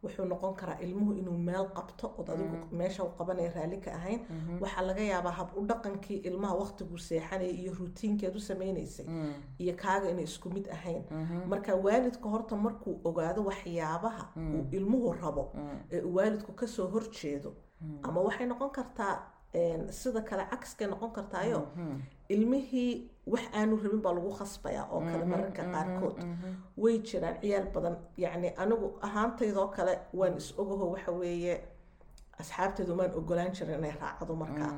Wuxuu 0.03 0.25
noqon 0.25 0.53
karaa 0.59 0.77
ilmuhu 0.85 1.13
inuu 1.21 1.37
meel 1.47 1.65
qabto 1.77 2.07
ood 2.19 2.29
adigu 2.33 2.57
meesha 2.79 3.03
uu 3.03 3.11
qabanaya 3.17 3.51
raalli 3.55 3.77
ka 3.85 3.91
ahayn. 3.99 4.19
Waxaa 4.61 4.81
laga 4.89 5.01
yaabaa 5.11 5.31
hab 5.39 5.49
u 5.57 5.65
dhaqankii 5.71 6.17
ilmaha 6.29 6.55
waqtiguu 6.61 6.97
seexanaya 7.07 7.51
iyo 7.61 7.71
rutiinkeed 7.79 8.35
u 8.35 8.39
sameynaysay 8.49 9.05
iyo 9.63 9.73
kaaga 9.83 10.09
inay 10.13 10.23
isku 10.31 10.49
mid 10.49 10.65
ahayn. 10.77 11.01
Marka 11.51 11.75
waalidka 11.85 12.29
horta 12.29 12.55
markuu 12.55 12.99
ogaado 13.03 13.41
waxyaabaha 13.49 14.23
uu 14.55 14.65
ilmuhu 14.77 15.13
rabo 15.21 15.43
ee 15.91 16.01
uu 16.01 16.15
waalidku 16.17 16.51
ka 16.53 16.67
soo 16.67 16.87
horjeedo 16.87 17.53
ama 18.03 18.19
waxay 18.27 18.47
noqon 18.47 18.69
kartaa 18.77 19.13
sida 19.99 20.21
kale 20.29 20.43
cagskay 20.51 20.87
noqon 20.87 21.11
kartaayo 21.17 21.59
ilmihii 22.29 23.09
wax 23.33 23.43
aanu 23.59 23.75
rabin 23.83 24.01
baa 24.05 24.13
lagu 24.17 24.31
khasbayaa 24.39 24.85
oo 24.93 24.99
kale 25.09 25.25
mararka 25.25 25.63
qaarkood. 25.73 26.15
way 26.83 26.95
jiraan 27.07 27.35
ciyaal 27.41 27.67
badan 27.75 27.95
yacni 28.23 28.49
anigu 28.63 28.87
ahaantaydoo 29.07 29.67
kale 29.75 29.93
waan 30.19 30.37
is 30.37 30.47
ogaho 30.61 30.85
waxa 30.93 31.11
weeye 31.11 31.55
asxaabteedu 32.41 32.95
maan 32.99 33.11
ogolaan 33.19 33.51
jirin 33.57 33.77
inay 33.79 33.93
raacdo 34.01 34.33
markaa 34.43 34.71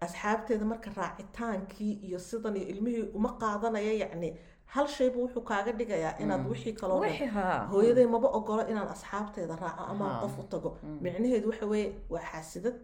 asxaabteeda 0.00 0.64
marka 0.72 0.90
raacitaankii 1.00 1.92
iyo 2.06 2.18
sidan 2.18 2.56
iyo 2.56 2.66
ilmihii 2.72 3.02
uma 3.18 3.30
qaadanaya 3.42 3.92
yacni 4.02 4.28
hal 4.74 4.86
shaybu 4.96 5.18
wuxuu 5.24 5.42
kaaga 5.50 5.72
dhigayaa 5.78 6.14
inaad 6.22 6.44
wixii 6.52 6.72
kaloo 6.80 7.00
haa 7.36 7.58
hooyaday 7.72 8.06
maba 8.14 8.28
ogolo 8.38 8.62
inaan 8.72 8.88
asxaabteeda 8.94 9.56
raaco 9.64 9.82
ama 9.92 10.04
Haa. 10.08 10.20
qof 10.22 10.34
u 10.38 10.42
tago. 10.54 10.70
Micnaheedu 11.04 11.46
waxa 11.50 11.66
weeye 11.72 11.88
waa 12.12 12.24
xaasidad 12.30 12.76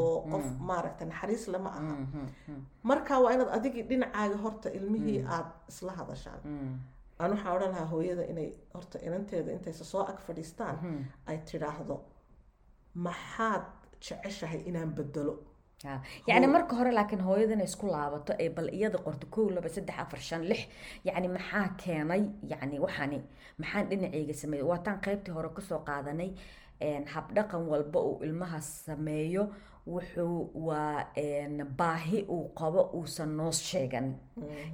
oo 0.00 0.16
qof 0.32 0.44
maaragta 0.68 1.04
naxariis 1.10 1.44
lama 1.54 1.70
aha. 1.78 1.94
Marka 2.90 3.14
waa 3.24 3.32
inaad 3.36 3.50
adigii 3.58 3.82
dhinacaaga 3.90 4.36
horta 4.44 4.68
ilmihii 4.78 5.20
aad 5.36 5.48
isla 5.70 5.92
hadashaan. 6.00 6.40
Aan 7.20 7.30
waxaan 7.34 7.54
odhan 7.56 7.70
lahaa 7.74 7.88
hooyada 7.94 8.24
inay 8.32 8.48
horta 8.74 8.98
inanteeda 9.06 9.50
intaysa 9.56 9.84
soo 9.92 10.02
ag 10.10 10.18
fadhiistaan 10.26 10.76
ay 11.30 11.38
tidhaahdo 11.50 11.96
maxaad 13.06 13.64
jeceshahay 14.06 14.60
inaan 14.70 14.90
bedelo 14.98 15.34
Ha, 15.86 15.94
yacni 16.28 16.46
marka 16.54 16.74
hore 16.78 16.90
laakiin 16.98 17.22
hooyada 17.26 17.54
inay 17.56 17.68
isku 17.70 17.86
laabato 17.94 18.32
ee 18.44 18.48
bal 18.56 18.68
iyada 18.78 18.98
qorto 19.06 19.26
kow 19.34 19.44
laba 19.56 19.68
saddex 19.74 19.96
afar 20.04 20.20
shan 20.28 20.42
lix. 20.50 20.60
Yacni 21.08 21.28
maxaa 21.36 21.66
keenay? 21.82 22.22
Yacni 22.52 22.78
waxani 22.84 23.18
maxaan 23.60 23.84
dhinacayga 23.90 24.34
sameeyay? 24.42 24.66
Waataan 24.70 24.98
qaybtii 25.04 25.34
hore 25.36 25.50
ka 25.56 25.62
soo 25.68 25.80
qaadanay 25.88 26.30
habdhaqan 27.14 27.62
walba 27.70 28.00
uu 28.08 28.18
ilmaha 28.26 28.60
sameeyo 28.60 29.42
wuxuu 29.86 30.50
waa 30.68 31.04
baahi 31.78 32.24
uu 32.28 32.48
qabo 32.58 32.82
uusan 32.98 33.30
noo 33.36 33.50
sheegan. 33.52 34.08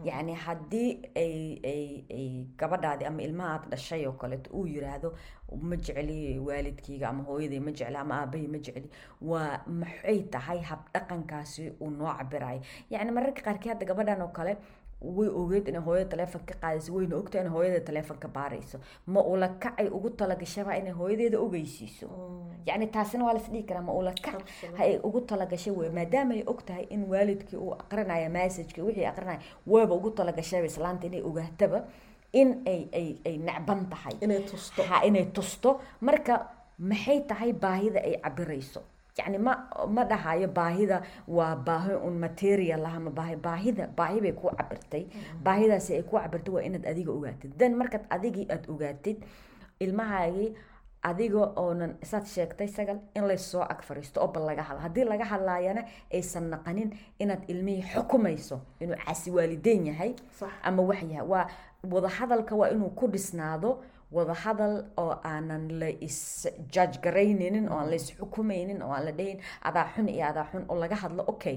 Yacni 0.05 0.35
haddii 0.45 0.91
ay 1.17 1.37
ay 1.73 1.85
ay 2.19 2.29
gabadhaadi 2.61 3.05
ama 3.05 3.23
ilmaha 3.23 3.51
aad 3.55 3.65
dhashay 3.71 4.07
oo 4.07 4.13
kaleeto 4.23 4.51
uu 4.57 4.67
yiraahdo 4.67 5.13
ma 5.69 5.77
jecli 5.77 6.39
waalidkayga 6.49 7.09
ama 7.09 7.23
hooyaday 7.29 7.61
ma 7.61 7.71
jecli 7.79 7.97
ama 7.97 8.15
aabahay 8.21 8.47
ma 8.55 8.59
jecli 8.67 8.89
waa 9.31 9.61
maxay 9.81 10.19
tahay 10.35 10.61
habdhaqankaasi 10.71 11.65
uu 11.81 11.91
noo 11.91 12.13
cabirayo 12.19 12.61
yacni 12.91 13.11
mararka 13.17 13.43
qaarkii 13.47 13.69
hadda 13.73 13.87
gabadhan 13.91 14.23
oo 14.27 14.29
kale 14.39 14.57
way 15.05 15.29
ogeed 15.29 15.69
inay 15.69 15.81
hooyada 15.87 16.11
taleefon 16.11 16.41
ka 16.47 16.55
qaadayso 16.63 16.93
wayna 16.95 17.17
ogtahay 17.17 17.43
inay 17.45 17.53
hooyada 17.57 17.81
taleefon 17.81 18.17
ka 18.19 18.29
baarayso. 18.29 18.79
Ma 19.07 19.21
ula 19.21 19.49
kacay 19.63 19.89
ugu 19.89 20.11
talagashaba 20.11 20.77
inay 20.79 20.93
hooyadeeda 20.93 21.39
ogeysiiso. 21.41 22.07
Yacni 22.67 22.87
taasina 22.87 23.25
waa 23.25 23.33
lasdhihi 23.35 23.63
karaa 23.69 23.83
ma 23.83 23.93
ula 23.93 24.13
kac 24.13 24.39
ha 24.79 24.83
ay 24.85 24.99
ugu 25.03 25.21
talagashay 25.21 25.73
wey 25.77 25.91
maadaama 25.91 26.35
ay 26.35 26.45
og 26.47 26.65
tahay 26.67 26.87
in 26.91 27.05
waalidkii 27.11 27.57
uu 27.57 27.73
aqrinaya 27.75 28.29
messagekii 28.31 28.83
wixii 28.83 29.07
aqrinaya 29.07 29.41
wayba 29.67 29.95
ugu 29.95 30.11
talagashayba 30.11 30.67
islaanta 30.67 31.07
inay 31.07 31.23
ogaataba 31.23 31.85
in 32.33 32.63
ay 32.67 32.81
ay 32.93 33.09
ay 33.27 33.37
necban 33.39 33.87
tahay. 33.91 34.15
Inay 34.21 34.41
tusto. 34.51 34.83
Ha 34.83 35.03
inay 35.05 35.27
tusto. 35.37 35.81
Marka 36.01 36.49
maxay 36.79 37.21
tahay 37.31 37.53
baahida 37.53 38.01
ay 38.01 38.15
cabirayso 38.25 38.81
yacni 39.19 39.39
ma 39.39 39.53
ma 39.89 40.05
dhahayo 40.05 40.49
baahida 40.49 41.03
waa 41.29 41.57
baahi 41.57 41.95
un 42.07 42.15
material 42.25 42.87
ah 42.87 42.95
ama 42.97 43.11
baahi 43.11 43.37
baahida 43.37 43.87
baahi 43.97 44.21
bay 44.25 44.33
ku 44.33 44.49
cabirtay. 44.59 45.05
Baahidaasi 45.45 45.91
ay 45.99 46.03
ku 46.03 46.17
cabirtay 46.17 46.53
waa 46.55 46.63
inaad 46.69 46.87
adiga 46.87 47.13
ogaatid. 47.13 47.51
Then 47.59 47.75
markaad 47.77 48.05
adigii 48.11 48.47
aada 48.51 48.69
ogaatid 48.73 49.19
ilmahaagii 49.81 50.55
adiga 51.03 51.43
oonan 51.59 51.97
isaad 52.03 52.27
sheegtay 52.27 52.69
sagal 52.69 52.99
in 53.17 53.25
laysoo 53.27 53.63
ag 53.63 53.83
fariisto 53.83 54.21
oo 54.23 54.29
bal 54.33 54.45
laga 54.47 54.63
hadla 54.63 54.83
haddii 54.87 55.05
laga 55.05 55.25
hadlaayana 55.25 55.83
aysan 56.15 56.47
naqanin 56.53 56.91
inaad 57.19 57.43
ilmihii 57.53 57.83
xukumayso 57.95 58.61
inuu 58.81 58.97
caasi 59.05 59.31
waalideyn 59.31 59.87
yahay 59.87 60.15
ama 60.63 60.83
wax 60.83 61.03
yahay. 61.03 61.27
Waa 61.29 61.47
wadahadalka 61.91 62.55
waa 62.57 62.71
inuu 62.71 62.91
ku 62.95 63.09
dhisnaado 63.09 63.83
wadahadal 64.17 64.75
oo 65.03 65.13
aanan 65.33 65.65
la 65.81 65.89
is 66.09 66.19
judge 66.75 66.99
garaynaynin 67.05 67.69
oo 67.73 67.79
aan 67.81 67.89
la 67.91 67.97
is 68.01 68.09
xukumaynin 68.19 68.83
oo 68.83 68.93
aan 68.97 69.05
la 69.09 69.13
dhahin 69.19 69.39
adaa 69.69 69.87
xun 69.95 70.09
iyo 70.09 70.25
adaa 70.33 70.47
xun 70.53 70.65
oo 70.69 70.77
laga 70.83 70.97
hadlo 71.03 71.25
okay. 71.33 71.57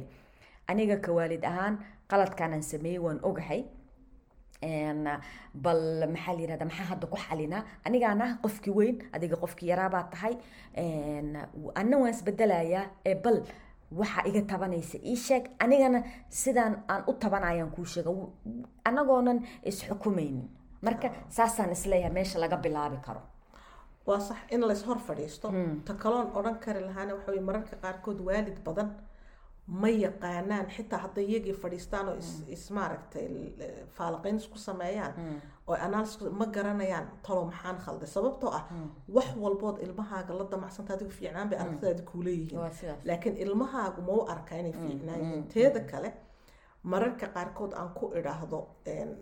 Aniga 0.68 0.98
ka 1.06 1.12
waalid 1.18 1.44
ahaan 1.46 1.76
qaladkaanaan 2.10 2.64
sameeyey 2.64 3.00
waan 3.06 3.20
ogahay. 3.30 3.62
Bal 5.54 5.82
maxaa 6.14 6.34
la 6.36 6.42
yirahda 6.42 6.66
maxaa 6.70 6.88
hadda 6.92 7.08
ku 7.08 7.18
xalinaa 7.26 7.62
anigaana 7.88 8.26
qofkii 8.44 8.74
weyn 8.80 8.96
adiga 9.16 9.36
qofkii 9.44 9.70
yaraabaa 9.72 10.04
tahay. 10.14 10.34
Anna 11.80 11.96
waan 12.02 12.14
isbedelayaa 12.16 12.86
ee 13.10 13.16
bal 13.24 13.38
waxaa 14.00 14.24
iga 14.30 14.42
tabanaysa 14.52 14.98
ii 15.12 15.16
sheeg 15.28 15.44
anigana 15.64 16.00
sidaan 16.30 16.74
aan 16.92 17.04
u 17.10 17.14
tabanayaan 17.14 17.72
kuu 17.76 17.86
sheega. 17.86 18.12
Anagoonan 18.90 19.40
isxukumaynin 19.70 20.48
marka 20.82 21.08
saasaan 21.30 21.72
is 21.72 21.86
leeyahay 21.86 22.14
meesha 22.14 22.40
laga 22.40 22.58
bilaabi 22.58 22.98
karo. 23.08 23.22
Waa 24.08 24.20
sax 24.20 24.38
in 24.50 24.62
lays 24.68 24.84
hor 24.88 25.00
fadhiisto. 25.08 25.48
Ta 25.86 25.94
kaloon 25.94 26.32
odhan 26.38 26.60
kari 26.60 26.82
lahaana 26.88 27.14
waxa 27.16 27.42
mararka 27.42 27.76
qaarkood 27.84 28.20
waalid 28.28 28.60
badan 28.66 28.90
ma 29.68 29.88
yaqaanaan 29.90 30.68
xitaa 30.76 31.00
hadday 31.04 31.26
iyagii 31.32 31.54
fadhiistaan 31.64 32.10
oo 32.10 32.16
is, 32.24 32.44
is 32.56 32.72
maaragtay 32.72 33.26
faalaqayn 33.98 34.36
isku 34.42 34.58
sameeyaan 34.58 35.14
oo 35.68 35.76
analysis 35.88 36.22
ma 36.40 36.46
garanayaan 36.46 37.08
talo 37.28 37.46
maxaan 37.46 37.78
khalday. 37.86 38.08
Sababtoo 38.08 38.52
ah 38.60 38.64
wax 39.16 39.28
walbood 39.44 39.78
ilmahaaga 39.86 40.34
la 40.40 40.44
damacsanta 40.52 40.94
adigu 40.94 41.12
fiicnaan 41.20 41.50
bay 41.50 41.60
aragtidaadi 41.64 42.02
kuuleeyihiin 42.12 42.60
laakiin 43.10 43.36
ilmahaagu 43.38 44.02
ma 44.08 44.14
u 44.14 44.22
arkaa 44.34 44.58
inay 44.62 44.74
fiicnaan 44.74 45.20
yihiin 45.24 45.44
teeda 45.54 45.80
kale 45.92 46.10
mararka 46.92 47.28
qaarkood 47.36 47.72
aan 47.80 47.90
ku 47.98 48.06
idhaahdo 48.20 48.60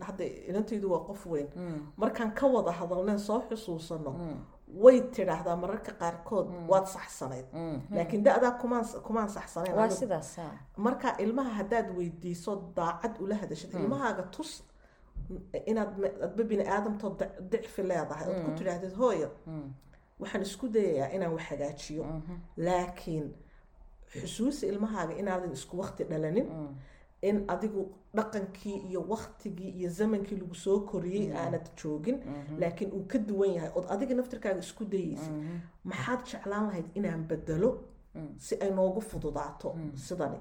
hadda 0.07 0.23
inantaydu 0.49 0.87
waa 0.93 1.03
qof 1.09 1.21
weyn. 1.33 1.47
Markaan 2.01 2.31
ka 2.39 2.45
wada 2.55 2.71
hadalneen 2.79 3.19
soo 3.27 3.39
xusuusano 3.49 4.11
way 4.83 4.97
tidhaahdaa 5.15 5.55
mararka 5.63 5.91
qaarkood 6.01 6.47
waad 6.71 6.85
saxsanayd. 6.95 7.45
Laakiin 7.95 8.23
da-daa 8.27 8.51
kumaan 8.61 8.85
kumaan 9.07 9.29
saxsanayn. 9.37 9.75
Marka 10.85 11.07
ilmaha 11.23 11.51
haddaad 11.59 11.87
weydiiso 11.97 12.51
daacad 12.77 13.13
ula 13.23 13.35
hadashid 13.41 13.69
ilmahaaga 13.79 14.23
tus 14.35 14.51
inaad 15.71 15.89
adba 16.25 16.43
bini 16.49 16.63
aadamtoo 16.75 17.11
da- 17.19 17.33
dicfi 17.51 17.81
leedahay. 17.89 18.25
Ood 18.29 18.39
ku 18.45 18.51
tidhaahdid 18.59 18.93
hooyo 19.01 19.29
waxaan 20.21 20.41
isku 20.47 20.65
dayayaa 20.75 21.09
inaan 21.15 21.33
wax 21.35 21.43
hagaajiyo. 21.51 22.03
Laakiin 22.67 23.25
xusuusi 24.21 24.63
ilmahaaga 24.71 25.13
inaadan 25.21 25.51
isku 25.57 25.73
waqti 25.81 26.03
dhalanin 26.11 26.47
in 27.29 27.37
adigu 27.53 27.81
dhaqankii 28.17 28.77
iyo 28.89 29.01
waqtigii 29.13 29.71
iyo 29.79 29.89
zamankii 29.99 30.37
lagu 30.41 30.55
soo 30.65 30.79
koriyey 30.89 31.27
aanad 31.41 31.65
joogin. 31.79 32.17
Laakiin 32.61 32.91
uu 32.97 33.05
ka 33.11 33.17
duwan 33.27 33.51
yahay. 33.55 33.71
Ood 33.77 33.85
adiga 33.93 34.13
naftirkaaga 34.15 34.59
isku 34.65 34.83
dayeysid 34.93 35.33
maxaad 35.89 36.21
jeclaan 36.29 36.65
lahayd 36.67 36.87
inaan 36.95 37.23
bedelo? 37.29 37.69
Si 38.37 38.53
ay 38.63 38.69
noogu 38.71 39.01
fududaato. 39.09 39.69
Sidani. 40.05 40.37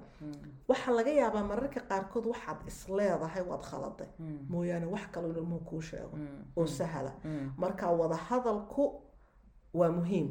Waxaa 0.68 0.92
laga 0.98 1.10
yaabaa 1.20 1.44
mararka 1.50 1.80
qaarkood 1.90 2.26
waxaad 2.32 2.58
isleedahay 2.70 3.42
waad 3.50 3.62
khaladay 3.70 4.08
mooyaane 4.52 4.86
wax 4.94 5.04
kaloo 5.12 5.30
in 5.30 5.36
ilmuhu 5.42 5.64
kuu 5.70 5.80
sheego. 5.80 6.16
Oo 6.56 6.66
sahla 6.66 7.12
marka 7.62 7.90
wada 8.00 8.16
hadalku 8.28 8.82
waa 9.74 9.88
muhiim. 9.88 10.26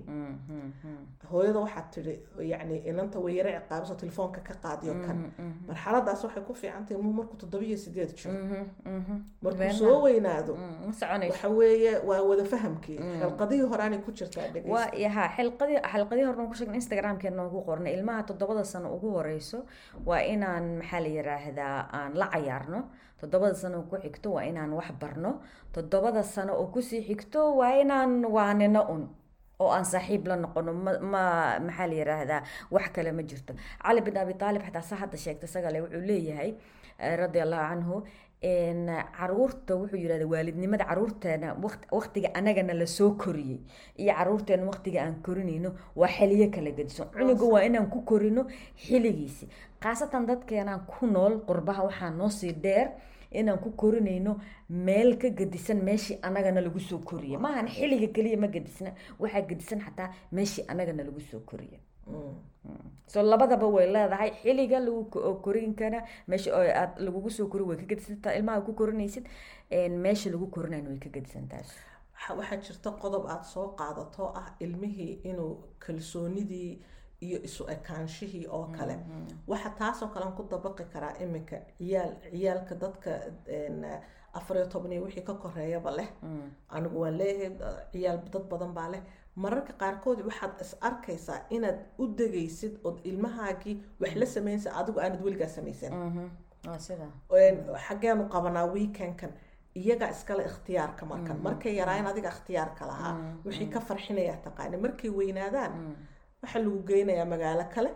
Hooyada 1.31 1.59
waxaad 1.65 1.87
tidhi 1.93 2.13
yacni 2.51 2.77
inanta 2.89 3.19
way 3.19 3.33
yara 3.37 3.51
ciqaabiso 3.59 3.95
telefoonka 4.01 4.39
ka 4.47 4.53
qaadiyo 4.63 4.93
kan. 5.05 5.17
Marxaladaas 5.67 6.23
waxay 6.25 6.43
ku 6.47 6.53
fiicantahay 6.53 6.95
ilmuhu 6.97 7.13
markuu 7.19 7.37
toddobiyo 7.41 7.77
sideed 7.77 8.11
jiro 8.19 8.33
markuu 9.41 9.73
soo 9.79 10.01
weynaado 10.05 10.53
waxa 11.29 11.49
weeye 11.49 11.93
waa 12.09 12.21
wada 12.29 12.45
fahamkii. 12.45 12.97
Xilqadihii 13.21 13.67
horaanay 13.71 13.99
ku 14.05 14.11
jirtaa 14.11 14.47
yaha 15.05 15.23
xilqadii 15.37 15.79
xilqadii 15.93 16.25
horena 16.29 16.47
ku 16.49 16.53
sheegna 16.59 16.75
instagramkeena 16.81 17.45
ugu 17.47 17.61
qornay 17.69 17.93
ilmaha 17.97 18.23
toddobada 18.29 18.63
sano 18.63 18.93
ugu 18.95 19.09
horeyso 19.17 19.65
waa 20.05 20.21
inaan 20.33 20.77
maxaa 20.79 20.99
la 20.99 21.07
yiraahdaa 21.17 21.77
aan 21.97 22.13
la 22.19 22.27
cayaarno. 22.33 22.79
Toddobada 23.21 23.53
sano 23.55 23.77
oo 23.79 23.87
ku 23.89 23.95
xigto 24.03 24.29
waa 24.35 24.43
inaan 24.45 24.73
wax 24.73 24.91
barno. 25.01 25.31
Toddobada 25.73 26.23
sano 26.23 26.53
oo 26.61 26.67
ku 26.73 26.81
sii 26.81 27.01
xigto 27.07 27.55
waa 27.57 27.73
inaan 27.81 28.25
waanino 28.25 28.81
un 28.93 29.03
oo 29.61 29.69
aan 29.75 29.85
saaxiib 29.93 30.23
la 30.29 30.35
noqono 30.43 30.71
ma 30.85 30.91
ma 31.13 31.21
maxaa 31.65 31.87
la 31.91 31.95
yiraahdaa 32.01 32.41
wax 32.75 32.85
kale 32.95 33.11
ma 33.17 33.21
jirto. 33.29 33.53
Cali 33.83 34.01
bin 34.05 34.17
abi 34.21 34.33
taalib 34.41 34.61
xataa 34.67 34.81
sa 34.89 34.95
hadda 35.01 35.17
sheegta 35.23 35.47
sagale 35.53 35.77
wuxuu 35.83 36.01
leeyahay 36.09 36.51
eh, 37.03 37.15
radia 37.21 37.43
allahu 37.45 37.65
canhu 37.69 37.95
carruurta 39.17 39.73
wuxuu 39.79 39.97
yidhahda 40.03 40.25
waalidnimada 40.33 40.85
caruurteena 40.89 41.47
waqt- 41.63 41.87
waqtiga 41.97 42.29
anagana 42.39 42.73
la 42.73 42.85
soo 42.97 43.11
koriyey 43.23 43.59
iyo 44.01 44.13
caruurteena 44.17 44.63
waqtiga 44.71 44.99
aan 45.05 45.15
korinayno 45.25 45.69
waa 45.95 46.07
xiliyo 46.17 46.47
kala 46.55 46.71
gediso. 46.77 47.03
Cunuga 47.13 47.45
waa 47.53 47.63
inaan 47.67 47.87
ku 47.93 48.01
korino 48.01 48.41
xiligiisi 48.85 49.45
khaasatan 49.83 50.25
dadkeenaan 50.29 50.81
ku 50.91 51.05
nool 51.07 51.33
qurbaha 51.47 51.81
waxaa 51.87 52.09
noo 52.09 52.29
sii 52.29 52.53
dheer 52.63 52.87
inaan 53.31 53.59
ku 53.59 53.71
korinayno 53.71 54.39
meel 54.69 55.17
ka 55.17 55.29
gedisan 55.29 55.81
meeshii 55.83 56.19
anagana 56.21 56.61
lagu 56.61 56.79
soo 56.79 56.99
koriye. 56.99 57.37
Maahan 57.37 57.67
xilliga 57.67 58.07
keliya 58.15 58.37
ma 58.37 58.47
gedisna 58.47 58.91
waxaa 59.19 59.41
gedisan 59.49 59.79
xataa 59.85 60.09
meeshii 60.31 60.65
anagana 60.67 61.03
lagu 61.03 61.19
soo 61.31 61.39
koriye. 61.39 61.79
So 63.07 63.21
labadaba 63.23 63.67
way 63.67 63.87
leedahay 63.93 64.31
xilliga 64.43 64.79
lagu 64.79 65.05
ko- 65.11 65.35
korinkana 65.43 66.03
meesha 66.27 66.51
aad 66.81 66.99
lagugu 66.99 67.29
soo 67.29 67.47
kori 67.47 67.63
way 67.63 67.77
ka 67.77 67.85
gedisantaha 67.91 68.35
ilmaha 68.37 68.61
ku 68.61 68.73
korinaysid 68.73 69.25
meesha 70.05 70.29
lagu 70.31 70.47
korinayna 70.47 70.89
way 70.89 70.99
ka 70.99 71.09
gedisantahay 71.09 71.63
waxa- 71.63 72.35
waxaa 72.39 72.57
jirta 72.65 72.89
qodob 73.01 73.25
aada 73.27 73.43
soo 73.43 73.67
qaadato 73.79 74.31
ah 74.41 74.47
ilmihii 74.59 75.19
inuu 75.29 75.53
kalsoonidii 75.79 76.79
iyo 77.21 77.39
isu 77.47 77.63
ekaanshihii 77.75 78.47
oo 78.47 78.65
kale. 78.77 78.95
Waxa 79.47 79.69
taasoo 79.79 80.07
kale 80.13 80.25
aan 80.25 80.35
ku 80.35 80.43
dabaqi 80.51 80.83
karaa 80.93 81.13
iminka 81.23 81.57
ciyaal 81.77 82.11
ciyaalka 82.31 82.75
dadka 82.75 83.11
een, 83.47 83.85
afar 84.33 84.57
iyo 84.57 84.65
toban 84.73 84.91
iyo 84.91 85.03
wixii 85.05 85.23
ka 85.25 85.33
koreeyaba 85.33 85.91
leh. 85.97 86.09
Anigu 86.69 86.99
waan 87.01 87.17
leeyahay 87.17 87.57
ciyaal 87.91 88.19
dad 88.33 88.45
badan 88.51 88.73
baa 88.73 88.89
leh. 88.93 89.01
Mararka 89.35 89.73
qaarkood 89.81 90.19
waxaad 90.27 90.53
is 90.61 90.75
arkaysaa 90.81 91.39
inaad 91.49 91.77
u 91.97 92.07
degaysid 92.19 92.73
ood 92.83 92.97
ilmahaagii 93.09 93.75
wax 94.01 94.15
la 94.15 94.25
samaynsa 94.25 94.69
adigu 94.79 94.99
aanad 94.99 95.21
weligaa 95.23 95.47
samaysan 95.47 95.93
een, 97.31 97.57
xaggeenu 97.87 98.23
qabanaa 98.33 98.65
weekendkan 98.73 99.31
iyaga 99.75 100.09
iskale 100.09 100.43
ikhtiyaarka 100.45 101.05
markan. 101.05 101.37
Markay 101.43 101.75
yaraayan 101.75 102.07
adiga 102.07 102.29
ikhtiyaarka 102.29 102.85
lahaa. 102.87 103.13
Wixii 103.45 103.69
ka 103.73 103.79
farxinaya 103.79 104.35
taqaani. 104.45 104.77
Markay 104.77 105.09
weynaadaan 105.09 105.71
waxaa 106.43 106.61
lagu 106.65 106.79
geynayaa 106.89 107.25
magaalo 107.33 107.65
kale. 107.73 107.91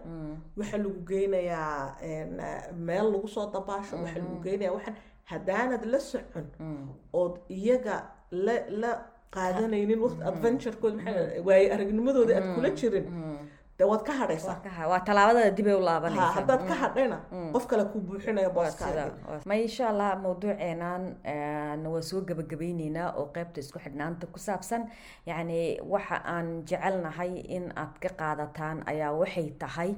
Waxaa 0.59 0.77
lagu 0.85 0.99
geynayaa 1.11 1.97
meel 2.87 3.07
lagu 3.13 3.27
soo 3.35 3.45
dabaasho. 3.55 3.93
Waxaa 4.03 4.21
lagu 4.25 4.37
geynayaa 4.45 4.73
waxaan 4.77 4.97
haddaanad 5.31 5.83
la 5.93 5.99
socon 6.11 6.45
ood 7.21 7.33
iyaga 7.57 7.95
la 8.45 8.55
la 8.81 8.91
qaadanaynin 9.35 9.99
waqti 10.05 10.23
adventurekooda. 10.31 10.95
Maxaa 10.97 11.43
waaye 11.47 11.67
aragnimadooda 11.75 12.33
aad 12.37 12.47
kula 12.55 12.69
jirin 12.79 13.05
dee 13.79 13.87
waad 13.91 14.03
ka 14.07 14.13
hadhaysaa 14.21 14.87
waa 14.91 14.99
tallaabadada 15.07 15.51
dib 15.57 15.67
ay 15.67 15.73
u 15.75 15.79
ha 15.79 15.85
laabanaysaa 15.89 16.31
haddaad 16.37 16.61
ka 16.69 16.75
hadhayna 16.83 17.17
qof 17.55 17.65
kale 17.71 17.83
ku 17.93 17.99
buuxinaya 18.07 18.49
booskaaga 18.57 19.03
ma 19.49 19.55
insha 19.65 19.89
allah 19.91 20.09
mawduuceenan 20.25 21.03
waa 21.93 22.01
soo 22.09 22.21
gabagabeyneynaa 22.29 23.09
oo 23.19 23.25
qeybta 23.35 23.59
isku 23.63 23.79
xidhnaanta 23.85 24.27
ku 24.33 24.39
saabsan. 24.47 24.81
Yacni 25.29 25.59
waxa 25.93 26.17
aan 26.35 26.47
jecelnahay 26.69 27.33
in 27.57 27.65
aad 27.75 27.93
ka 28.03 28.09
qaadataan 28.21 28.77
ayaa 28.91 29.11
waxay 29.21 29.49
tahay 29.63 29.91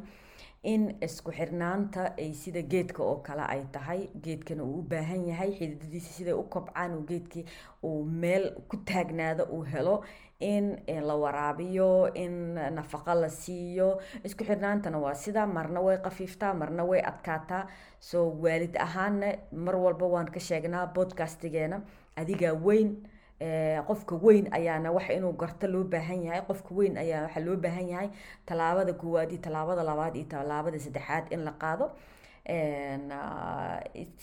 in 0.64 0.98
isku 1.02 1.32
xirnaanta 1.32 2.14
ay 2.18 2.34
sida 2.34 2.62
geedka 2.62 3.04
oo 3.04 3.16
kale 3.24 3.42
ay 3.48 3.64
tahay. 3.72 4.10
Geedkana 4.24 4.64
uu 4.64 4.80
u 4.80 4.82
baahan 4.82 5.28
yahay 5.28 5.52
xididadiisa 5.60 6.12
siday 6.14 6.34
u 6.34 6.44
kobcaan 6.44 6.94
uu 6.98 7.06
geedkii 7.10 7.46
uu 7.84 8.04
meel 8.04 8.52
ku 8.70 8.78
taagnaado 8.78 9.44
uu 9.52 9.64
helo 9.64 10.04
in 10.40 10.78
la 11.08 11.16
waraabiyo 11.16 12.14
in 12.16 12.54
nafaqo 12.76 13.14
la 13.22 13.30
siiyo. 13.30 14.00
Isku 14.24 14.44
xirnaantana 14.44 14.98
waa 15.00 15.14
sida 15.16 15.48
marna 15.48 15.80
way 15.82 15.98
qafiiftaa 15.98 16.54
marna 16.54 16.84
way 16.84 17.02
adkaataa. 17.02 17.68
Soo 18.00 18.30
waalid 18.44 18.76
ahaanna 18.80 19.28
mar 19.52 19.76
walba 19.76 20.06
waan 20.08 20.26
ka 20.32 20.40
sheegnaa 20.40 20.88
bodcastigeena 20.88 21.82
adigaa 22.16 22.54
weyn 22.54 22.98
qofka 23.40 24.16
weyn 24.16 24.48
ayaana 24.52 24.92
waxa 24.92 25.14
inuu 25.14 25.34
garto 25.34 25.68
loo 25.68 25.84
baahan 25.84 26.24
yahay. 26.24 26.42
Qofka 26.48 26.74
weyn 26.76 26.98
ayaa 26.98 27.24
waxaa 27.28 27.46
loo 27.46 27.56
baahan 27.56 27.90
yahay 27.90 28.10
tallaabada 28.46 28.94
koowaad 28.94 29.32
iyo 29.32 29.42
tallaabada 29.42 29.84
labaad 29.84 30.16
iyo 30.16 30.26
tallaabada 30.26 30.80
saddexaad 30.80 31.32
in 31.32 31.44
la 31.46 31.52
qaado. 31.52 31.92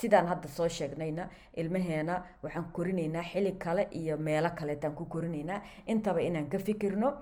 Sidaan 0.00 0.26
hadda 0.26 0.48
soo 0.48 0.68
sheegnayna 0.68 1.28
ilmaheena 1.56 2.22
waxaan 2.42 2.66
korinaynaa 2.72 3.22
xili 3.22 3.52
kale 3.52 3.88
iyo 3.92 4.16
meelo 4.16 4.50
kaleetaan 4.50 4.94
ku 4.94 5.04
korinaynaa. 5.04 5.62
Intaba 5.86 6.20
inaan 6.20 6.48
ka 6.48 6.58
fikirno 6.58 7.12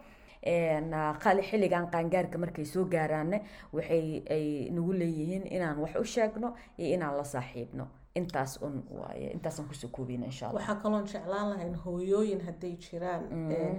xilligan 1.51 1.91
qaangaarka 1.91 2.39
markay 2.39 2.65
soo 2.65 2.85
gaaraanne 2.85 3.43
waxay 3.73 4.23
ay 4.31 4.71
nagu 4.71 4.93
leeyihiin 4.93 5.47
inaan 5.47 5.79
wax 5.79 5.95
u 6.01 6.05
sheegno 6.05 6.55
iyo 6.79 6.95
inaan 6.95 7.17
la 7.17 7.25
saaxiibno 7.25 7.87
intaas 8.15 8.53
un 8.67 8.75
waaye 9.01 9.29
intaasaan 9.37 9.69
ku 9.69 9.75
soo 9.75 9.89
koobeyna 9.97 10.27
insha 10.27 10.51
waxaa 10.57 10.75
kaloon 10.83 11.05
jeclaan 11.13 11.49
lahayn 11.53 11.75
hooyooyin 11.85 12.41
hadday 12.47 12.75
jiraan 12.85 13.23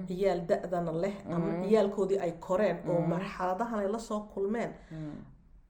ciyaal 0.07 0.41
da-dana 0.49 0.91
leh 1.03 1.15
ama 1.35 1.49
ciyaalkoodii 1.67 2.19
ay 2.25 2.31
koreen 2.47 2.77
oo 2.89 3.01
marxaladahan 3.13 3.79
ay 3.79 3.87
la 3.95 3.99
soo 3.99 4.19
kulmeen 4.33 4.71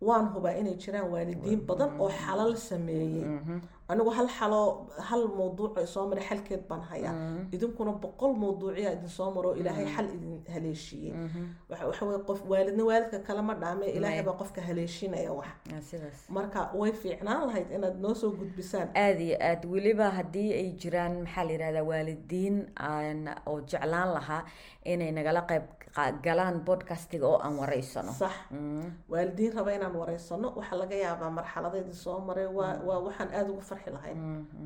waan 0.07 0.25
hubaa 0.33 0.55
inay 0.61 0.75
jiraan 0.83 1.07
waalidiin 1.13 1.61
badan 1.67 1.91
oo 1.99 2.09
xalal 2.09 2.55
sameeyey. 2.69 3.23
Anigu 3.91 4.09
hal 4.17 4.27
xalo 4.37 4.61
hal 5.09 5.23
mawduuc 5.37 5.73
ay 5.77 5.85
soo 5.93 6.07
maray 6.09 6.23
xalkeed 6.29 6.61
baan 6.69 6.81
hayaa. 6.89 7.13
Idinkuna 7.55 7.91
boqol 8.03 8.31
mawduuciya 8.43 8.89
idin 8.95 9.09
soo 9.17 9.29
maro 9.35 9.49
oo 9.51 9.55
ilaahay 9.61 9.85
xal 9.95 10.07
idin 10.15 10.39
haleeshiiyey. 10.53 11.13
Waxa 11.69 12.05
weye 12.07 12.19
qof 12.27 12.39
waalidna 12.51 12.83
waalidka 12.89 13.19
kale 13.27 13.41
ma 13.47 13.53
dhaame 13.61 13.85
ilaahay 13.97 14.23
baa 14.27 14.37
qofka 14.41 14.61
haleeshinaya 14.67 15.31
wax. 15.39 15.51
Sidaas. 15.89 16.19
Marka 16.35 16.61
way 16.79 16.91
fiicnaan 17.01 17.41
lahayd 17.47 17.69
inaad 17.75 17.97
noo 18.03 18.13
soo 18.21 18.31
gudbisaan. 18.39 18.87
Aada 18.95 19.19
iyo 19.27 19.37
aad 19.49 19.61
weliba 19.73 20.07
haddii 20.17 20.49
ay 20.59 20.67
jiraan 20.81 21.13
maxaa 21.27 21.43
la 21.47 21.51
yihahdaa 21.53 21.83
waalidiin 21.91 22.55
oo 23.51 23.59
jeclaan 23.69 24.09
lahaa 24.17 24.43
inay 24.85 25.11
nagala 25.11 25.41
qayb 25.51 25.65
galaan 26.25 26.59
bodcastiga 26.65 27.25
oo 27.27 27.39
aan 27.45 27.55
wareysano 27.61 28.11
sax. 28.11 28.33
Waalidiin 29.09 29.53
raba 29.57 29.71
inaan 29.77 29.95
wareysano 29.95 30.47
waxaa 30.57 30.77
laga 30.81 30.95
yaabaa 30.95 31.29
marxaladeedii 31.39 31.93
soo 31.93 32.19
maray. 32.27 32.45
Waa 32.47 32.79
waa 32.87 32.99
waxaan 33.07 33.29
aada 33.33 33.49
ugu 33.51 33.61
farxi 33.61 33.89
lahayn 33.91 34.19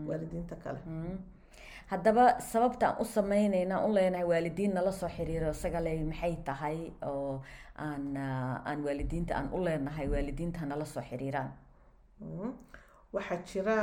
waalidiinta 0.07 0.55
kale. 0.55 0.79
Haddaba 1.91 2.39
sababta 2.39 2.85
aan 2.87 3.01
u 3.01 3.05
sameynayna 3.05 3.85
u 3.85 3.93
leenahay 3.93 4.25
waalidiin 4.31 4.73
nala 4.73 4.91
soo 4.91 5.09
xiriiro 5.09 5.49
isagale 5.51 5.91
maxay 6.03 6.35
tahay 6.47 6.91
oo 7.09 7.41
aan 7.87 8.17
aan 8.69 8.79
waalidiinta 8.85 9.35
aan 9.35 9.49
u 9.53 9.63
leenahay 9.65 10.07
waalidiinta 10.13 10.65
nala 10.65 10.85
soo 10.85 11.03
xiriiraan? 11.09 11.51
Waxaa 13.13 13.37
jira 13.49 13.77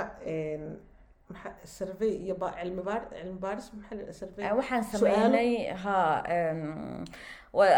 survey 1.76 2.12
iyo 2.24 2.35
cilmi 2.59 2.82
baar 2.89 3.03
cilmi 3.12 3.39
baaris 3.45 3.66
maxaa 3.76 4.12
survey? 4.20 4.45
Waxaan 4.59 4.82
sameynay 4.93 5.51
ha 5.82 5.97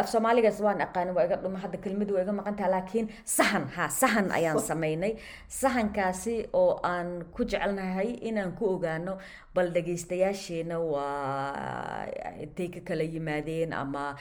af 0.00 0.08
soomaaligaas 0.08 0.58
waan 0.64 0.80
aqaani 0.80 1.12
waa 1.16 1.24
iga 1.28 1.36
dhuma 1.42 1.58
hadda 1.62 1.78
kelmadu 1.84 2.14
waa 2.16 2.22
iga 2.24 2.32
maqan 2.38 2.56
taha 2.58 2.70
laakiin 2.74 3.06
sahan 3.36 3.64
ha 3.76 3.84
sahan 4.00 4.26
ayaan 4.38 4.56
sameynay. 4.70 5.12
Sahankaasi 5.48 6.48
oo 6.60 6.80
aan 6.82 7.08
ku 7.34 7.44
jecelnahay 7.44 8.08
inaan 8.28 8.52
ku 8.58 8.64
ogaano 8.74 9.18
bal 9.54 9.68
dhagaystayaasheena 9.76 10.76
waa 10.80 12.08
intay 12.44 12.68
ka 12.74 12.80
kala 12.88 13.04
yimaadeen 13.04 13.72
ama 13.72 14.16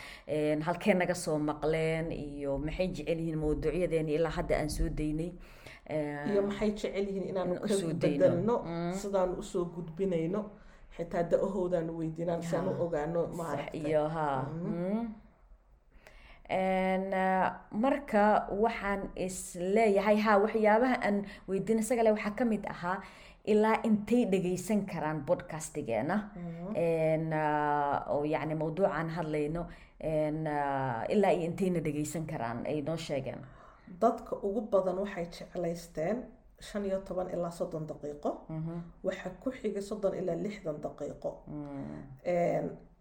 halkee 0.67 0.93
naga 0.93 1.15
soo 1.15 1.37
maqleen 1.39 2.11
iyo 2.11 2.57
maxay 2.59 2.87
jecel 2.95 3.19
yihiin 3.19 4.09
ilaa 4.17 4.35
hadda 4.37 4.55
aan 4.59 4.69
soo 4.69 4.89
daynay 4.99 5.31
iyo 6.31 6.41
maxay 6.47 6.69
jecel 6.71 7.05
yihiin 7.07 7.25
inaanu 7.31 7.53
ka 7.61 7.75
bedelno 8.01 8.55
sidaanu 9.01 9.33
u 9.41 9.43
soo 9.51 9.65
gudbinayno 9.75 10.41
xitaa 10.95 11.23
da'ahoodaanu 11.31 11.91
weydiinaan 11.99 12.41
si 12.47 12.55
aan 12.55 12.67
u 12.71 12.73
ogaano 12.85 13.21
iyo 13.73 14.03
ha. 14.15 14.27
Marka 17.71 18.47
waxaan 18.63 19.09
is 19.15 19.55
leeyahay 19.75 20.17
ha 20.25 20.37
waxyaabaha 20.43 20.97
aan 21.07 21.17
weydiin 21.49 21.79
isagale 21.79 22.11
waxaa 22.15 22.35
ka 22.37 22.45
mid 22.45 22.63
ahaa 22.73 22.97
ilaa 23.45 23.81
intay 23.87 24.25
dhagaysan 24.25 24.85
karaan 24.91 25.19
bodcastigeena 25.27 26.15
oo 28.13 28.23
yacni 28.33 28.55
mawduucaan 28.61 29.09
hadlayno 29.17 29.61
ilaa 31.13 31.31
iyo 31.37 31.45
intayna 31.49 31.79
dhagaysan 31.87 32.25
karaan 32.31 32.65
ay 32.65 32.81
noo 32.81 32.97
sheegeen 32.97 33.41
dadka 34.01 34.33
ugu 34.47 34.61
badan 34.71 34.97
waxay 35.03 35.25
jeclaysteen 35.35 36.17
shan 36.67 36.85
iyo 36.85 36.99
toban 37.07 37.27
ilaa 37.35 37.51
soddon 37.59 37.83
daqiiqo. 37.91 38.31
Waxaa 39.03 39.31
ku 39.43 39.49
xigay 39.51 39.81
soddon 39.89 40.13
ilaa 40.19 40.35
lixdan 40.45 40.77
daqiiqo. 40.85 41.29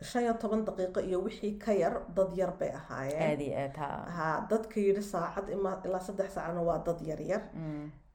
Shan 0.08 0.22
iyo 0.22 0.34
toban 0.42 0.64
daqiiqo 0.68 1.00
iyo 1.08 1.18
wixii 1.26 1.58
ka 1.58 1.72
yar 1.72 1.94
dad 2.16 2.30
yar 2.36 2.52
bay 2.58 2.70
ahaayeen. 2.80 3.30
Aada 3.30 3.44
iyo 3.44 3.56
aad 3.64 3.76
ha 3.82 3.88
ha 4.16 4.26
dadka 4.50 4.76
yidhi 4.80 5.02
saacad 5.12 5.46
ilaa 5.86 6.00
saddex 6.06 6.28
saacadna 6.34 6.62
waa 6.68 6.78
dad 6.86 7.00
yar 7.10 7.20
yar. 7.30 7.42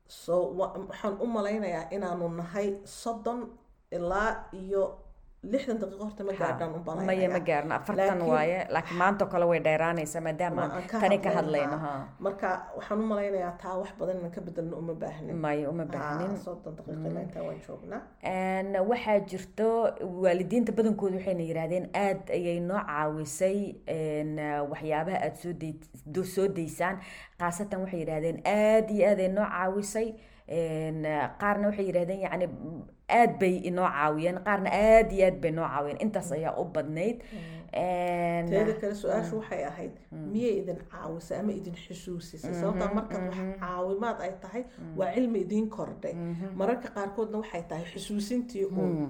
So 0.08 0.34
waxaan 0.60 1.16
u 1.24 1.26
malaynayaa 1.36 1.90
inaanu 1.96 2.28
nahay 2.40 2.68
soddon 2.86 3.40
ilaa 3.92 4.30
iyo 4.54 4.84
lixdan 5.44 5.78
daqiiqo 5.82 6.04
horta 6.04 6.24
ma 6.28 6.34
gaadhaan 6.40 6.72
u 6.76 7.06
maya 7.08 7.30
ma 7.36 7.40
gaarno 7.50 7.74
afartan 7.76 8.22
waaye 8.32 8.58
laakiin 8.76 8.98
maanta 9.02 9.26
kale 9.32 9.46
way 9.52 9.60
dheeraanaysa 9.68 10.22
maadaama 10.22 10.64
tani 11.02 11.18
ka 11.26 11.30
hadlayno 11.38 11.78
ha 11.84 11.92
marka 12.20 12.50
waxaan 12.78 13.00
u 13.04 13.06
malaynayaa 13.12 13.54
taa 13.62 13.76
wax 13.82 13.92
badan 14.00 14.18
inaan 14.20 14.32
ka 14.38 14.42
bedelno 14.48 14.76
uma 14.82 14.94
baahnin 15.04 15.36
maya 15.46 15.70
uma 15.70 15.86
baahnin 15.94 16.36
soddon 16.46 16.76
intaa 17.24 17.44
waan 17.48 17.60
joognaa 17.68 18.82
waxaa 18.92 19.20
jirto 19.32 19.68
waalidiinta 20.26 20.72
badankooda 20.80 21.16
waxayna 21.20 21.44
yidhaahdeen 21.50 21.88
aad 22.06 22.22
ayay 22.40 22.60
noo 22.60 22.82
caawisay 22.90 23.60
waxyaabaha 24.72 25.18
aada 25.24 25.36
soo 25.44 25.54
day 25.54 25.74
soo 26.36 26.48
daysaan 26.58 26.96
khaasatan 27.40 27.80
waxay 27.86 28.00
yidhaahdeen 28.04 28.38
aada 28.46 28.92
iyo 28.94 29.08
aad 29.12 29.20
ay 29.20 29.32
noo 29.38 29.48
caawisay 29.56 30.08
qaarna 30.50 31.68
waxay 31.70 31.86
yidhahdeen 31.90 32.22
yacni 32.26 32.48
aad 33.20 33.40
bay 33.40 33.56
inoo 33.70 33.88
caawiyeen 33.98 34.38
qaarna 34.48 34.70
aad 34.74 35.12
iyo 35.12 35.26
aad 35.28 35.38
bay 35.42 35.52
noo 35.52 35.68
caawiyeen. 35.68 36.02
Intaas 36.02 36.32
ayaa 36.32 36.56
u 36.62 36.66
badnayd. 36.66 37.22
Teeda 38.50 38.74
kale 38.82 38.96
su'aashu 39.02 39.36
waxay 39.42 39.64
ahayd 39.66 39.94
miyay 40.32 40.56
idin 40.62 40.80
caawisay 40.92 41.40
ama 41.40 41.52
idin 41.52 41.76
xusuusisay 41.86 42.54
sababtaa 42.62 42.94
markaad 42.98 43.24
wax 43.30 43.38
caawimaad 43.62 44.22
ay 44.26 44.34
tahay 44.42 44.64
waa 44.98 45.14
cilmi 45.14 45.40
idiin 45.46 45.70
kordhay. 45.70 46.14
Mararka 46.56 46.90
qaarkoodna 46.98 47.38
waxay 47.44 47.64
tahay 47.70 47.86
xusuusintii 47.94 48.66
uun. 48.66 49.10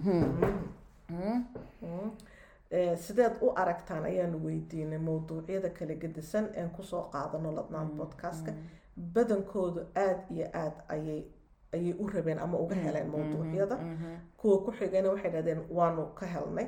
Sideed 3.04 3.36
u 3.42 3.48
aragtaan 3.56 4.04
ayaanu 4.06 4.38
weydiinay 4.46 5.00
mawduucyada 5.08 5.70
kala 5.70 5.96
gedisan 6.02 6.46
een 6.56 6.70
ku 6.70 6.84
soo 6.84 7.04
qaadano 7.14 7.52
ladnaan 7.56 7.90
podcastka 7.98 8.52
badankoodu 9.16 9.82
aada 10.04 10.24
iyo 10.36 10.46
aada 10.62 10.82
ayay 10.96 11.22
ayay 11.76 11.94
u 12.04 12.08
rabeen 12.14 12.40
ama 12.46 12.58
uga 12.64 12.76
heleen 12.76 13.08
mawduucyada 13.16 13.78
kuwa 14.38 14.58
ku 14.66 14.72
xigayna 14.80 15.10
waxay 15.14 15.32
dhahdeen 15.36 15.60
waanu 15.78 16.04
ka 16.20 16.26
helnay 16.36 16.68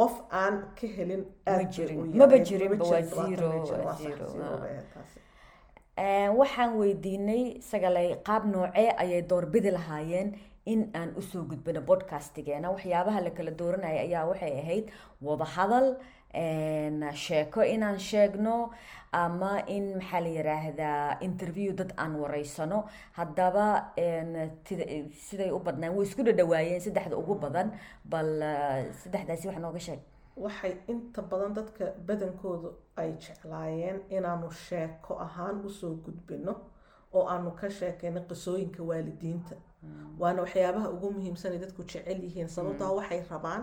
qof 0.00 0.14
aan 0.42 0.54
ka 0.80 0.86
helin 0.96 1.22
maba 2.20 2.38
jirinba 2.48 2.84
waa 2.92 3.02
zero 3.02 3.48
waa 3.86 3.96
zero 4.04 4.26
waxaan 6.38 6.72
weydiinay 6.80 7.42
sagalay 7.70 8.08
qaab 8.28 8.44
noocee 8.54 8.88
ayay 9.02 9.22
doorbidi 9.32 9.70
lahaayeen 9.78 10.28
in 10.72 10.80
aan 11.00 11.10
u 11.20 11.22
soo 11.22 11.42
gudbino 11.50 11.80
bodcastigeena 11.90 12.70
waxyaabaha 12.74 13.20
la 13.26 13.30
kala 13.36 13.50
dooranaya 13.60 14.00
ayaa 14.06 14.24
waxay 14.30 14.52
ahayd 14.62 14.84
wadahadal 15.28 15.86
sheeko 16.34 17.62
inaan 17.62 17.98
sheegno 17.98 18.70
ama 19.12 19.60
in 19.68 19.94
maxaa 19.98 20.20
la 20.20 20.28
yiraahdaa 20.28 21.18
interview 21.20 21.72
dad 21.74 21.92
aan 21.96 22.16
wareysano 22.16 22.84
haddaba 23.18 23.92
siday 25.26 25.50
u 25.52 25.58
badnaan 25.58 25.94
way 25.96 26.06
isku 26.06 26.22
dhadhawaayeen 26.24 26.80
saddexda 26.80 27.16
ugu 27.16 27.34
badan 27.34 27.72
bal 28.04 28.30
saddexdaasi 29.02 29.48
wax 29.48 29.58
nooga 29.58 29.80
sheeg. 29.80 30.00
Waxay 30.36 30.72
inta 30.88 31.22
badan 31.22 31.52
dadka 31.54 31.84
badankoodu 32.06 32.68
ay 32.96 33.12
jeclaayeen 33.24 34.00
inaanu 34.10 34.50
sheeko 34.50 35.18
ahaan 35.26 35.60
u 35.66 35.70
soo 35.70 35.94
gudbino 36.04 36.54
oo 37.12 37.26
aanu 37.28 37.50
ka 37.60 37.68
sheekayno 37.70 38.20
qisooyinka 38.30 38.82
waalidiinta 38.82 39.54
waana 40.20 40.40
waxyaabaha 40.44 40.88
ugu 40.94 41.08
muhiimsanay 41.16 41.58
dadku 41.64 41.82
jecel 41.90 42.18
yihiin 42.26 42.48
sababtaa 42.56 42.90
waxay 42.98 43.20
rabaan 43.30 43.62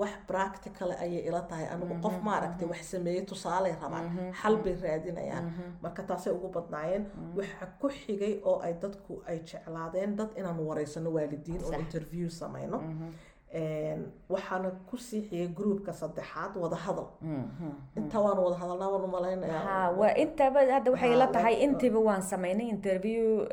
wax 0.00 0.12
practical 0.30 0.90
ayay 1.04 1.22
ila 1.28 1.40
tahay. 1.50 1.66
Anigu 1.74 1.94
qof 2.04 2.14
maaragtay 2.28 2.66
wax 2.72 2.82
sameeyey 2.94 3.24
tusaaley 3.30 3.74
rabaan. 3.82 4.06
Xal 4.40 4.56
bay 4.64 4.74
raadinayaan. 4.84 5.44
Marka 5.82 6.02
taasay 6.08 6.32
ugu 6.32 6.48
badnaayeen 6.56 7.04
waxa 7.38 7.66
ku 7.80 7.88
xigay 7.98 8.34
oo 8.44 8.58
ay 8.66 8.72
dadku 8.82 9.12
ay 9.30 9.38
jeclaadeen 9.50 10.16
dad 10.18 10.30
inaanu 10.40 10.62
wareysano 10.70 11.10
waalidiin 11.16 11.60
oo 11.66 11.72
interview 11.84 12.28
samayno 12.40 12.78
waxaana 14.28 14.70
ku 14.88 14.96
siixiyay 14.98 15.48
groupka 15.48 15.92
saddexaad 15.92 16.56
wadahadal 16.56 17.08
inta 17.96 18.18
waan 18.20 18.38
wada 18.38 18.56
hadalnaa 18.62 18.88
waan 18.94 19.04
u 19.04 19.10
malaynaya 19.16 19.90
waa 20.00 20.14
intaba 20.16 20.60
hadda 20.72 20.90
waxay 20.90 21.14
la 21.16 21.26
tahay 21.26 21.54
intiiba 21.64 21.98
waan 22.00 22.22
sameynay 22.22 22.68
interview 22.68 23.44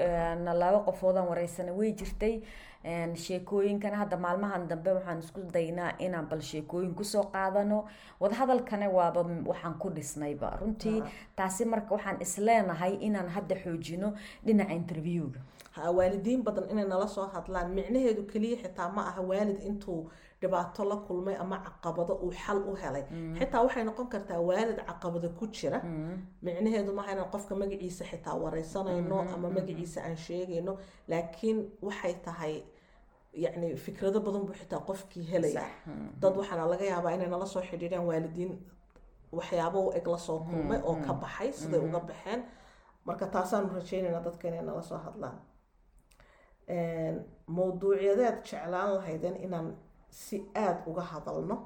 na 0.45 0.53
laba 0.53 0.79
qofoodaan 0.87 1.27
wareysanay 1.27 1.73
way 1.75 1.91
jirtay. 1.93 2.41
Sheekooyinkana 3.23 3.97
hadda 3.97 4.17
maalmahan 4.17 4.67
dambe 4.67 4.91
waxaan 4.97 5.19
isku 5.19 5.41
daynaa 5.53 5.91
inaan 5.99 6.25
bal 6.29 6.39
sheekooyin 6.41 6.93
ku 6.95 7.03
soo 7.03 7.23
qaadano. 7.33 7.85
Wadahadalkana 8.19 8.87
waaba 8.89 9.21
waxaan 9.51 9.73
ku 9.81 9.89
dhisnayba 9.89 10.57
runtii. 10.61 11.03
Taasi 11.35 11.65
marka 11.65 11.95
waxaan 11.95 12.21
isleenahay 12.21 12.93
inaan 13.07 13.27
hadda 13.35 13.55
xoojino 13.63 14.13
dhinaca 14.45 14.71
interviewga 14.73 15.39
waalidiin 15.77 16.43
badan 16.43 16.69
inay 16.71 16.85
nala 16.85 17.07
soo 17.07 17.27
hadlaan. 17.33 17.71
Micnaheedu 17.77 18.23
keliya 18.31 18.57
xitaa 18.63 18.89
ma 18.95 19.01
aha 19.09 19.21
waalid 19.21 19.59
intuu 19.69 20.09
dhibaato 20.41 20.83
la 20.85 20.95
kulmay 20.95 21.35
ama 21.35 21.57
caqabado 21.65 22.13
uu 22.23 22.31
xal 22.31 22.57
u 22.69 22.75
helay. 22.75 23.03
Xitaa 23.39 23.61
waxay 23.65 23.83
noqon 23.83 24.07
kartaa 24.13 24.39
waalid 24.49 24.79
caqabado 24.87 25.29
ku 25.39 25.47
jira. 25.47 25.79
Micnaheedu 26.41 26.91
maaha 26.93 27.11
inaan 27.11 27.29
qofka 27.33 27.55
magaciisa 27.55 28.03
xitaa 28.11 28.35
wareysanayno 28.43 29.17
ama 29.33 29.49
magaciisa 29.49 29.99
aan 30.03 30.17
sheegayno. 30.17 30.77
Laakiin 31.07 31.57
waxay 31.81 32.13
tahay 32.25 32.63
yacni 33.33 33.75
fikrado 33.77 34.19
badan 34.19 34.45
buu 34.47 34.53
xitaa 34.61 34.79
qofkii 34.89 35.23
helaya 35.31 35.65
dad 36.21 36.33
waxaana 36.37 36.65
laga 36.71 36.85
yaabaa 36.85 37.13
inay 37.15 37.27
nala 37.29 37.45
soo 37.45 37.61
xidhiidhaan 37.61 38.05
waalidiin 38.09 38.51
waxyaabo 39.31 39.79
u 39.87 39.91
eg 39.97 40.07
la 40.07 40.17
soo 40.17 40.39
kulmay 40.39 40.79
oo 40.89 40.95
ka 41.05 41.13
baxay 41.13 41.51
siday 41.53 41.79
uga 41.79 41.99
baxeen. 41.99 42.41
Marka 43.05 43.25
taasaanu 43.27 43.69
rajeynaynaa 43.77 44.23
dadka 44.27 44.47
inay 44.47 44.61
nala 44.65 44.81
soo 44.81 44.97
hadlaan 44.97 45.35
mawduucyadeed 47.47 48.37
jeclaan 48.49 48.93
lahaydeen 48.95 49.35
inaan 49.45 49.67
si 50.09 50.37
aada 50.55 50.81
uga 50.85 51.01
hadalno. 51.01 51.57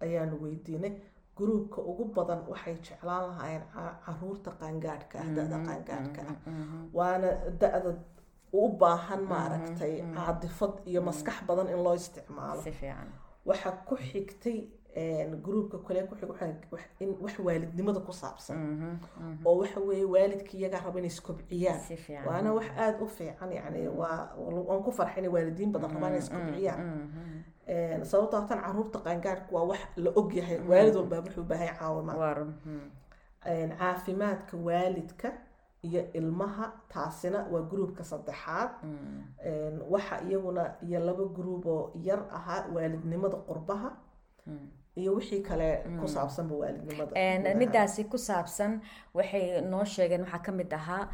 Ayaanu 0.00 0.36
weydiinay. 0.42 0.92
Gruubka 1.36 1.80
ugu 1.90 2.04
badan 2.16 2.40
waxay 2.50 2.74
jeclaan 2.86 3.24
lahaayeen 3.28 3.64
carruurta 4.04 4.50
qaangaadhka 4.60 5.18
ah 5.22 5.28
da-da 5.36 5.58
qaangaadhka. 5.68 6.22
Ah 6.28 6.36
waana 6.98 7.28
da-da 7.60 7.90
u 8.52 8.68
baahan 8.80 9.22
maaragtay 9.32 9.94
caadifad 10.16 10.74
iyo 10.90 11.00
maskax 11.08 11.36
badan 11.48 11.68
in 11.74 11.80
loo 11.84 11.94
isticmaalo. 11.94 12.62
Waxaa 13.48 13.72
ku 13.88 13.94
xigtay 14.08 14.58
gruubka 15.44 15.78
kale 15.86 16.02
ku 16.08 16.14
xig 16.16 16.30
in 17.00 17.10
wax 17.20 17.38
waalidnimada 17.38 18.00
ku 18.00 18.12
saabsan. 18.12 18.56
Oo 19.44 19.58
waxa 19.60 19.80
weeye 19.80 20.04
waalidka 20.04 20.52
iyagaa 20.56 20.80
raba 20.84 20.98
inay 20.98 21.12
iskobciyaan. 21.12 21.80
Waana 22.26 22.52
wax 22.56 22.66
aada 22.78 23.02
u 23.04 23.06
fiican 23.06 23.52
yani 23.52 23.88
waa 23.88 24.32
waan 24.68 24.82
ku 24.82 24.90
farxay 24.92 25.18
inay 25.20 25.32
waalidiin 25.36 25.72
badan 25.72 25.90
rabaan 25.94 26.12
inay 26.12 26.22
iskobciyaan. 26.24 26.80
sababtoo 28.10 28.46
tan 28.48 28.60
carruurta 28.64 28.98
qaangaadhka 29.04 29.50
waa 29.56 29.64
wax 29.70 29.80
la 29.96 30.10
og 30.16 30.32
yahay. 30.34 30.58
Waalid 30.70 30.94
walbaa 30.96 31.20
wuxuu 31.26 31.44
baahay 31.44 31.70
caawimaad 31.78 32.48
caafimaadka 33.78 34.56
waalidka 34.56 35.28
iyo 35.82 36.02
ilmaha 36.18 36.72
taasina 36.88 37.38
waa 37.52 37.62
gruubka 37.70 38.02
saddexaad. 38.04 38.70
Waxa 39.90 40.20
iyaguna 40.28 40.74
iyo 40.88 41.00
laba 41.00 41.24
gruub 41.36 41.66
oo 41.66 41.90
yar 42.02 42.20
ahaa 42.32 42.66
waalidnimada 42.74 43.36
qurbaha 43.48 43.90
iyo 45.00 45.14
wixii 45.18 45.42
kale 45.48 45.68
ku 46.00 46.06
saabsanba 46.08 46.54
waalidnimada 46.62 47.54
midaasi 47.62 48.04
ku 48.12 48.18
saabsan 48.28 48.80
waxay 49.14 49.60
noo 49.70 49.84
sheegeen 49.84 50.22
waxaa 50.24 50.42
ka 50.46 50.52
mid 50.52 50.72
ahaa 50.72 51.04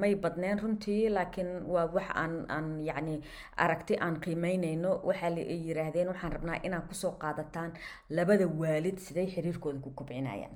may 0.00 0.14
badneen 0.14 0.58
runtii 0.62 1.08
laakiin 1.16 1.50
waa 1.72 1.86
wax 1.96 2.08
aan 2.22 2.34
aan 2.56 2.66
yacni 2.88 3.16
aragti 3.64 3.94
aan 4.04 4.16
qiimeyneyno. 4.24 4.90
Waxaa 5.08 5.30
yiraahdeen 5.66 6.08
waxaan 6.12 6.32
rabnaa 6.36 6.60
inaan 6.66 6.84
ku 6.88 6.94
soo 6.94 7.12
qaadataan 7.22 7.70
labada 8.16 8.46
waalid 8.60 8.98
siday 9.06 9.26
xiriirkooda 9.34 9.78
ku 9.84 9.90
kobcinayaan 9.98 10.54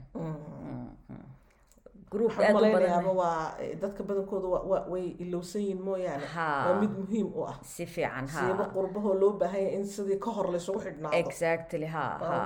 group 2.12 2.32
aad 2.38 2.54
u 2.56 2.72
badan 2.76 3.06
waa 3.20 3.56
dadka 3.82 4.02
badankooda 4.08 4.48
way 4.92 5.06
ilowsan 5.24 5.78
mooyaane. 5.86 6.26
Waa 6.36 6.80
mid 6.82 6.92
muhiim 7.00 7.28
u 7.38 7.42
ah. 7.50 7.56
Si 7.74 7.86
fiican 7.94 8.26
ha. 8.34 8.40
Siiba 8.40 8.64
qurbahoo 8.74 9.14
loo 9.22 9.32
baahanya 9.40 9.70
in 9.78 9.84
sidii 9.94 10.18
ka 10.24 10.30
hor 10.36 10.46
laysugu 10.54 10.80
xidhnaado. 10.84 11.16
Exactly 11.22 11.86
ha 11.94 12.04
ha. 12.28 12.38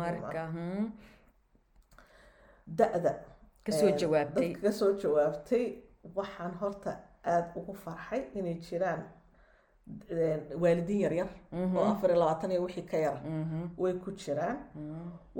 Marka 0.00 0.42
da-da. 2.78 3.12
Kasoo 3.64 3.90
jawaabtay. 4.00 4.48
dadka 4.52 4.68
ka 4.68 4.72
soo 4.78 4.92
jawaabtay 5.02 5.64
waxaan 6.16 6.54
horta 6.60 6.92
aada 7.32 7.50
ugu 7.58 7.72
farxay 7.84 8.22
inay 8.38 8.56
jiraan 8.68 9.02
waalidiin 10.62 11.00
yaryar 11.04 11.28
oo 11.76 11.84
afar 11.92 12.10
iyo 12.10 12.18
labaatan 12.22 12.50
iyo 12.54 12.62
wixii 12.66 12.86
ka 12.90 12.96
yara 13.06 13.20
way 13.82 13.92
ku 14.04 14.10
jiraan. 14.22 14.56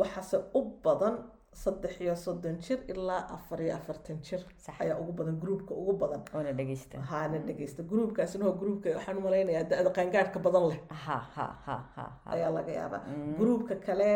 Waxaase 0.01 0.37
u 0.59 0.61
badan 0.85 1.15
saddex 1.53 2.01
iyo 2.01 2.15
soddon 2.17 2.57
jir 2.65 2.79
ilaa 2.93 3.27
afar 3.35 3.61
iyo 3.61 3.75
afartan 3.77 4.19
jir 4.27 4.41
ayaa 4.81 4.99
ugu 5.01 5.13
badan 5.13 5.37
gruubka 5.43 5.75
ugu 5.75 5.93
badan. 6.03 6.23
Oona 6.35 6.53
dhegeysta. 6.53 6.99
Dhegeysta. 7.47 7.83
Gruubkaasina 7.83 8.45
waa 8.49 8.57
gruubka 8.63 8.89
waxaan 8.97 9.17
umalaynayaa 9.19 9.65
da-da 9.71 9.91
qaangaadhka 9.97 10.39
badan 10.47 10.65
leh. 10.71 10.81
Ha 11.05 11.17
ha 11.37 11.47
ha 11.67 11.77
ha. 11.97 12.05
Ayaa 12.27 12.51
laga 12.57 12.73
yaabaa. 12.73 13.03
Gruubka 13.39 13.75
kale 13.87 14.11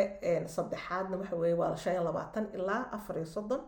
saddexaadna 0.57 1.17
waxa 1.21 1.37
weeye 1.37 1.55
waa 1.61 1.77
shan 1.77 1.93
iyo 1.95 2.05
labaatan 2.09 2.45
ilaa 2.57 2.83
afar 2.97 3.17
iyo 3.17 3.27
soddon. 3.27 3.61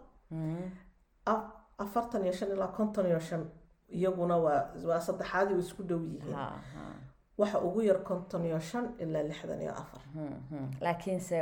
Afartan 1.85 2.23
iyo 2.25 2.33
shan 2.33 2.51
ilaa 2.55 2.73
konton 2.77 3.07
iyo 3.07 3.21
shan 3.21 3.43
iyaguna 3.89 4.37
waa 4.37 4.61
waa 4.89 5.01
saddexaadii 5.01 5.55
way 5.55 5.63
isku 5.67 5.83
dhow 5.83 6.01
yihiin 6.13 6.37
waxa 7.39 7.59
ugu 7.67 7.81
yar 7.83 7.99
konton 8.09 8.45
iyo 8.45 8.59
shan 8.61 8.87
ilaa 8.99 9.23
lixdan 9.23 9.61
iyo 9.63 9.73
afar. 9.83 10.03
Laakiinse 10.81 11.37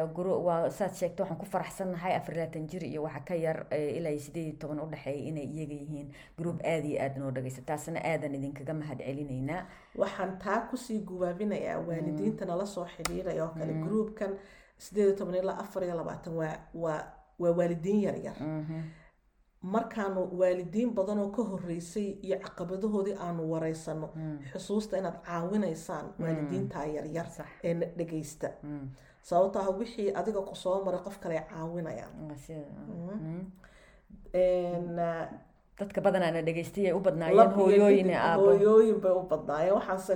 waa 0.47 0.70
saad 0.70 0.92
sheegta 0.94 1.22
waxaan 1.22 1.38
ku 1.40 1.47
faraxsannahay 1.47 2.14
afar 2.16 2.34
laatan 2.36 2.66
jir 2.68 2.84
iyo 2.84 3.03
waxa 3.03 3.20
ka 3.28 3.34
yar 3.34 3.66
ilaa 3.72 4.11
iyo 4.12 4.20
sideed 4.20 4.47
iyo 4.47 4.57
toban 4.61 4.80
udhexeeya 4.80 5.24
inay 5.28 5.44
iyaga 5.55 5.74
yihiin 5.74 6.09
gruub 6.38 6.59
aada 6.64 6.86
iyo 6.88 6.99
aada 7.03 7.18
noo 7.20 7.30
dhageysta 7.30 7.62
taasna 7.62 8.01
aadan 8.05 8.34
idinkaga 8.34 8.74
mahad 8.74 8.99
celinaynaa 9.07 9.62
waxaan 9.97 10.38
taa 10.38 10.61
ku 10.70 10.76
sii 10.76 10.99
gubaabinayaa 11.09 11.80
waalidiinta 11.88 12.44
nala 12.44 12.66
soo 12.66 12.84
xidhiiraya 12.94 13.44
oo 13.44 13.53
kale 13.59 13.72
gruubkan 13.84 14.32
sideed 14.78 15.07
iyo 15.09 15.16
toban 15.16 15.34
ilaa 15.34 15.59
afar 15.64 15.82
iyo 15.84 15.94
labaatan 15.97 16.34
waa 16.36 16.57
waa 16.74 17.01
waa 17.38 17.53
waalidiin 17.59 18.01
yaryar 18.07 18.36
markaanu 19.74 20.20
waalidiin 20.40 20.90
badan 20.98 21.18
oo 21.24 21.28
ka 21.36 21.42
horeysay 21.50 22.08
iyo 22.26 22.36
caqabadahoodii 22.44 23.16
aanu 23.26 23.42
wareysano 23.52 24.08
xusuusta 24.52 24.98
inaad 25.00 25.18
caawinaysaan 25.28 26.06
waalidiintaa 26.22 26.84
yaryar 26.96 27.26
ee 27.68 27.74
na 27.80 27.86
dhegeysta 27.98 28.48
sababto 29.28 29.58
ah 29.60 29.70
wixii 29.80 30.08
adiga 30.20 30.40
ku 30.48 30.54
soo 30.62 30.76
maray 30.84 31.00
qof 31.06 31.16
kale 31.22 31.36
caawinayaan 31.50 32.12
dadka 35.78 36.00
badanaana 36.06 36.42
dhegeystay 36.48 36.86
ay 36.86 36.92
u 36.98 37.00
badnaayeen 37.06 37.50
hooyooyin 37.58 38.10
hooyooyin 38.44 38.98
bay 39.04 39.12
u 39.12 39.22
badnaayeen 39.32 39.74
waxaanse 39.78 40.14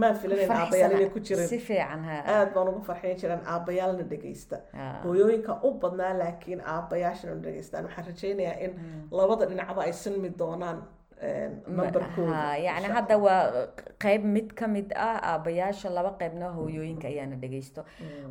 maan 0.00 0.16
filanayn 0.22 0.50
aabayaal 0.52 0.92
inay 0.96 1.08
ku 1.14 1.20
jirin 1.26 1.48
si 1.48 1.58
fiican 1.58 2.02
ha. 2.08 2.16
Aada 2.32 2.50
baan 2.54 2.68
ugu 2.72 2.80
farxayn 2.88 3.16
jiraan 3.20 3.40
aabayaalna 3.52 4.04
dhegeysta. 4.10 4.56
Hooyooyinka 5.04 5.52
u 5.66 5.70
badnaa 5.84 6.12
laakiin 6.22 6.60
aabayaashana 6.74 7.34
dhegeystaan 7.44 7.84
waxaan 7.86 8.06
rajeynayaa 8.10 8.56
in 8.64 8.72
labada 9.10 9.46
dhinacba 9.50 9.80
ay 9.86 9.92
sinmi 9.92 10.28
doonaan 10.38 10.78
yani 11.22 12.86
hadda 12.94 13.16
waa 13.18 13.66
qeyb 14.04 14.24
mid 14.24 14.52
ka 14.58 14.66
mid 14.66 14.92
ah 14.96 15.18
aabayaasha 15.32 15.90
laba 15.90 16.10
qeybna 16.20 16.48
hooyooyinka 16.56 17.08
ayaana 17.08 17.36
dhegeysto 17.42 17.84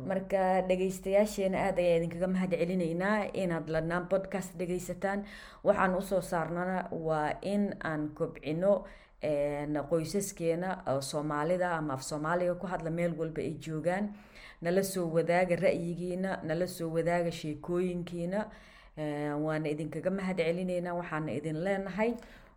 marka 0.06 0.62
dhegeystayaasheena 0.68 1.58
aada 1.66 1.82
ayaa 1.82 1.96
idinkaga 2.00 2.28
mahad 2.34 2.52
celinaynaa 2.60 3.16
inaad 3.42 3.68
lanaan 3.74 4.08
podcast 4.12 4.56
dhegeysataan 4.60 5.24
waxaan 5.64 5.94
u 6.00 6.02
soo 6.10 6.20
saarnana 6.20 6.88
waa 7.08 7.30
in 7.42 7.64
aan 7.84 8.08
kobcino 8.18 8.84
qoysaskeena 9.90 10.82
oo 10.92 11.00
soomaalida 11.00 11.70
ama 11.78 11.94
af 11.94 12.02
soomaaliga 12.02 12.54
ku 12.54 12.66
hadla 12.66 12.90
meel 12.90 13.14
walba 13.18 13.40
ay 13.42 13.54
joogaan. 13.66 14.12
Nala 14.62 14.82
soo 14.82 15.06
wadaaga 15.14 15.56
ra'yigiina 15.56 16.30
nala 16.42 16.66
soo 16.66 16.90
wadaaga 16.90 17.30
sheekooyinkiina. 17.30 18.46
Waana 19.44 19.68
idinkaga 19.74 20.10
mahad 20.10 20.36
celineynaa 20.38 20.94
waxaana 20.94 21.32
idin 21.38 21.56
leenahay 21.64 22.10